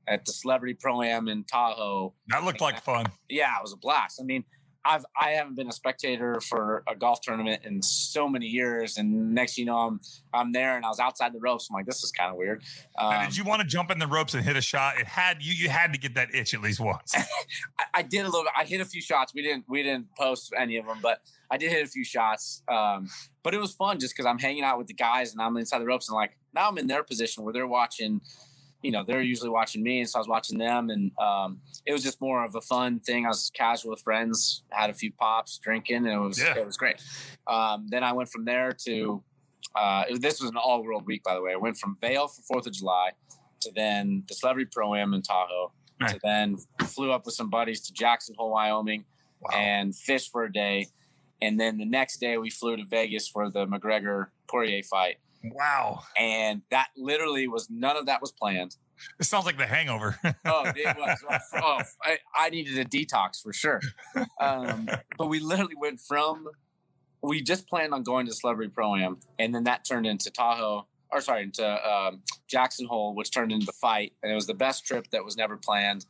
at 0.07 0.25
the 0.25 0.31
Celebrity 0.31 0.73
Pro 0.73 1.01
Am 1.01 1.27
in 1.27 1.43
Tahoe. 1.43 2.13
That 2.27 2.43
looked 2.43 2.61
like 2.61 2.81
fun. 2.81 3.05
Yeah, 3.29 3.55
it 3.57 3.61
was 3.61 3.73
a 3.73 3.77
blast. 3.77 4.19
I 4.21 4.23
mean, 4.23 4.43
I've 4.83 5.05
I 5.19 5.31
haven't 5.31 5.55
been 5.55 5.67
a 5.67 5.71
spectator 5.71 6.41
for 6.41 6.83
a 6.87 6.95
golf 6.95 7.21
tournament 7.21 7.61
in 7.65 7.81
so 7.81 8.27
many 8.27 8.47
years, 8.47 8.97
and 8.97 9.33
next 9.33 9.57
you 9.57 9.65
know 9.65 9.77
I'm 9.77 9.99
I'm 10.33 10.51
there 10.51 10.75
and 10.75 10.85
I 10.85 10.89
was 10.89 10.99
outside 10.99 11.33
the 11.33 11.39
ropes. 11.39 11.67
I'm 11.69 11.75
like, 11.75 11.85
this 11.85 12.03
is 12.03 12.11
kind 12.11 12.31
of 12.31 12.37
weird. 12.37 12.63
Um, 12.97 13.25
did 13.25 13.37
you 13.37 13.43
want 13.43 13.61
to 13.61 13.67
jump 13.67 13.91
in 13.91 13.99
the 13.99 14.07
ropes 14.07 14.33
and 14.33 14.43
hit 14.43 14.57
a 14.57 14.61
shot? 14.61 14.99
It 14.99 15.05
had 15.05 15.43
you 15.43 15.53
you 15.53 15.69
had 15.69 15.93
to 15.93 15.99
get 15.99 16.15
that 16.15 16.33
itch 16.33 16.53
at 16.53 16.61
least 16.61 16.79
once. 16.79 17.13
I, 17.79 17.85
I, 17.95 18.01
did 18.01 18.25
a 18.25 18.29
little. 18.29 18.45
I 18.57 18.63
hit 18.63 18.81
a 18.81 18.85
few 18.85 19.01
shots. 19.01 19.33
We 19.33 19.43
didn't 19.43 19.65
we 19.67 19.83
didn't 19.83 20.07
post 20.17 20.51
any 20.57 20.77
of 20.77 20.87
them, 20.87 20.97
but 21.01 21.19
I 21.51 21.57
did 21.57 21.71
hit 21.71 21.85
a 21.85 21.89
few 21.89 22.03
shots. 22.03 22.63
Um, 22.67 23.07
but 23.43 23.53
it 23.53 23.59
was 23.59 23.73
fun 23.73 23.99
just 23.99 24.15
because 24.15 24.25
I'm 24.25 24.39
hanging 24.39 24.63
out 24.63 24.77
with 24.77 24.87
the 24.87 24.93
guys 24.93 25.31
and 25.31 25.41
I'm 25.41 25.57
inside 25.57 25.79
the 25.79 25.85
ropes 25.85 26.09
and 26.09 26.15
like 26.15 26.31
now 26.53 26.67
I'm 26.67 26.77
in 26.77 26.87
their 26.87 27.03
position 27.03 27.43
where 27.43 27.53
they're 27.53 27.67
watching 27.67 28.21
you 28.81 28.91
know, 28.91 29.03
they're 29.03 29.21
usually 29.21 29.49
watching 29.49 29.83
me, 29.83 29.99
and 29.99 30.09
so 30.09 30.17
I 30.17 30.21
was 30.21 30.27
watching 30.27 30.57
them, 30.57 30.89
and 30.89 31.11
um, 31.19 31.59
it 31.85 31.93
was 31.93 32.03
just 32.03 32.19
more 32.19 32.43
of 32.43 32.55
a 32.55 32.61
fun 32.61 32.99
thing. 32.99 33.25
I 33.25 33.29
was 33.29 33.51
casual 33.53 33.91
with 33.91 34.01
friends, 34.01 34.63
had 34.69 34.89
a 34.89 34.93
few 34.93 35.11
pops, 35.11 35.57
drinking, 35.59 35.97
and 35.97 36.07
it 36.07 36.17
was 36.17 36.39
yeah. 36.39 36.57
it 36.57 36.65
was 36.65 36.77
great. 36.77 37.01
Um, 37.47 37.87
then 37.89 38.03
I 38.03 38.13
went 38.13 38.29
from 38.29 38.45
there 38.45 38.75
to 38.85 39.23
uh, 39.75 40.05
this 40.15 40.41
was 40.41 40.49
an 40.49 40.57
all 40.57 40.83
world 40.83 41.05
week, 41.05 41.23
by 41.23 41.35
the 41.35 41.41
way. 41.41 41.53
I 41.53 41.57
went 41.57 41.77
from 41.77 41.97
Vail 42.01 42.27
for 42.27 42.41
Fourth 42.41 42.65
of 42.65 42.73
July 42.73 43.11
to 43.61 43.71
then 43.75 44.23
the 44.27 44.33
Celebrity 44.33 44.69
Pro 44.71 44.95
Am 44.95 45.13
in 45.13 45.21
Tahoe, 45.21 45.71
right. 45.99 46.13
to 46.13 46.19
then 46.23 46.57
flew 46.85 47.11
up 47.11 47.25
with 47.25 47.35
some 47.35 47.49
buddies 47.49 47.81
to 47.81 47.93
Jackson 47.93 48.35
Hole, 48.37 48.51
Wyoming, 48.51 49.05
wow. 49.41 49.55
and 49.55 49.95
fished 49.95 50.31
for 50.31 50.43
a 50.45 50.51
day, 50.51 50.87
and 51.39 51.59
then 51.59 51.77
the 51.77 51.85
next 51.85 52.17
day 52.17 52.37
we 52.39 52.49
flew 52.49 52.77
to 52.77 52.85
Vegas 52.85 53.27
for 53.27 53.51
the 53.51 53.67
McGregor 53.67 54.27
Poirier 54.47 54.81
fight 54.81 55.17
Wow. 55.43 56.03
And 56.17 56.61
that 56.71 56.89
literally 56.95 57.47
was 57.47 57.69
none 57.69 57.97
of 57.97 58.05
that 58.05 58.21
was 58.21 58.31
planned. 58.31 58.75
It 59.19 59.25
sounds 59.25 59.45
like 59.45 59.57
the 59.57 59.65
hangover. 59.65 60.17
oh, 60.45 60.71
it 60.75 60.97
was. 60.97 61.17
Oh, 61.55 61.81
I, 62.03 62.17
I, 62.35 62.49
needed 62.49 62.77
a 62.77 62.85
detox 62.85 63.41
for 63.41 63.51
sure. 63.51 63.81
Um, 64.39 64.87
but 65.17 65.27
we 65.27 65.39
literally 65.39 65.75
went 65.79 65.99
from, 65.99 66.47
we 67.23 67.41
just 67.41 67.67
planned 67.67 67.93
on 67.93 68.03
going 68.03 68.27
to 68.27 68.33
Celebrity 68.33 68.71
Pro 68.73 68.95
Am, 68.95 69.17
and 69.39 69.55
then 69.55 69.63
that 69.63 69.85
turned 69.85 70.05
into 70.05 70.29
Tahoe, 70.29 70.87
or 71.11 71.21
sorry, 71.21 71.43
into 71.43 71.65
um, 71.89 72.21
Jackson 72.47 72.85
Hole, 72.85 73.15
which 73.15 73.31
turned 73.31 73.51
into 73.51 73.65
the 73.65 73.73
fight. 73.73 74.13
And 74.21 74.31
it 74.31 74.35
was 74.35 74.47
the 74.47 74.53
best 74.53 74.85
trip 74.85 75.07
that 75.11 75.25
was 75.25 75.35
never 75.35 75.57
planned. 75.57 76.05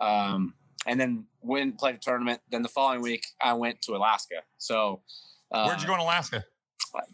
Um, 0.00 0.54
and 0.86 1.00
then 1.00 1.26
went 1.40 1.78
played 1.78 1.94
a 1.94 1.98
tournament. 1.98 2.40
Then 2.50 2.62
the 2.62 2.68
following 2.68 3.00
week, 3.00 3.26
I 3.40 3.54
went 3.54 3.80
to 3.82 3.92
Alaska. 3.92 4.42
So, 4.58 5.00
uh, 5.50 5.64
where'd 5.64 5.80
you 5.80 5.86
go 5.86 5.94
in 5.94 6.00
Alaska? 6.00 6.44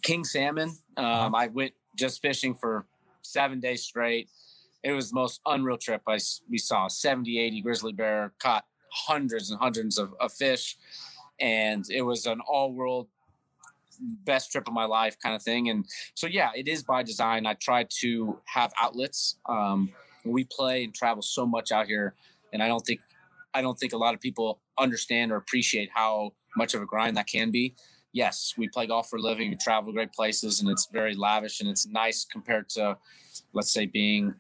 King 0.02 0.24
salmon. 0.24 0.70
Um, 0.96 1.04
uh-huh. 1.04 1.30
I 1.34 1.46
went 1.48 1.72
just 1.96 2.22
fishing 2.22 2.54
for 2.54 2.86
seven 3.22 3.60
days 3.60 3.82
straight. 3.82 4.28
It 4.82 4.92
was 4.92 5.10
the 5.10 5.14
most 5.14 5.40
unreal 5.46 5.76
trip. 5.76 6.02
I 6.06 6.18
we 6.48 6.58
saw 6.58 6.88
70, 6.88 7.38
80 7.38 7.60
grizzly 7.60 7.92
bear, 7.92 8.32
caught 8.38 8.64
hundreds 8.92 9.50
and 9.50 9.60
hundreds 9.60 9.98
of, 9.98 10.14
of 10.20 10.32
fish, 10.32 10.76
and 11.38 11.84
it 11.90 12.02
was 12.02 12.26
an 12.26 12.40
all 12.40 12.72
world 12.72 13.08
best 14.24 14.50
trip 14.50 14.66
of 14.66 14.72
my 14.72 14.86
life 14.86 15.16
kind 15.22 15.34
of 15.34 15.42
thing. 15.42 15.68
And 15.68 15.84
so 16.14 16.26
yeah, 16.26 16.50
it 16.56 16.66
is 16.68 16.82
by 16.82 17.02
design. 17.02 17.44
I 17.46 17.54
try 17.54 17.86
to 18.00 18.38
have 18.46 18.72
outlets. 18.80 19.36
Um, 19.46 19.90
we 20.24 20.44
play 20.44 20.84
and 20.84 20.94
travel 20.94 21.22
so 21.22 21.46
much 21.46 21.72
out 21.72 21.86
here, 21.86 22.14
and 22.52 22.62
I 22.62 22.68
don't 22.68 22.84
think 22.84 23.00
I 23.52 23.62
don't 23.62 23.78
think 23.78 23.92
a 23.92 23.98
lot 23.98 24.14
of 24.14 24.20
people 24.20 24.60
understand 24.78 25.32
or 25.32 25.36
appreciate 25.36 25.90
how 25.92 26.32
much 26.56 26.74
of 26.74 26.82
a 26.82 26.86
grind 26.86 27.16
that 27.16 27.26
can 27.26 27.50
be 27.50 27.74
yes, 28.12 28.54
we 28.56 28.68
play 28.68 28.86
golf 28.86 29.08
for 29.08 29.16
a 29.16 29.20
living, 29.20 29.50
we 29.50 29.56
travel 29.56 29.92
great 29.92 30.12
places, 30.12 30.60
and 30.60 30.68
it's 30.68 30.88
very 30.92 31.14
lavish 31.14 31.60
and 31.60 31.68
it's 31.68 31.86
nice 31.86 32.24
compared 32.24 32.68
to, 32.70 32.96
let's 33.52 33.72
say, 33.72 33.86
being 33.86 34.34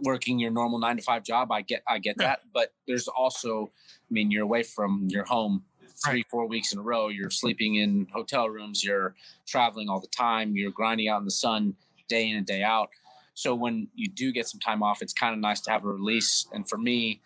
working 0.00 0.38
your 0.38 0.50
normal 0.50 0.78
nine 0.78 0.96
to 0.96 1.02
five 1.02 1.22
job. 1.22 1.52
I 1.52 1.62
get, 1.62 1.82
I 1.86 1.98
get 1.98 2.16
yeah. 2.18 2.28
that, 2.28 2.40
but 2.52 2.72
there's 2.86 3.08
also, 3.08 3.70
I 4.10 4.10
mean, 4.10 4.30
you're 4.30 4.44
away 4.44 4.62
from 4.62 5.06
your 5.08 5.24
home 5.24 5.64
three, 6.04 6.24
four 6.30 6.46
weeks 6.46 6.72
in 6.72 6.78
a 6.78 6.82
row. 6.82 7.08
You're 7.08 7.30
sleeping 7.30 7.76
in 7.76 8.08
hotel 8.12 8.48
rooms. 8.48 8.82
You're 8.82 9.14
traveling 9.46 9.88
all 9.88 10.00
the 10.00 10.08
time. 10.08 10.56
You're 10.56 10.70
grinding 10.70 11.08
out 11.08 11.18
in 11.18 11.24
the 11.24 11.30
sun 11.30 11.74
day 12.08 12.28
in 12.28 12.36
and 12.36 12.46
day 12.46 12.62
out. 12.62 12.90
So 13.34 13.54
when 13.54 13.88
you 13.94 14.08
do 14.08 14.32
get 14.32 14.48
some 14.48 14.60
time 14.60 14.82
off, 14.82 15.00
it's 15.00 15.12
kind 15.12 15.32
of 15.32 15.40
nice 15.40 15.60
to 15.62 15.70
have 15.70 15.84
a 15.84 15.88
release. 15.88 16.46
And 16.52 16.68
for 16.68 16.76
me, 16.76 17.22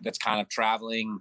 that's 0.00 0.18
kind 0.18 0.40
of 0.40 0.48
traveling, 0.48 1.20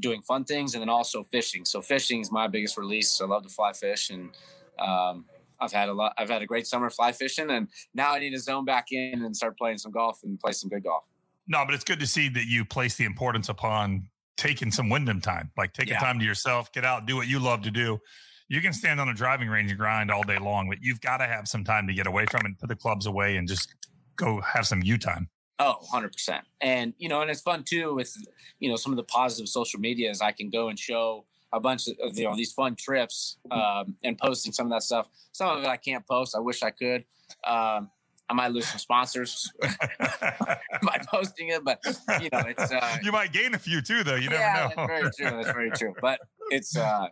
doing 0.00 0.22
fun 0.22 0.44
things 0.44 0.74
and 0.74 0.82
then 0.82 0.88
also 0.88 1.22
fishing. 1.24 1.64
So 1.64 1.80
fishing 1.80 2.20
is 2.20 2.30
my 2.30 2.48
biggest 2.48 2.76
release. 2.76 3.20
I 3.20 3.26
love 3.26 3.42
to 3.42 3.48
fly 3.48 3.72
fish 3.72 4.10
and 4.10 4.30
um, 4.78 5.24
I've 5.62 5.72
had 5.72 5.88
a 5.88 5.92
lot. 5.92 6.12
I've 6.18 6.28
had 6.28 6.42
a 6.42 6.46
great 6.46 6.66
summer 6.66 6.90
fly 6.90 7.12
fishing, 7.12 7.50
and 7.50 7.68
now 7.94 8.12
I 8.12 8.18
need 8.18 8.30
to 8.30 8.40
zone 8.40 8.64
back 8.64 8.86
in 8.90 9.22
and 9.22 9.36
start 9.36 9.56
playing 9.56 9.78
some 9.78 9.92
golf 9.92 10.18
and 10.24 10.38
play 10.40 10.52
some 10.52 10.68
good 10.68 10.82
golf. 10.82 11.04
No, 11.46 11.64
but 11.64 11.74
it's 11.74 11.84
good 11.84 12.00
to 12.00 12.06
see 12.06 12.28
that 12.30 12.46
you 12.46 12.64
place 12.64 12.96
the 12.96 13.04
importance 13.04 13.48
upon 13.48 14.08
taking 14.36 14.72
some 14.72 14.88
Wyndham 14.88 15.20
time, 15.20 15.52
like 15.56 15.72
taking 15.72 15.94
yeah. 15.94 16.00
time 16.00 16.18
to 16.18 16.24
yourself, 16.24 16.72
get 16.72 16.84
out, 16.84 17.06
do 17.06 17.16
what 17.16 17.28
you 17.28 17.38
love 17.38 17.62
to 17.62 17.70
do. 17.70 18.00
You 18.48 18.60
can 18.60 18.72
stand 18.72 19.00
on 19.00 19.08
a 19.08 19.14
driving 19.14 19.48
range 19.48 19.70
and 19.70 19.78
grind 19.78 20.10
all 20.10 20.22
day 20.24 20.38
long, 20.38 20.68
but 20.68 20.78
you've 20.82 21.00
got 21.00 21.18
to 21.18 21.26
have 21.26 21.46
some 21.46 21.64
time 21.64 21.86
to 21.86 21.94
get 21.94 22.06
away 22.06 22.26
from 22.30 22.44
it, 22.46 22.58
put 22.58 22.68
the 22.68 22.76
clubs 22.76 23.06
away, 23.06 23.36
and 23.36 23.46
just 23.46 23.74
go 24.16 24.40
have 24.40 24.66
some 24.66 24.82
you 24.82 24.98
time. 24.98 25.28
Oh, 25.62 25.76
100%. 25.92 26.40
And, 26.60 26.92
you 26.98 27.08
know, 27.08 27.22
and 27.22 27.30
it's 27.30 27.40
fun 27.40 27.62
too 27.62 27.94
with, 27.94 28.16
you 28.58 28.68
know, 28.68 28.74
some 28.74 28.92
of 28.92 28.96
the 28.96 29.04
positive 29.04 29.48
social 29.48 29.78
media 29.78 30.10
is 30.10 30.20
I 30.20 30.32
can 30.32 30.50
go 30.50 30.68
and 30.68 30.78
show 30.78 31.24
a 31.52 31.60
bunch 31.60 31.86
of, 31.86 32.18
you 32.18 32.24
know, 32.24 32.34
these 32.34 32.52
fun 32.52 32.74
trips 32.74 33.36
um, 33.52 33.94
and 34.02 34.18
posting 34.18 34.52
some 34.52 34.66
of 34.66 34.72
that 34.72 34.82
stuff. 34.82 35.08
Some 35.30 35.56
of 35.56 35.62
it 35.62 35.68
I 35.68 35.76
can't 35.76 36.04
post. 36.04 36.34
I 36.34 36.40
wish 36.40 36.64
I 36.64 36.70
could. 36.70 37.04
Um, 37.44 37.90
I 38.28 38.34
might 38.34 38.52
lose 38.52 38.66
some 38.66 38.78
sponsors 38.78 39.52
by 39.60 40.98
posting 41.06 41.48
it, 41.48 41.62
but 41.64 41.80
you 42.20 42.30
know, 42.32 42.42
it's 42.46 42.72
uh, 42.72 42.96
you 43.02 43.12
might 43.12 43.32
gain 43.32 43.54
a 43.54 43.58
few 43.58 43.82
too, 43.82 44.02
though. 44.02 44.14
You 44.14 44.30
yeah, 44.30 44.70
never 44.74 44.88
know. 44.88 44.94
Yeah, 44.94 44.96
that's 44.96 45.18
very 45.18 45.30
true. 45.30 45.30
That's 45.36 45.52
very 45.52 45.70
true. 45.70 45.94
But 46.00 46.20
it's 46.50 46.76
uh, 46.76 47.08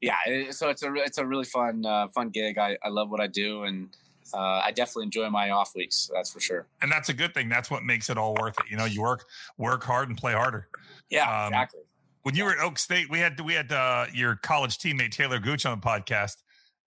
yeah. 0.00 0.18
It, 0.26 0.54
so 0.54 0.68
it's 0.68 0.84
a 0.84 0.94
it's 0.94 1.18
a 1.18 1.26
really 1.26 1.46
fun 1.46 1.84
uh, 1.84 2.08
fun 2.08 2.28
gig. 2.28 2.58
I, 2.58 2.76
I 2.80 2.90
love 2.90 3.10
what 3.10 3.20
I 3.20 3.26
do, 3.26 3.64
and 3.64 3.88
uh, 4.34 4.60
I 4.64 4.72
definitely 4.72 5.04
enjoy 5.04 5.28
my 5.30 5.50
off 5.50 5.72
weeks. 5.74 6.10
That's 6.12 6.32
for 6.32 6.40
sure. 6.40 6.66
And 6.80 6.90
that's 6.90 7.08
a 7.08 7.14
good 7.14 7.34
thing. 7.34 7.48
That's 7.48 7.70
what 7.70 7.82
makes 7.82 8.10
it 8.10 8.18
all 8.18 8.34
worth 8.40 8.58
it. 8.58 8.70
You 8.70 8.76
know, 8.76 8.84
you 8.84 9.02
work 9.02 9.26
work 9.58 9.84
hard 9.84 10.08
and 10.08 10.16
play 10.16 10.32
harder. 10.32 10.68
Yeah, 11.10 11.24
um, 11.24 11.48
exactly. 11.48 11.80
When 12.22 12.34
you 12.34 12.44
were 12.44 12.52
at 12.52 12.58
Oak 12.58 12.78
State, 12.78 13.10
we 13.10 13.18
had 13.18 13.40
we 13.40 13.54
had 13.54 13.72
uh, 13.72 14.06
your 14.12 14.36
college 14.36 14.78
teammate 14.78 15.10
Taylor 15.10 15.38
Gooch 15.38 15.66
on 15.66 15.78
the 15.78 15.86
podcast 15.86 16.36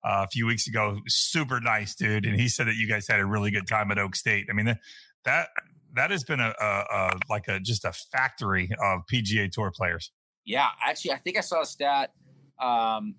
uh, 0.03 0.23
a 0.25 0.27
few 0.27 0.45
weeks 0.45 0.67
ago. 0.67 0.99
Super 1.07 1.59
nice 1.59 1.95
dude, 1.95 2.25
and 2.25 2.39
he 2.39 2.47
said 2.47 2.67
that 2.67 2.75
you 2.75 2.87
guys 2.87 3.07
had 3.07 3.19
a 3.19 3.25
really 3.25 3.51
good 3.51 3.67
time 3.67 3.91
at 3.91 3.97
Oak 3.97 4.15
State. 4.15 4.47
I 4.49 4.53
mean 4.53 4.77
that 5.25 5.49
that 5.95 6.11
has 6.11 6.23
been 6.23 6.39
a, 6.39 6.53
a, 6.59 6.65
a 6.65 7.19
like 7.29 7.47
a 7.47 7.59
just 7.59 7.85
a 7.85 7.91
factory 7.91 8.69
of 8.81 9.01
PGA 9.11 9.51
Tour 9.51 9.71
players. 9.75 10.11
Yeah, 10.45 10.67
actually, 10.85 11.13
I 11.13 11.17
think 11.17 11.37
I 11.37 11.41
saw 11.41 11.61
a 11.61 11.65
stat. 11.65 12.13
Um, 12.61 13.15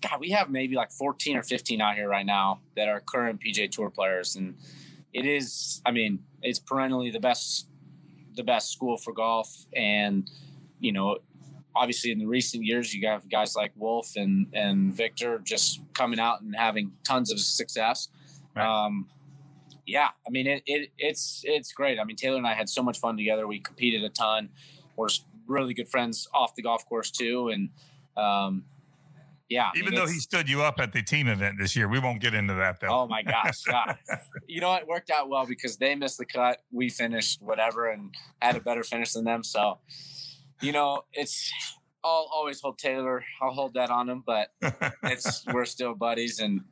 God, 0.00 0.20
we 0.20 0.30
have 0.30 0.50
maybe 0.50 0.74
like 0.74 0.90
14 0.90 1.36
or 1.36 1.42
15 1.42 1.80
out 1.80 1.94
here 1.94 2.08
right 2.08 2.26
now 2.26 2.60
that 2.76 2.88
are 2.88 3.00
current 3.00 3.40
PGA 3.40 3.70
Tour 3.70 3.90
players, 3.90 4.36
and 4.36 4.56
it 5.12 5.24
is. 5.24 5.80
I 5.86 5.90
mean, 5.90 6.20
it's 6.42 6.58
perennially 6.58 7.10
the 7.10 7.20
best, 7.20 7.68
the 8.34 8.42
best 8.42 8.72
school 8.72 8.96
for 8.96 9.12
golf, 9.12 9.66
and 9.74 10.30
you 10.80 10.92
know, 10.92 11.18
obviously 11.74 12.10
in 12.10 12.18
the 12.18 12.26
recent 12.26 12.64
years, 12.64 12.94
you 12.94 13.06
have 13.06 13.28
guys 13.28 13.54
like 13.56 13.72
Wolff 13.76 14.16
and 14.16 14.46
and 14.52 14.94
Viktor 14.94 15.40
just 15.44 15.80
coming 15.94 16.18
out 16.18 16.40
and 16.40 16.54
having 16.56 16.92
tons 17.04 17.32
of 17.32 17.38
success. 17.38 18.08
Right. 18.54 18.66
Um, 18.66 19.08
yeah, 19.86 20.08
I 20.26 20.30
mean 20.30 20.46
it, 20.46 20.62
it 20.66 20.90
it's 20.98 21.42
it's 21.44 21.72
great. 21.72 21.98
I 21.98 22.04
mean 22.04 22.16
Taylor 22.16 22.36
and 22.36 22.46
I 22.46 22.54
had 22.54 22.68
so 22.68 22.82
much 22.82 22.98
fun 22.98 23.16
together. 23.16 23.46
We 23.46 23.60
competed 23.60 24.04
a 24.04 24.08
ton. 24.08 24.50
We're 24.96 25.08
really 25.46 25.74
good 25.74 25.88
friends 25.88 26.28
off 26.32 26.54
the 26.54 26.62
golf 26.62 26.86
course 26.86 27.10
too, 27.10 27.48
and 27.48 27.70
um, 28.16 28.64
yeah. 29.52 29.70
Even 29.76 29.88
I 29.88 29.90
mean, 29.90 30.00
though 30.00 30.10
he 30.10 30.18
stood 30.18 30.48
you 30.48 30.62
up 30.62 30.80
at 30.80 30.92
the 30.92 31.02
team 31.02 31.28
event 31.28 31.56
this 31.58 31.76
year, 31.76 31.86
we 31.86 31.98
won't 31.98 32.20
get 32.20 32.34
into 32.34 32.54
that 32.54 32.80
though. 32.80 32.88
Oh 32.88 33.06
my 33.06 33.22
gosh, 33.22 33.62
yeah. 33.68 33.96
you 34.48 34.60
know 34.60 34.74
it 34.74 34.86
worked 34.86 35.10
out 35.10 35.28
well 35.28 35.46
because 35.46 35.76
they 35.76 35.94
missed 35.94 36.18
the 36.18 36.24
cut, 36.24 36.60
we 36.72 36.88
finished 36.88 37.42
whatever, 37.42 37.90
and 37.90 38.14
had 38.40 38.56
a 38.56 38.60
better 38.60 38.82
finish 38.82 39.12
than 39.12 39.24
them. 39.24 39.44
So, 39.44 39.78
you 40.62 40.72
know, 40.72 41.02
it's 41.12 41.52
I'll 42.02 42.28
always 42.34 42.60
hold 42.60 42.78
Taylor. 42.78 43.22
I'll 43.42 43.52
hold 43.52 43.74
that 43.74 43.90
on 43.90 44.08
him, 44.08 44.24
but 44.26 44.48
it's 45.04 45.44
we're 45.52 45.66
still 45.66 45.94
buddies, 45.94 46.40
and 46.40 46.62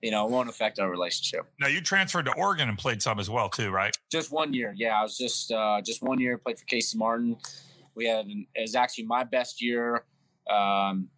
you 0.00 0.12
know, 0.12 0.24
it 0.24 0.30
won't 0.30 0.48
affect 0.48 0.78
our 0.78 0.88
relationship. 0.88 1.44
Now 1.60 1.66
you 1.66 1.80
transferred 1.80 2.26
to 2.26 2.34
Oregon 2.34 2.68
and 2.68 2.78
played 2.78 3.02
some 3.02 3.18
as 3.18 3.28
well, 3.28 3.48
too, 3.48 3.70
right? 3.70 3.94
Just 4.12 4.30
one 4.30 4.54
year. 4.54 4.72
Yeah, 4.76 4.98
I 4.98 5.02
was 5.02 5.18
just 5.18 5.50
uh, 5.50 5.80
just 5.84 6.02
one 6.02 6.20
year. 6.20 6.38
Played 6.38 6.60
for 6.60 6.66
Casey 6.66 6.96
Martin. 6.96 7.36
We 7.96 8.06
had 8.06 8.26
it 8.28 8.60
was 8.60 8.76
actually 8.76 9.06
my 9.06 9.24
best 9.24 9.60
year 9.60 10.04
um, 10.48 11.08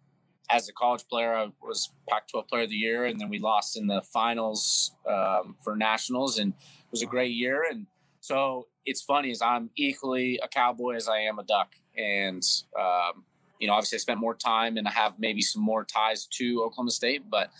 as 0.51 0.67
a 0.69 0.73
college 0.73 1.07
player. 1.09 1.35
I 1.35 1.49
was 1.61 1.89
Pac-12 2.09 2.47
Player 2.47 2.63
of 2.63 2.69
the 2.69 2.75
Year, 2.75 3.05
and 3.05 3.19
then 3.19 3.29
we 3.29 3.39
lost 3.39 3.77
in 3.77 3.87
the 3.87 4.01
finals 4.01 4.91
um, 5.09 5.55
for 5.63 5.75
nationals, 5.75 6.37
and 6.37 6.53
it 6.53 6.91
was 6.91 7.01
a 7.01 7.05
great 7.05 7.31
year. 7.31 7.63
And 7.69 7.87
so 8.19 8.67
it's 8.85 9.01
funny 9.01 9.31
is 9.31 9.41
I'm 9.41 9.69
equally 9.75 10.39
a 10.43 10.47
cowboy 10.47 10.95
as 10.95 11.07
I 11.07 11.19
am 11.19 11.39
a 11.39 11.43
duck, 11.43 11.73
and 11.97 12.43
um, 12.79 13.23
you 13.59 13.67
know, 13.67 13.73
obviously 13.73 13.97
I 13.97 13.99
spent 13.99 14.19
more 14.19 14.35
time 14.35 14.77
and 14.77 14.87
I 14.87 14.91
have 14.91 15.19
maybe 15.19 15.41
some 15.41 15.61
more 15.61 15.85
ties 15.85 16.25
to 16.37 16.63
Oklahoma 16.63 16.91
State, 16.91 17.29
but 17.29 17.51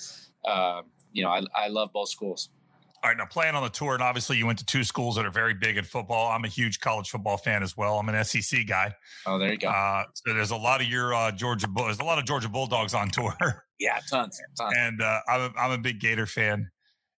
uh, 0.43 0.81
you 1.13 1.23
know, 1.23 1.29
I, 1.29 1.43
I 1.55 1.67
love 1.67 1.93
both 1.93 2.09
schools. 2.09 2.49
All 3.03 3.09
right, 3.09 3.17
now 3.17 3.25
playing 3.25 3.55
on 3.55 3.63
the 3.63 3.69
tour, 3.69 3.95
and 3.95 4.03
obviously 4.03 4.37
you 4.37 4.45
went 4.45 4.59
to 4.59 4.65
two 4.65 4.83
schools 4.83 5.15
that 5.15 5.25
are 5.25 5.31
very 5.31 5.55
big 5.55 5.75
in 5.75 5.83
football. 5.83 6.31
I'm 6.31 6.45
a 6.45 6.47
huge 6.47 6.79
college 6.81 7.09
football 7.09 7.35
fan 7.35 7.63
as 7.63 7.75
well. 7.75 7.97
I'm 7.97 8.07
an 8.09 8.23
SEC 8.23 8.67
guy. 8.67 8.93
Oh, 9.25 9.39
there 9.39 9.51
you 9.51 9.57
go. 9.57 9.69
Uh, 9.69 10.03
so 10.13 10.35
there's 10.35 10.51
a 10.51 10.55
lot 10.55 10.81
of 10.81 10.87
your 10.87 11.11
uh, 11.11 11.31
Georgia. 11.31 11.65
There's 11.75 11.99
a 11.99 12.03
lot 12.03 12.19
of 12.19 12.25
Georgia 12.25 12.47
Bulldogs 12.47 12.93
on 12.93 13.09
tour. 13.11 13.33
Yeah, 13.79 13.97
tons. 14.07 14.39
tons. 14.55 14.75
And 14.77 15.01
uh, 15.01 15.19
I'm, 15.27 15.41
a, 15.41 15.59
I'm 15.59 15.71
a 15.71 15.79
big 15.79 15.99
Gator 15.99 16.27
fan, 16.27 16.69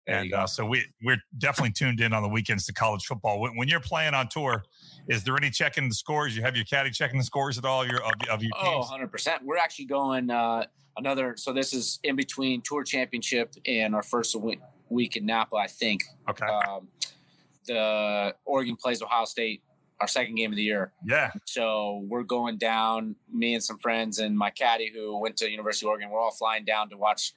there 0.08 0.20
and 0.20 0.34
uh, 0.34 0.48
so 0.48 0.66
we 0.66 0.86
we're 1.04 1.22
definitely 1.38 1.74
tuned 1.74 2.00
in 2.00 2.14
on 2.14 2.24
the 2.24 2.30
weekends 2.30 2.66
to 2.68 2.74
college 2.74 3.04
football. 3.04 3.42
When, 3.42 3.58
when, 3.58 3.68
you're 3.68 3.82
playing 3.82 4.14
on 4.14 4.30
tour, 4.30 4.64
is 5.10 5.26
there 5.26 5.36
any 5.36 5.50
checking 5.50 5.90
the 5.90 5.96
scores? 5.96 6.34
You 6.34 6.44
have 6.44 6.56
your 6.56 6.64
caddy 6.64 6.92
checking 6.92 7.18
the 7.18 7.26
scores 7.26 7.58
at 7.58 7.66
all? 7.66 7.86
Your 7.86 8.02
of, 8.02 8.14
of 8.30 8.42
your 8.42 8.52
oh, 8.58 8.64
teams? 8.64 8.76
Oh, 8.76 8.80
100 8.80 9.12
percent. 9.12 9.42
We're 9.44 9.58
actually 9.58 9.86
going 9.86 10.30
uh, 10.30 10.66
another. 10.96 11.36
So 11.36 11.52
this 11.52 11.74
is 11.74 12.00
in 12.06 12.16
between 12.16 12.62
tour 12.62 12.86
championship 12.86 13.54
and 13.66 13.94
our 13.94 14.04
first 14.04 14.34
week 14.38 14.62
week 14.90 15.16
in 15.16 15.26
Napa, 15.26 15.56
I 15.56 15.68
think. 15.68 16.04
Okay. 16.30 16.46
Um, 16.46 16.88
the 17.66 18.36
Oregon 18.46 18.76
plays 18.76 19.02
Ohio 19.02 19.26
State, 19.26 19.64
our 20.00 20.08
second 20.08 20.36
game 20.36 20.52
of 20.52 20.58
the 20.58 20.64
year. 20.64 20.92
Yeah. 21.06 21.32
So 21.46 22.04
we're 22.08 22.24
going 22.24 22.58
down, 22.58 23.16
me 23.32 23.54
and 23.54 23.64
some 23.64 23.78
friends 23.78 24.20
and 24.20 24.38
my 24.38 24.50
caddy 24.50 24.92
who 24.94 25.18
went 25.20 25.38
to 25.38 25.50
University 25.50 25.86
of 25.86 25.92
Oregon. 25.92 26.10
We're 26.10 26.20
all 26.20 26.32
flying 26.32 26.66
down 26.66 26.90
to 26.90 26.98
watch 26.98 27.34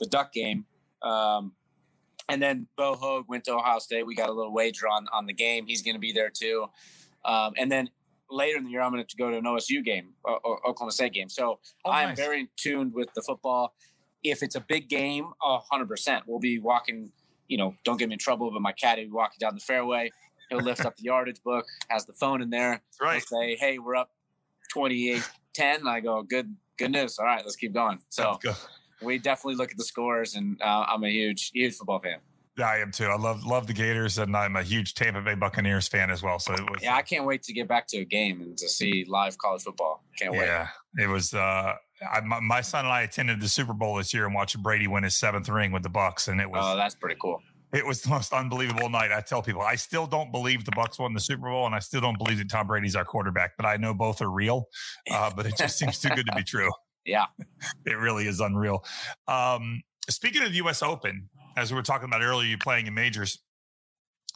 the 0.00 0.06
Duck 0.06 0.32
game. 0.32 0.66
Um, 1.02 1.52
and 2.28 2.42
then 2.42 2.66
Bo 2.76 2.94
Hoag 2.94 3.26
went 3.28 3.44
to 3.44 3.54
Ohio 3.54 3.78
State. 3.78 4.04
We 4.04 4.14
got 4.14 4.28
a 4.28 4.32
little 4.32 4.52
wager 4.52 4.86
on 4.88 5.06
on 5.12 5.26
the 5.26 5.32
game. 5.32 5.66
He's 5.66 5.82
going 5.82 5.94
to 5.94 6.00
be 6.00 6.12
there 6.12 6.30
too. 6.30 6.66
Um, 7.24 7.54
and 7.56 7.70
then 7.70 7.90
later 8.30 8.58
in 8.58 8.64
the 8.64 8.70
year, 8.70 8.82
I'm 8.82 8.92
going 8.92 9.04
to 9.04 9.16
go 9.16 9.30
to 9.30 9.38
an 9.38 9.44
OSU 9.44 9.84
game, 9.84 10.10
uh, 10.26 10.36
Oklahoma 10.44 10.92
State 10.92 11.14
game. 11.14 11.28
So 11.28 11.58
oh, 11.84 11.90
I'm 11.90 12.10
nice. 12.10 12.18
very 12.18 12.48
tuned 12.56 12.92
with 12.92 13.12
the 13.14 13.22
football 13.22 13.74
if 14.30 14.42
it's 14.42 14.54
a 14.54 14.60
big 14.60 14.88
game, 14.88 15.32
hundred 15.40 15.88
percent, 15.88 16.24
we'll 16.26 16.38
be 16.40 16.58
walking. 16.58 17.12
You 17.48 17.56
know, 17.56 17.74
don't 17.84 17.96
get 17.96 18.08
me 18.08 18.14
in 18.14 18.18
trouble, 18.18 18.50
but 18.50 18.60
my 18.60 18.72
caddy 18.72 19.02
will 19.04 19.08
be 19.08 19.14
walking 19.14 19.38
down 19.40 19.54
the 19.54 19.60
fairway. 19.60 20.10
He'll 20.50 20.60
lift 20.60 20.84
up 20.84 20.96
the 20.96 21.04
yardage 21.04 21.42
book, 21.42 21.66
has 21.88 22.04
the 22.06 22.12
phone 22.12 22.42
in 22.42 22.50
there. 22.50 22.72
That's 22.72 23.00
right. 23.00 23.22
He'll 23.28 23.40
say, 23.40 23.56
"Hey, 23.56 23.78
we're 23.78 23.96
up 23.96 24.10
28-10." 24.74 25.86
I 25.86 26.00
go, 26.00 26.22
"Good, 26.22 26.54
good 26.76 26.92
news. 26.92 27.18
All 27.18 27.26
right, 27.26 27.42
let's 27.44 27.56
keep 27.56 27.72
going." 27.72 28.00
So 28.10 28.38
we 29.02 29.18
definitely 29.18 29.56
look 29.56 29.70
at 29.70 29.76
the 29.76 29.84
scores, 29.84 30.34
and 30.34 30.60
uh, 30.60 30.86
I'm 30.88 31.04
a 31.04 31.10
huge, 31.10 31.50
huge 31.52 31.74
football 31.76 32.00
fan. 32.00 32.18
Yeah, 32.58 32.68
I 32.68 32.78
am 32.78 32.90
too. 32.90 33.06
I 33.06 33.16
love 33.16 33.44
love 33.44 33.68
the 33.68 33.72
Gators, 33.72 34.18
and 34.18 34.36
I'm 34.36 34.56
a 34.56 34.62
huge 34.62 34.94
Tampa 34.94 35.20
Bay 35.20 35.36
Buccaneers 35.36 35.86
fan 35.86 36.10
as 36.10 36.22
well. 36.22 36.40
So 36.40 36.54
it 36.54 36.68
was. 36.68 36.82
Yeah, 36.82 36.96
I 36.96 37.02
can't 37.02 37.24
wait 37.24 37.44
to 37.44 37.52
get 37.52 37.68
back 37.68 37.86
to 37.88 37.98
a 37.98 38.04
game 38.04 38.40
and 38.40 38.58
to 38.58 38.68
see 38.68 39.04
live 39.08 39.38
college 39.38 39.62
football. 39.62 40.02
Can't 40.18 40.32
wait. 40.32 40.46
Yeah, 40.46 40.68
it 40.98 41.08
was. 41.08 41.34
uh 41.34 41.74
I, 42.02 42.20
my, 42.20 42.40
my, 42.40 42.60
son 42.60 42.84
and 42.84 42.92
I 42.92 43.02
attended 43.02 43.40
the 43.40 43.48
Super 43.48 43.72
Bowl 43.72 43.96
this 43.96 44.14
year 44.14 44.26
and 44.26 44.34
watched 44.34 44.60
Brady 44.62 44.86
win 44.86 45.04
his 45.04 45.16
seventh 45.16 45.48
ring 45.48 45.72
with 45.72 45.82
the 45.82 45.90
Bucs, 45.90 46.28
and 46.28 46.40
it 46.40 46.50
was. 46.50 46.60
Oh, 46.62 46.76
that's 46.76 46.94
pretty 46.94 47.16
cool. 47.20 47.40
It 47.72 47.84
was 47.84 48.00
the 48.00 48.08
most 48.08 48.32
unbelievable 48.32 48.88
night. 48.88 49.12
I 49.12 49.20
tell 49.20 49.42
people, 49.42 49.60
I 49.60 49.74
still 49.74 50.06
don't 50.06 50.32
believe 50.32 50.64
the 50.64 50.70
Bucs 50.70 50.98
won 50.98 51.12
the 51.12 51.20
Super 51.20 51.50
Bowl, 51.50 51.66
and 51.66 51.74
I 51.74 51.80
still 51.80 52.00
don't 52.00 52.16
believe 52.16 52.38
that 52.38 52.48
Tom 52.48 52.66
Brady's 52.66 52.96
our 52.96 53.04
quarterback. 53.04 53.52
But 53.56 53.66
I 53.66 53.76
know 53.76 53.92
both 53.92 54.22
are 54.22 54.30
real. 54.30 54.68
Uh, 55.10 55.30
but 55.34 55.44
it 55.44 55.54
just 55.58 55.78
seems 55.78 55.98
too 55.98 56.08
good 56.10 56.26
to 56.26 56.36
be 56.36 56.44
true. 56.44 56.70
Yeah, 57.04 57.24
it 57.86 57.96
really 57.96 58.26
is 58.26 58.38
unreal. 58.38 58.84
Um, 59.28 59.80
speaking 60.10 60.42
of 60.42 60.50
the 60.50 60.56
U.S. 60.56 60.82
Open, 60.82 61.30
as 61.56 61.72
we 61.72 61.76
were 61.76 61.82
talking 61.82 62.04
about 62.04 62.20
earlier, 62.20 62.46
you 62.46 62.58
playing 62.58 62.86
in 62.86 62.92
majors. 62.92 63.38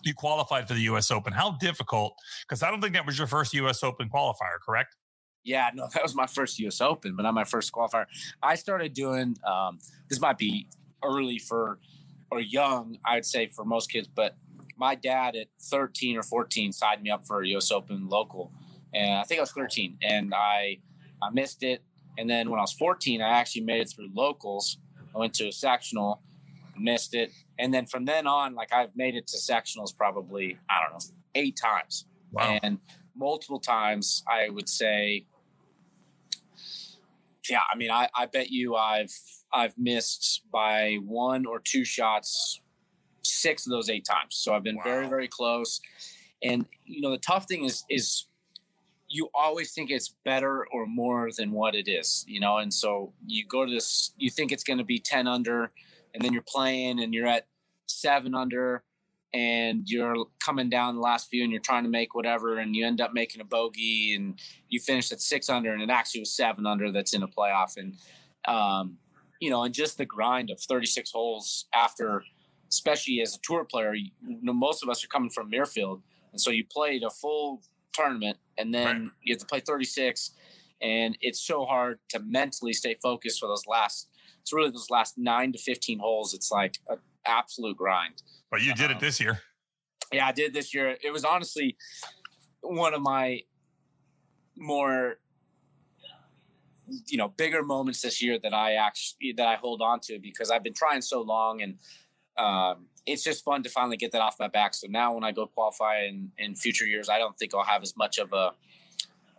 You 0.02 0.14
qualified 0.14 0.68
for 0.68 0.72
the 0.72 0.80
U.S. 0.82 1.10
Open. 1.10 1.34
How 1.34 1.50
difficult? 1.60 2.14
Because 2.48 2.62
I 2.62 2.70
don't 2.70 2.80
think 2.80 2.94
that 2.94 3.04
was 3.04 3.18
your 3.18 3.26
first 3.26 3.52
U.S. 3.52 3.82
Open 3.82 4.08
qualifier, 4.08 4.58
correct? 4.64 4.96
Yeah, 5.44 5.70
no, 5.74 5.88
that 5.94 6.02
was 6.02 6.14
my 6.14 6.26
first 6.26 6.58
U.S. 6.60 6.80
Open, 6.80 7.16
but 7.16 7.22
not 7.22 7.34
my 7.34 7.44
first 7.44 7.72
qualifier. 7.72 8.06
I 8.42 8.54
started 8.54 8.92
doing 8.94 9.36
um, 9.46 9.78
this 10.08 10.20
might 10.20 10.38
be 10.38 10.68
early 11.02 11.38
for 11.38 11.78
or 12.30 12.40
young, 12.40 12.96
I'd 13.04 13.26
say 13.26 13.48
for 13.48 13.64
most 13.64 13.90
kids, 13.90 14.08
but 14.08 14.36
my 14.76 14.94
dad 14.94 15.36
at 15.36 15.48
13 15.60 16.16
or 16.16 16.22
14 16.22 16.72
signed 16.72 17.02
me 17.02 17.10
up 17.10 17.26
for 17.26 17.42
a 17.42 17.48
U.S. 17.48 17.70
Open 17.70 18.08
local, 18.08 18.50
and 18.94 19.18
I 19.18 19.24
think 19.24 19.38
I 19.38 19.42
was 19.42 19.52
13, 19.52 19.98
and 20.02 20.34
I 20.34 20.78
I 21.22 21.30
missed 21.30 21.62
it. 21.62 21.82
And 22.18 22.28
then 22.28 22.50
when 22.50 22.58
I 22.58 22.62
was 22.62 22.72
14, 22.72 23.22
I 23.22 23.28
actually 23.28 23.62
made 23.62 23.80
it 23.80 23.92
through 23.94 24.08
locals. 24.14 24.78
I 25.14 25.18
went 25.18 25.34
to 25.34 25.48
a 25.48 25.52
sectional, 25.52 26.22
missed 26.76 27.14
it, 27.14 27.32
and 27.58 27.72
then 27.72 27.86
from 27.86 28.06
then 28.06 28.26
on, 28.26 28.54
like 28.54 28.72
I've 28.72 28.96
made 28.96 29.14
it 29.14 29.26
to 29.28 29.36
sectionals 29.36 29.96
probably 29.96 30.58
I 30.70 30.80
don't 30.82 30.92
know 30.92 31.16
eight 31.34 31.58
times, 31.62 32.06
wow. 32.30 32.58
and 32.62 32.78
multiple 33.14 33.60
times 33.60 34.24
I 34.26 34.48
would 34.48 34.68
say 34.68 35.26
yeah, 37.48 37.60
I 37.72 37.76
mean, 37.76 37.90
I, 37.90 38.08
I 38.16 38.26
bet 38.26 38.50
you 38.50 38.76
I've 38.76 39.12
I've 39.52 39.76
missed 39.76 40.42
by 40.52 40.98
one 41.04 41.46
or 41.46 41.60
two 41.60 41.84
shots 41.84 42.60
six 43.22 43.66
of 43.66 43.70
those 43.70 43.90
eight 43.90 44.04
times. 44.04 44.36
So 44.36 44.54
I've 44.54 44.62
been 44.62 44.76
wow. 44.76 44.84
very 44.84 45.08
very 45.08 45.28
close. 45.28 45.80
And 46.42 46.66
you 46.84 47.00
know, 47.00 47.10
the 47.10 47.18
tough 47.18 47.46
thing 47.46 47.64
is 47.64 47.84
is 47.88 48.26
you 49.08 49.28
always 49.34 49.72
think 49.72 49.90
it's 49.90 50.14
better 50.24 50.66
or 50.72 50.86
more 50.86 51.28
than 51.36 51.52
what 51.52 51.74
it 51.74 51.86
is, 51.88 52.24
you 52.26 52.40
know. 52.40 52.58
And 52.58 52.72
so 52.72 53.12
you 53.26 53.44
go 53.46 53.66
to 53.66 53.70
this, 53.70 54.14
you 54.16 54.30
think 54.30 54.52
it's 54.52 54.64
going 54.64 54.78
to 54.78 54.84
be 54.84 54.98
ten 54.98 55.26
under, 55.26 55.70
and 56.14 56.22
then 56.22 56.32
you're 56.32 56.44
playing 56.46 57.00
and 57.02 57.12
you're 57.12 57.26
at 57.26 57.46
seven 57.86 58.34
under, 58.34 58.82
and 59.34 59.88
you're 59.88 60.26
coming 60.40 60.68
down 60.68 60.94
the 60.94 61.00
last 61.00 61.28
few 61.28 61.42
and 61.42 61.50
you're 61.50 61.60
trying 61.60 61.84
to 61.84 61.88
make 61.88 62.14
whatever 62.14 62.58
and 62.58 62.76
you 62.76 62.86
end 62.86 63.00
up 63.00 63.14
making 63.14 63.40
a 63.40 63.44
bogey 63.44 64.14
and 64.14 64.38
you 64.68 64.78
finish 64.78 65.10
at 65.10 65.20
six 65.20 65.48
under 65.48 65.72
and 65.72 65.82
it 65.82 65.90
actually 65.90 66.20
was 66.20 66.34
seven 66.34 66.66
under 66.66 66.92
that's 66.92 67.14
in 67.14 67.22
a 67.22 67.28
playoff. 67.28 67.76
And 67.76 67.96
um, 68.46 68.98
you 69.40 69.50
know 69.50 69.64
and 69.64 69.74
just 69.74 69.98
the 69.98 70.06
grind 70.06 70.50
of 70.50 70.60
36 70.60 71.10
holes 71.10 71.66
after 71.74 72.22
especially 72.70 73.20
as 73.20 73.34
a 73.34 73.38
tour 73.42 73.64
player 73.64 73.94
you 73.94 74.10
know, 74.22 74.52
most 74.52 74.82
of 74.82 74.88
us 74.88 75.04
are 75.04 75.08
coming 75.08 75.30
from 75.30 75.50
Muirfield 75.50 76.00
and 76.32 76.40
so 76.40 76.50
you 76.50 76.64
played 76.70 77.02
a 77.02 77.10
full 77.10 77.62
tournament 77.92 78.38
and 78.56 78.72
then 78.72 78.86
right. 78.86 79.10
you 79.22 79.34
have 79.34 79.40
to 79.40 79.46
play 79.46 79.60
36 79.60 80.30
and 80.80 81.16
it's 81.20 81.40
so 81.40 81.64
hard 81.64 81.98
to 82.08 82.20
mentally 82.20 82.72
stay 82.72 82.96
focused 83.02 83.40
for 83.40 83.48
those 83.48 83.66
last 83.66 84.08
it's 84.42 84.52
really 84.52 84.70
those 84.70 84.90
last 84.90 85.16
9 85.16 85.52
to 85.52 85.58
15 85.58 86.00
holes. 86.00 86.34
It's 86.34 86.50
like 86.50 86.78
an 86.88 86.98
absolute 87.26 87.76
grind 87.76 88.22
but 88.52 88.60
you 88.60 88.74
did 88.74 88.90
um, 88.90 88.98
it 88.98 89.00
this 89.00 89.18
year. 89.18 89.40
Yeah, 90.12 90.26
I 90.26 90.32
did 90.32 90.52
this 90.52 90.74
year. 90.74 90.96
It 91.02 91.10
was 91.10 91.24
honestly 91.24 91.76
one 92.60 92.92
of 92.94 93.00
my 93.00 93.40
more 94.56 95.16
you 97.08 97.16
know 97.16 97.28
bigger 97.28 97.62
moments 97.62 98.02
this 98.02 98.22
year 98.22 98.38
that 98.38 98.52
I 98.52 98.74
actually 98.74 99.32
that 99.38 99.48
I 99.48 99.54
hold 99.54 99.80
on 99.80 100.00
to 100.00 100.18
because 100.18 100.50
I've 100.50 100.62
been 100.62 100.74
trying 100.74 101.00
so 101.00 101.22
long 101.22 101.62
and 101.62 101.78
um, 102.36 102.86
it's 103.06 103.24
just 103.24 103.42
fun 103.42 103.62
to 103.62 103.70
finally 103.70 103.96
get 103.96 104.12
that 104.12 104.20
off 104.20 104.36
my 104.38 104.48
back. 104.48 104.74
So 104.74 104.86
now 104.88 105.14
when 105.14 105.24
I 105.24 105.32
go 105.32 105.46
qualify 105.46 106.02
in 106.02 106.30
in 106.36 106.54
future 106.54 106.84
years, 106.84 107.08
I 107.08 107.18
don't 107.18 107.36
think 107.38 107.54
I'll 107.54 107.64
have 107.64 107.82
as 107.82 107.96
much 107.96 108.18
of 108.18 108.34
a 108.34 108.52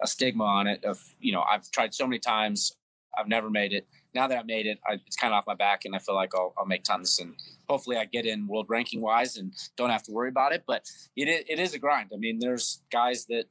a 0.01 0.07
stigma 0.07 0.43
on 0.43 0.65
it 0.65 0.84
of 0.84 0.99
you 1.19 1.31
know 1.31 1.43
I've 1.43 1.69
tried 1.69 1.93
so 1.93 2.07
many 2.07 2.17
times, 2.17 2.75
I've 3.15 3.27
never 3.27 3.51
made 3.51 3.73
it. 3.73 3.86
Now 4.14 4.28
that 4.28 4.38
I've 4.38 4.45
made 4.45 4.68
it, 4.68 4.80
I, 4.88 4.93
it's 5.05 5.16
kind 5.16 5.34
of 5.34 5.38
off 5.38 5.47
my 5.47 5.55
back, 5.55 5.86
and 5.86 5.95
I 5.95 5.99
feel 5.99 6.16
like 6.16 6.36
I'll, 6.36 6.53
I'll 6.57 6.66
make 6.66 6.84
tons, 6.84 7.20
and 7.20 7.36
hopefully 7.68 7.97
I 7.97 8.05
get 8.05 8.26
in 8.26 8.47
world 8.47 8.68
ranking 8.70 9.01
wise, 9.01 9.38
and 9.38 9.53
don't 9.76 9.89
have 9.89 10.03
to 10.03 10.11
worry 10.11 10.30
about 10.30 10.53
it. 10.53 10.64
But 10.68 10.89
it 11.16 11.45
it 11.49 11.59
is 11.59 11.74
a 11.74 11.80
grind. 11.80 12.11
I 12.14 12.18
mean, 12.18 12.39
there's 12.39 12.82
guys 12.91 13.26
that 13.26 13.45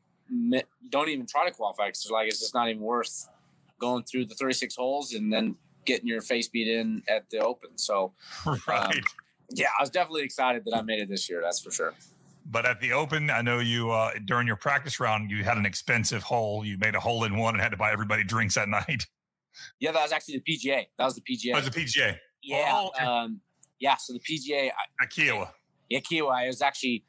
don't 0.91 1.09
even 1.09 1.27
try 1.27 1.45
to 1.47 1.55
qualify 1.55 1.89
because 1.89 2.09
like 2.11 2.29
it's 2.29 2.41
just 2.41 2.55
not 2.55 2.69
even 2.69 2.83
worth 2.83 3.29
going 3.79 4.05
through 4.05 4.25
the 4.27 4.35
36 4.35 4.77
holes 4.77 5.13
and 5.13 5.33
then 5.33 5.57
getting 5.85 6.07
your 6.07 6.23
face 6.23 6.49
beat 6.49 6.69
in 6.69 7.03
at 7.09 7.29
the 7.31 7.39
Open. 7.39 7.71
So, 7.77 8.13
right. 8.67 8.97
Um, 8.97 9.03
yeah, 9.51 9.67
I 9.79 9.83
was 9.83 9.91
definitely 9.91 10.23
excited 10.23 10.65
that 10.65 10.75
I 10.77 10.83
made 10.83 11.01
it 11.01 11.09
this 11.09 11.29
year. 11.29 11.43
That's 11.43 11.61
for 11.61 11.71
sure. 11.71 11.95
But 12.51 12.65
at 12.67 12.81
the 12.81 12.93
Open, 12.93 13.31
I 13.31 13.43
know 13.43 13.59
you 13.59 13.91
uh, 13.91 14.13
during 14.25 14.47
your 14.47 14.57
practice 14.57 14.99
round, 14.99 15.31
you 15.31 15.45
had 15.45 15.59
an 15.59 15.67
expensive 15.67 16.23
hole. 16.23 16.65
You 16.65 16.79
made 16.79 16.95
a 16.95 17.01
hole 17.01 17.25
in 17.25 17.37
one 17.37 17.55
and 17.55 17.63
had 17.63 17.71
to 17.71 17.77
buy 17.77 17.93
everybody 17.93 18.25
drinks 18.25 18.55
that 18.55 18.69
night. 18.89 19.07
Yeah, 19.80 19.92
that 19.92 20.03
was 20.03 20.12
actually 20.12 20.42
the 20.44 20.53
PGA. 20.53 20.86
That 20.98 21.05
was 21.05 21.14
the 21.14 21.22
PGA. 21.22 21.53
That 21.53 21.64
was 21.64 21.70
the 21.70 21.80
PGA. 21.80 22.16
Yeah, 22.42 22.72
oh, 22.74 22.88
okay. 22.88 23.05
um, 23.05 23.40
yeah. 23.78 23.96
So 23.96 24.12
the 24.12 24.20
PGA. 24.20 24.70
At 25.00 25.11
Kiawah. 25.11 25.50
Yeah, 25.88 26.00
Kiawah. 26.00 26.44
It 26.44 26.48
was 26.48 26.62
actually. 26.62 27.05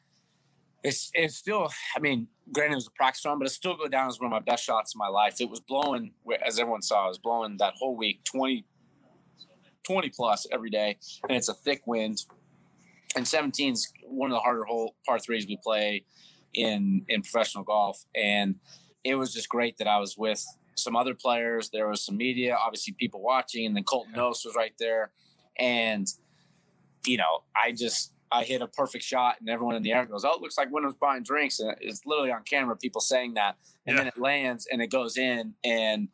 It's 0.83 1.11
it's 1.13 1.37
still. 1.37 1.69
I 1.95 1.99
mean, 1.99 2.27
granted, 2.51 2.73
it 2.73 2.75
was 2.75 2.87
a 2.87 2.91
practice 2.91 3.23
round, 3.25 3.39
but 3.39 3.47
it 3.47 3.51
still 3.51 3.75
go 3.75 3.87
down 3.87 4.09
as 4.09 4.19
one 4.19 4.27
of 4.27 4.31
my 4.31 4.39
best 4.39 4.63
shots 4.63 4.93
in 4.93 4.99
my 4.99 5.07
life. 5.07 5.39
It 5.39 5.49
was 5.49 5.59
blowing, 5.59 6.11
as 6.45 6.59
everyone 6.59 6.81
saw, 6.81 7.05
it 7.05 7.09
was 7.09 7.19
blowing 7.19 7.57
that 7.57 7.73
whole 7.77 7.95
week 7.95 8.23
20, 8.25 8.65
20 9.87 10.09
plus 10.09 10.45
every 10.51 10.69
day, 10.69 10.97
and 11.27 11.37
it's 11.37 11.49
a 11.49 11.53
thick 11.53 11.83
wind. 11.85 12.23
And 13.15 13.27
17 13.27 13.73
is 13.73 13.91
one 14.03 14.31
of 14.31 14.35
the 14.35 14.39
harder 14.39 14.63
hole 14.63 14.95
par 15.05 15.19
threes 15.19 15.45
we 15.47 15.57
play 15.63 16.05
in 16.53 17.05
in 17.07 17.21
professional 17.21 17.63
golf, 17.63 18.03
and 18.15 18.55
it 19.03 19.15
was 19.15 19.33
just 19.33 19.49
great 19.49 19.77
that 19.77 19.87
I 19.87 19.99
was 19.99 20.17
with 20.17 20.45
some 20.76 20.95
other 20.95 21.13
players. 21.13 21.69
There 21.69 21.88
was 21.88 22.03
some 22.03 22.17
media, 22.17 22.55
obviously 22.55 22.93
people 22.93 23.21
watching, 23.21 23.65
and 23.65 23.76
then 23.76 23.84
Colton 23.84 24.13
Knost 24.13 24.45
was 24.45 24.55
right 24.55 24.74
there, 24.80 25.11
and 25.57 26.07
you 27.05 27.17
know, 27.17 27.43
I 27.55 27.71
just 27.71 28.13
I 28.32 28.43
hit 28.43 28.61
a 28.61 28.67
perfect 28.67 29.03
shot, 29.03 29.36
and 29.39 29.49
everyone 29.49 29.76
in 29.76 29.84
the 29.84 29.93
air 29.93 30.05
goes, 30.05 30.26
"Oh, 30.26 30.34
it 30.36 30.41
looks 30.41 30.57
like 30.57 30.71
Wyndham's 30.71 30.95
buying 30.95 31.24
drinks," 31.24 31.59
and 31.59 31.76
it's 31.80 32.05
literally 32.05 32.32
on 32.32 32.43
camera, 32.43 32.76
people 32.76 33.01
saying 33.01 33.36
that, 33.36 33.57
and 33.86 33.95
yeah. 33.95 34.03
then 34.03 34.07
it 34.07 34.17
lands 34.17 34.67
and 34.71 34.82
it 34.82 34.88
goes 34.88 35.17
in, 35.17 35.53
and 35.63 36.09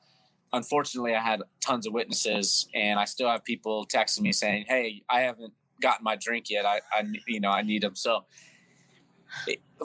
unfortunately, 0.51 1.16
I 1.16 1.22
had 1.22 1.41
tons 1.62 1.88
of 1.88 1.93
witnesses, 1.93 2.68
and 2.74 2.99
I 2.99 3.05
still 3.05 3.30
have 3.30 3.43
people 3.43 3.88
texting 3.88 4.22
me 4.22 4.32
saying, 4.32 4.66
"Hey, 4.68 5.03
I 5.10 5.22
haven't 5.22 5.53
gotten 5.82 6.03
my 6.03 6.18
drink 6.18 6.49
yet. 6.49 6.66
I, 6.66 6.82
I 6.91 7.03
you 7.28 7.39
know, 7.39 7.51
I 7.51 7.62
need 7.62 7.84
them." 7.84 7.95
So, 7.95 8.26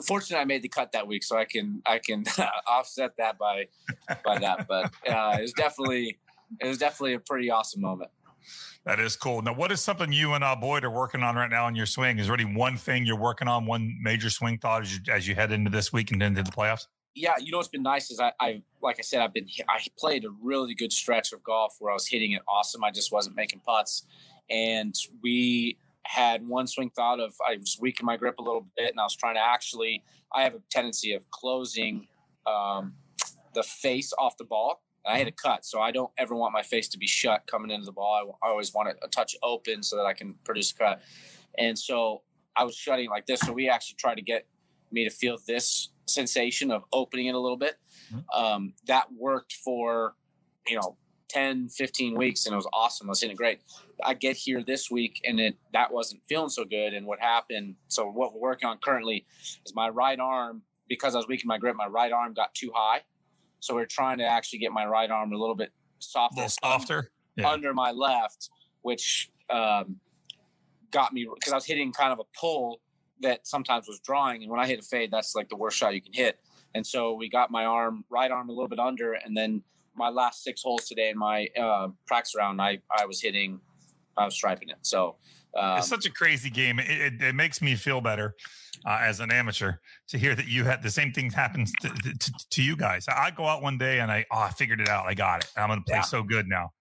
fortunately, 0.05 0.41
I 0.41 0.45
made 0.45 0.61
the 0.61 0.69
cut 0.69 0.91
that 0.93 1.07
week, 1.07 1.23
so 1.23 1.37
I 1.37 1.45
can 1.45 1.81
I 1.85 1.99
can 1.99 2.25
offset 2.67 3.11
that 3.17 3.37
by 3.37 3.67
by 4.23 4.39
that. 4.39 4.67
But 4.67 4.93
uh, 5.07 5.37
it 5.39 5.41
was 5.41 5.53
definitely 5.53 6.17
it 6.59 6.67
was 6.67 6.77
definitely 6.77 7.13
a 7.13 7.19
pretty 7.19 7.49
awesome 7.49 7.81
moment. 7.81 8.11
That 8.85 8.99
is 8.99 9.15
cool. 9.15 9.41
Now, 9.41 9.53
what 9.53 9.71
is 9.71 9.81
something 9.81 10.11
you 10.11 10.33
and 10.33 10.43
uh, 10.43 10.55
Boyd 10.55 10.83
are 10.83 10.91
working 10.91 11.23
on 11.23 11.35
right 11.35 11.49
now 11.49 11.67
in 11.67 11.75
your 11.75 11.87
swing? 11.87 12.19
Is 12.19 12.27
there 12.27 12.35
any 12.35 12.45
one 12.45 12.77
thing 12.77 13.05
you're 13.05 13.17
working 13.17 13.47
on, 13.47 13.65
one 13.65 13.97
major 13.99 14.29
swing 14.29 14.59
thought 14.59 14.83
as 14.83 14.93
you, 14.93 14.99
as 15.11 15.27
you 15.27 15.33
head 15.33 15.51
into 15.51 15.71
this 15.71 15.91
week 15.91 16.11
and 16.11 16.21
into 16.21 16.43
the 16.43 16.51
playoffs? 16.51 16.85
Yeah, 17.15 17.33
you 17.39 17.51
know 17.51 17.57
what's 17.57 17.69
been 17.69 17.81
nice 17.81 18.11
is 18.11 18.19
I, 18.19 18.33
I, 18.39 18.61
like 18.83 18.97
I 18.99 19.01
said, 19.01 19.21
I've 19.21 19.33
been 19.33 19.47
I 19.67 19.79
played 19.97 20.25
a 20.25 20.29
really 20.41 20.75
good 20.75 20.93
stretch 20.93 21.33
of 21.33 21.41
golf 21.43 21.77
where 21.79 21.91
I 21.91 21.95
was 21.95 22.07
hitting 22.07 22.33
it 22.33 22.43
awesome. 22.47 22.83
I 22.83 22.91
just 22.91 23.11
wasn't 23.11 23.35
making 23.35 23.61
putts, 23.61 24.05
and 24.49 24.93
we 25.23 25.77
had 26.05 26.47
one 26.47 26.67
swing 26.67 26.91
thought 26.95 27.19
of 27.19 27.33
I 27.45 27.57
was 27.57 27.77
weakening 27.79 28.05
my 28.05 28.17
grip 28.17 28.39
a 28.39 28.43
little 28.43 28.67
bit, 28.77 28.91
and 28.91 28.99
I 28.99 29.03
was 29.03 29.15
trying 29.15 29.35
to 29.35 29.41
actually. 29.41 30.03
I 30.33 30.43
have 30.43 30.55
a 30.55 30.61
tendency 30.69 31.13
of 31.13 31.29
closing 31.31 32.07
um, 32.45 32.93
the 33.53 33.63
face 33.63 34.11
off 34.17 34.35
the 34.37 34.43
ball 34.43 34.81
I 35.05 35.17
had 35.17 35.27
a 35.27 35.31
cut, 35.31 35.65
so 35.65 35.81
I 35.81 35.91
don't 35.91 36.11
ever 36.17 36.35
want 36.35 36.53
my 36.53 36.63
face 36.63 36.87
to 36.89 36.97
be 36.97 37.07
shut 37.07 37.45
coming 37.47 37.69
into 37.69 37.85
the 37.85 37.91
ball. 37.91 38.37
I, 38.43 38.47
I 38.47 38.49
always 38.49 38.73
want 38.73 38.89
it 38.89 38.97
a 39.03 39.07
touch 39.07 39.35
open 39.43 39.83
so 39.83 39.95
that 39.97 40.05
I 40.05 40.13
can 40.13 40.35
produce 40.43 40.71
a 40.71 40.75
cut. 40.75 41.01
And 41.57 41.77
so 41.77 42.23
I 42.55 42.63
was 42.63 42.75
shutting 42.75 43.09
like 43.09 43.25
this. 43.25 43.41
So 43.41 43.53
we 43.53 43.69
actually 43.69 43.97
tried 43.97 44.15
to 44.15 44.21
get 44.21 44.47
me 44.91 45.03
to 45.03 45.09
feel 45.09 45.37
this 45.47 45.89
sensation 46.07 46.71
of 46.71 46.83
opening 46.91 47.27
it 47.27 47.35
a 47.35 47.39
little 47.39 47.57
bit. 47.57 47.75
Mm-hmm. 48.11 48.43
Um, 48.43 48.73
that 48.87 49.07
worked 49.15 49.53
for, 49.53 50.15
you 50.67 50.75
know, 50.75 50.97
10, 51.29 51.69
15 51.69 52.15
weeks 52.15 52.45
and 52.45 52.53
it 52.53 52.55
was 52.55 52.67
awesome. 52.73 53.07
I 53.07 53.11
was 53.11 53.21
hitting 53.21 53.35
great. 53.35 53.61
I 54.03 54.13
get 54.13 54.35
here 54.35 54.63
this 54.63 54.89
week 54.91 55.21
and 55.25 55.39
it 55.39 55.55
that 55.73 55.91
wasn't 55.91 56.21
feeling 56.27 56.49
so 56.49 56.65
good. 56.65 56.93
And 56.93 57.05
what 57.05 57.19
happened, 57.19 57.75
so 57.87 58.05
what 58.09 58.33
we're 58.33 58.41
working 58.41 58.69
on 58.69 58.77
currently 58.77 59.25
is 59.65 59.73
my 59.75 59.89
right 59.89 60.19
arm, 60.19 60.61
because 60.87 61.15
I 61.15 61.17
was 61.17 61.27
weakening 61.27 61.47
my 61.47 61.57
grip, 61.57 61.75
my 61.75 61.87
right 61.87 62.11
arm 62.11 62.33
got 62.33 62.53
too 62.53 62.71
high 62.73 63.01
so 63.65 63.73
we're 63.73 63.85
trying 63.85 64.19
to 64.19 64.25
actually 64.25 64.59
get 64.59 64.71
my 64.71 64.85
right 64.85 65.09
arm 65.09 65.33
a 65.33 65.37
little 65.37 65.55
bit 65.55 65.71
softer, 65.97 66.35
little 66.35 66.49
softer 66.49 67.09
yeah. 67.35 67.49
under 67.49 67.73
my 67.73 67.91
left, 67.91 68.49
which 68.83 69.31
um, 69.49 69.99
got 70.91 71.13
me 71.13 71.27
because 71.33 71.51
I 71.51 71.55
was 71.55 71.65
hitting 71.65 71.91
kind 71.91 72.13
of 72.13 72.19
a 72.19 72.39
pull 72.39 72.79
that 73.21 73.47
sometimes 73.47 73.87
was 73.87 73.99
drawing, 73.99 74.43
and 74.43 74.51
when 74.51 74.59
I 74.59 74.67
hit 74.67 74.79
a 74.79 74.83
fade, 74.83 75.09
that's 75.11 75.35
like 75.35 75.49
the 75.49 75.55
worst 75.55 75.77
shot 75.77 75.95
you 75.95 76.01
can 76.01 76.13
hit. 76.13 76.37
And 76.75 76.85
so 76.85 77.13
we 77.13 77.27
got 77.27 77.49
my 77.49 77.65
arm, 77.65 78.03
right 78.09 78.29
arm, 78.29 78.49
a 78.49 78.51
little 78.51 78.67
bit 78.67 78.79
under, 78.79 79.13
and 79.13 79.35
then 79.35 79.63
my 79.95 80.09
last 80.09 80.43
six 80.43 80.61
holes 80.61 80.85
today 80.87 81.09
in 81.09 81.17
my 81.17 81.47
uh, 81.59 81.89
practice 82.05 82.35
round, 82.35 82.61
I 82.61 82.79
I 82.95 83.05
was 83.05 83.21
hitting, 83.21 83.59
I 84.17 84.25
was 84.25 84.33
striping 84.35 84.69
it. 84.69 84.77
So 84.81 85.17
um, 85.55 85.77
it's 85.77 85.87
such 85.87 86.05
a 86.05 86.11
crazy 86.11 86.49
game. 86.49 86.79
It, 86.79 86.89
it, 86.89 87.21
it 87.21 87.35
makes 87.35 87.61
me 87.61 87.75
feel 87.75 88.01
better 88.01 88.35
uh, 88.85 88.99
as 89.01 89.19
an 89.19 89.31
amateur 89.31 89.73
to 90.09 90.17
hear 90.17 90.35
that 90.35 90.47
you 90.47 90.65
had 90.65 90.83
the 90.83 90.91
same 90.91 91.11
thing 91.11 91.31
happens 91.31 91.71
to, 91.81 91.89
to, 91.89 92.33
to, 92.51 92.61
you 92.61 92.75
guys. 92.75 93.05
I 93.07 93.31
go 93.31 93.45
out 93.45 93.61
one 93.61 93.77
day 93.77 93.99
and 93.99 94.11
I, 94.11 94.25
oh, 94.31 94.39
I 94.39 94.49
figured 94.49 94.81
it 94.81 94.89
out. 94.89 95.05
I 95.05 95.13
got 95.13 95.43
it. 95.43 95.51
I'm 95.55 95.69
going 95.69 95.79
to 95.79 95.85
play 95.85 95.97
yeah. 95.97 96.01
so 96.01 96.23
good 96.23 96.47
now. 96.47 96.71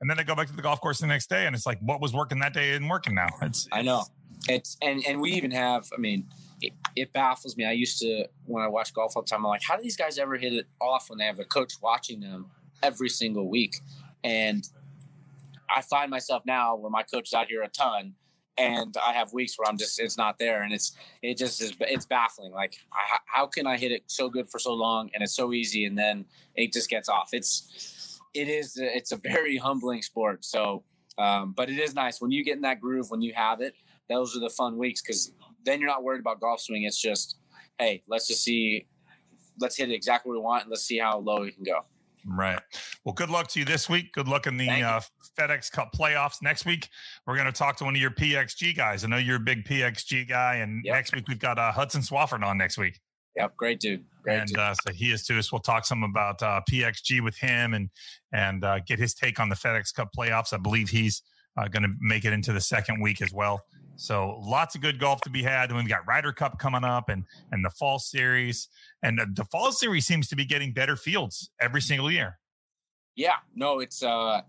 And 0.00 0.10
then 0.10 0.18
I 0.18 0.24
go 0.24 0.34
back 0.34 0.48
to 0.48 0.56
the 0.56 0.62
golf 0.62 0.80
course 0.80 0.98
the 0.98 1.06
next 1.06 1.30
day 1.30 1.46
and 1.46 1.54
it's 1.54 1.64
like, 1.66 1.78
what 1.80 2.00
was 2.00 2.12
working 2.12 2.40
that 2.40 2.52
day 2.52 2.70
isn't 2.70 2.88
working 2.88 3.14
now. 3.14 3.28
It's, 3.42 3.68
I 3.72 3.82
know 3.82 4.02
it's, 4.48 4.76
and, 4.82 5.02
and 5.06 5.20
we 5.20 5.32
even 5.32 5.52
have, 5.52 5.88
I 5.96 6.00
mean, 6.00 6.26
it, 6.60 6.72
it, 6.96 7.12
baffles 7.12 7.56
me. 7.56 7.64
I 7.64 7.72
used 7.72 8.00
to, 8.00 8.26
when 8.44 8.62
I 8.62 8.68
watch 8.68 8.92
golf 8.92 9.12
all 9.16 9.22
the 9.22 9.28
time, 9.28 9.46
I'm 9.46 9.50
like, 9.50 9.62
how 9.62 9.76
do 9.76 9.82
these 9.82 9.96
guys 9.96 10.18
ever 10.18 10.36
hit 10.36 10.52
it 10.52 10.66
off 10.80 11.08
when 11.08 11.18
they 11.18 11.24
have 11.24 11.38
a 11.38 11.44
coach 11.44 11.74
watching 11.80 12.20
them 12.20 12.50
every 12.82 13.08
single 13.08 13.48
week? 13.48 13.80
And 14.22 14.68
I 15.74 15.82
find 15.82 16.10
myself 16.10 16.44
now 16.46 16.76
where 16.76 16.90
my 16.90 17.02
coach 17.02 17.28
is 17.28 17.34
out 17.34 17.48
here 17.48 17.62
a 17.62 17.68
ton 17.68 18.14
and 18.56 18.96
I 19.04 19.12
have 19.12 19.32
weeks 19.32 19.58
where 19.58 19.68
I'm 19.68 19.76
just 19.76 20.00
it's 20.00 20.16
not 20.16 20.38
there, 20.38 20.62
and 20.62 20.72
it's 20.72 20.96
it 21.22 21.36
just 21.36 21.60
is 21.60 21.72
it's 21.80 22.06
baffling. 22.06 22.52
Like 22.52 22.76
I, 22.92 23.18
how 23.26 23.46
can 23.46 23.66
I 23.66 23.76
hit 23.76 23.92
it 23.92 24.04
so 24.06 24.28
good 24.28 24.48
for 24.48 24.58
so 24.58 24.72
long 24.74 25.10
and 25.14 25.22
it's 25.22 25.34
so 25.34 25.52
easy, 25.52 25.84
and 25.86 25.98
then 25.98 26.24
it 26.54 26.72
just 26.72 26.88
gets 26.88 27.08
off. 27.08 27.30
It's 27.32 28.20
it 28.32 28.48
is 28.48 28.76
it's 28.76 29.12
a 29.12 29.16
very 29.16 29.56
humbling 29.56 30.02
sport. 30.02 30.44
So, 30.44 30.84
um, 31.18 31.52
but 31.56 31.68
it 31.68 31.78
is 31.78 31.94
nice 31.94 32.20
when 32.20 32.30
you 32.30 32.44
get 32.44 32.56
in 32.56 32.62
that 32.62 32.80
groove 32.80 33.10
when 33.10 33.22
you 33.22 33.32
have 33.34 33.60
it. 33.60 33.74
Those 34.08 34.36
are 34.36 34.40
the 34.40 34.50
fun 34.50 34.76
weeks 34.76 35.00
because 35.00 35.32
then 35.64 35.80
you're 35.80 35.88
not 35.88 36.04
worried 36.04 36.20
about 36.20 36.40
golf 36.40 36.60
swing. 36.60 36.84
It's 36.84 37.00
just 37.00 37.36
hey, 37.78 38.02
let's 38.06 38.28
just 38.28 38.44
see, 38.44 38.86
let's 39.58 39.76
hit 39.76 39.90
it 39.90 39.94
exactly 39.94 40.30
what 40.30 40.38
we 40.38 40.42
want, 40.42 40.62
and 40.64 40.70
let's 40.70 40.84
see 40.84 40.98
how 40.98 41.18
low 41.18 41.40
we 41.40 41.50
can 41.50 41.64
go. 41.64 41.84
Right. 42.26 42.58
Well, 43.04 43.12
good 43.12 43.30
luck 43.30 43.48
to 43.48 43.58
you 43.58 43.64
this 43.64 43.88
week. 43.88 44.12
Good 44.12 44.28
luck 44.28 44.46
in 44.46 44.56
the 44.56 44.70
uh, 44.70 45.00
FedEx 45.38 45.70
Cup 45.70 45.92
playoffs 45.92 46.40
next 46.42 46.64
week. 46.64 46.88
We're 47.26 47.36
going 47.36 47.46
to 47.46 47.52
talk 47.52 47.76
to 47.76 47.84
one 47.84 47.94
of 47.94 48.00
your 48.00 48.10
PXG 48.10 48.76
guys. 48.76 49.04
I 49.04 49.08
know 49.08 49.18
you're 49.18 49.36
a 49.36 49.40
big 49.40 49.64
PXG 49.64 50.28
guy, 50.28 50.56
and 50.56 50.82
yep. 50.84 50.94
next 50.94 51.14
week 51.14 51.28
we've 51.28 51.38
got 51.38 51.58
uh, 51.58 51.70
Hudson 51.72 52.00
Swafford 52.00 52.42
on 52.42 52.56
next 52.56 52.78
week. 52.78 53.00
Yep, 53.36 53.56
great 53.56 53.80
dude. 53.80 54.04
Great 54.22 54.38
and 54.38 54.58
uh, 54.58 54.74
so 54.74 54.92
he 54.92 55.12
is 55.12 55.26
too. 55.26 55.42
So 55.42 55.50
we'll 55.52 55.60
talk 55.60 55.84
some 55.84 56.02
about 56.02 56.42
uh, 56.42 56.60
PXG 56.70 57.22
with 57.22 57.36
him 57.36 57.74
and 57.74 57.90
and 58.32 58.64
uh, 58.64 58.78
get 58.80 58.98
his 58.98 59.12
take 59.12 59.40
on 59.40 59.48
the 59.48 59.56
FedEx 59.56 59.92
Cup 59.92 60.10
playoffs. 60.16 60.52
I 60.52 60.56
believe 60.56 60.88
he's 60.88 61.22
uh, 61.56 61.68
going 61.68 61.82
to 61.82 61.90
make 62.00 62.24
it 62.24 62.32
into 62.32 62.52
the 62.52 62.60
second 62.60 63.00
week 63.00 63.20
as 63.20 63.32
well. 63.32 63.62
So 63.96 64.40
lots 64.42 64.74
of 64.74 64.80
good 64.80 64.98
golf 64.98 65.20
to 65.22 65.30
be 65.30 65.42
had. 65.42 65.70
And 65.70 65.78
we've 65.78 65.88
got 65.88 66.06
Ryder 66.06 66.32
Cup 66.32 66.58
coming 66.58 66.84
up 66.84 67.08
and 67.08 67.24
and 67.52 67.64
the 67.64 67.70
fall 67.70 67.98
series. 67.98 68.68
And 69.02 69.18
the, 69.18 69.26
the 69.32 69.44
fall 69.44 69.72
series 69.72 70.06
seems 70.06 70.28
to 70.28 70.36
be 70.36 70.44
getting 70.44 70.72
better 70.72 70.96
fields 70.96 71.50
every 71.60 71.80
single 71.80 72.10
year. 72.10 72.38
Yeah, 73.16 73.36
no, 73.54 73.80
it's 73.80 74.02
uh 74.02 74.40
I 74.40 74.42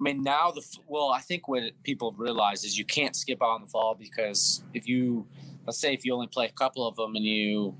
mean 0.00 0.22
now 0.22 0.50
the 0.50 0.62
well, 0.86 1.10
I 1.10 1.20
think 1.20 1.48
what 1.48 1.62
people 1.82 2.14
realize 2.16 2.64
is 2.64 2.78
you 2.78 2.84
can't 2.84 3.14
skip 3.14 3.42
out 3.42 3.50
on 3.50 3.60
the 3.62 3.68
fall 3.68 3.94
because 3.98 4.62
if 4.74 4.88
you 4.88 5.26
let's 5.66 5.78
say 5.78 5.92
if 5.92 6.04
you 6.04 6.14
only 6.14 6.28
play 6.28 6.46
a 6.46 6.52
couple 6.52 6.86
of 6.86 6.96
them 6.96 7.16
and 7.16 7.24
you 7.24 7.76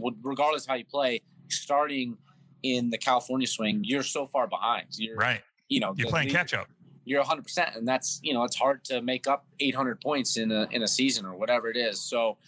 would 0.00 0.14
regardless 0.22 0.64
of 0.64 0.70
how 0.70 0.74
you 0.76 0.84
play, 0.84 1.20
starting 1.48 2.16
in 2.62 2.90
the 2.90 2.98
California 2.98 3.46
swing, 3.46 3.82
you're 3.84 4.02
so 4.02 4.26
far 4.26 4.48
behind. 4.48 4.86
You're 4.96 5.16
right. 5.16 5.42
You 5.68 5.80
know, 5.80 5.94
you're 5.96 6.06
the, 6.06 6.10
playing 6.10 6.30
catch 6.30 6.54
up 6.54 6.68
you're 7.08 7.22
100% 7.22 7.76
and 7.76 7.86
that's 7.86 8.20
you 8.22 8.34
know 8.34 8.44
it's 8.44 8.56
hard 8.56 8.84
to 8.84 9.00
make 9.02 9.26
up 9.26 9.46
800 9.60 10.00
points 10.00 10.36
in 10.36 10.50
a 10.52 10.68
in 10.70 10.82
a 10.82 10.88
season 10.88 11.24
or 11.24 11.36
whatever 11.36 11.68
it 11.68 11.76
is. 11.76 12.00
So 12.00 12.38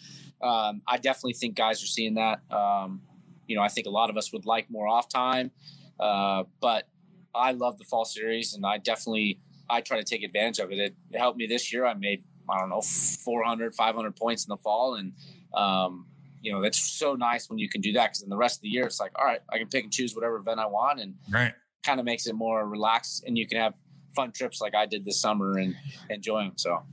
um, 0.41 0.81
i 0.87 0.97
definitely 0.97 1.33
think 1.33 1.55
guys 1.55 1.83
are 1.83 1.87
seeing 1.87 2.15
that. 2.15 2.41
Um, 2.51 3.01
you 3.47 3.55
know 3.57 3.63
i 3.63 3.67
think 3.67 3.85
a 3.85 3.89
lot 3.89 4.09
of 4.09 4.15
us 4.15 4.31
would 4.31 4.45
like 4.45 4.69
more 4.69 4.87
off 4.87 5.09
time 5.09 5.51
uh, 5.99 6.43
but 6.61 6.87
i 7.35 7.51
love 7.51 7.77
the 7.77 7.83
fall 7.83 8.05
series 8.05 8.53
and 8.53 8.65
i 8.65 8.77
definitely 8.77 9.39
i 9.69 9.81
try 9.81 9.97
to 9.97 10.03
take 10.03 10.23
advantage 10.23 10.59
of 10.59 10.71
it. 10.71 10.79
It, 10.79 10.95
helped 11.17 11.37
me 11.37 11.47
this 11.47 11.73
year. 11.73 11.85
I 11.85 11.93
made 11.93 12.23
i 12.49 12.59
don't 12.59 12.69
know 12.69 12.81
400 12.81 13.75
500 13.75 14.15
points 14.15 14.45
in 14.45 14.49
the 14.49 14.57
fall 14.57 14.95
and 14.95 15.13
um, 15.53 16.05
you 16.41 16.51
know, 16.51 16.61
that's 16.61 16.79
so 16.79 17.13
nice 17.13 17.49
when 17.49 17.59
you 17.59 17.69
can 17.69 17.81
do 17.81 17.93
that 17.93 18.07
because 18.07 18.23
in 18.23 18.29
the 18.29 18.37
rest 18.37 18.57
of 18.57 18.61
the 18.63 18.69
year, 18.69 18.85
it's 18.85 18.99
like, 18.99 19.11
all 19.17 19.25
right, 19.25 19.41
I 19.51 19.59
can 19.59 19.67
pick 19.67 19.83
and 19.83 19.93
choose 19.93 20.15
whatever 20.15 20.37
event 20.37 20.59
I 20.59 20.65
want, 20.65 20.99
and 20.99 21.15
right. 21.29 21.53
kind 21.85 21.99
of 21.99 22.05
makes 22.05 22.25
it 22.27 22.33
more 22.33 22.67
relaxed, 22.67 23.23
and 23.25 23.37
you 23.37 23.47
can 23.47 23.59
have 23.59 23.73
fun 24.15 24.31
trips 24.31 24.61
like 24.61 24.75
I 24.75 24.85
did 24.85 25.05
this 25.05 25.21
summer 25.21 25.57
and 25.57 25.75
enjoy 26.09 26.43
them. 26.43 26.53
So 26.55 26.83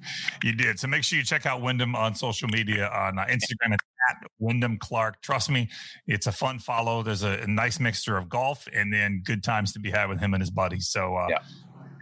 you 0.43 0.53
did. 0.53 0.79
So 0.79 0.89
make 0.89 1.05
sure 1.05 1.19
you 1.19 1.25
check 1.25 1.47
out 1.47 1.63
Wyndham 1.63 1.95
on 1.95 2.15
social 2.15 2.49
media 2.49 2.89
on 2.89 3.19
uh, 3.19 3.25
Instagram 3.27 3.73
at 3.73 4.17
Wyndham 4.39 4.79
Clark. 4.79 5.23
Trust 5.23 5.51
me, 5.51 5.69
it's 6.07 6.27
a 6.27 6.33
fun 6.33 6.59
follow. 6.59 7.03
There's 7.03 7.23
a, 7.23 7.41
a, 7.43 7.47
nice 7.47 7.81
mixture 7.81 8.17
of 8.17 8.29
golf 8.29 8.69
and 8.73 8.93
then 8.93 9.23
good 9.25 9.43
times 9.43 9.73
to 9.73 9.81
be 9.81 9.91
had 9.91 10.09
with 10.09 10.21
him 10.21 10.35
and 10.35 10.41
his 10.41 10.51
buddies. 10.51 10.89
So 10.89 11.17
uh, 11.17 11.27
yeah. 11.31 11.39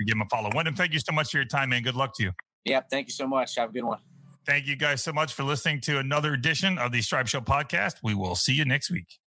give 0.06 0.14
him 0.14 0.22
a 0.22 0.28
follow. 0.28 0.50
Wyndham, 0.54 0.74
thank 0.74 0.92
you 0.92 1.00
so 1.00 1.12
much 1.12 1.30
for 1.30 1.38
your 1.38 1.46
time, 1.46 1.70
man. 1.70 1.82
Good 1.82 1.96
luck 1.96 2.14
to 2.16 2.24
you. 2.24 2.32
Yep. 2.64 2.90
thank 2.90 3.06
you 3.06 3.12
so 3.12 3.26
much. 3.26 3.56
Have 3.56 3.70
a 3.70 3.72
good 3.72 3.84
one. 3.84 3.98
Thank 4.44 4.66
you 4.66 4.76
guys 4.76 5.02
so 5.02 5.12
much 5.12 5.32
for 5.32 5.42
listening 5.42 5.80
to 5.82 5.98
another 5.98 6.32
edition 6.32 6.78
of 6.78 6.92
the 6.92 7.02
Stripe 7.02 7.26
Show 7.26 7.40
podcast. 7.40 7.94
We 8.02 8.14
will 8.14 8.36
see 8.36 8.52
you 8.52 8.64
next 8.64 8.90
week. 8.90 9.18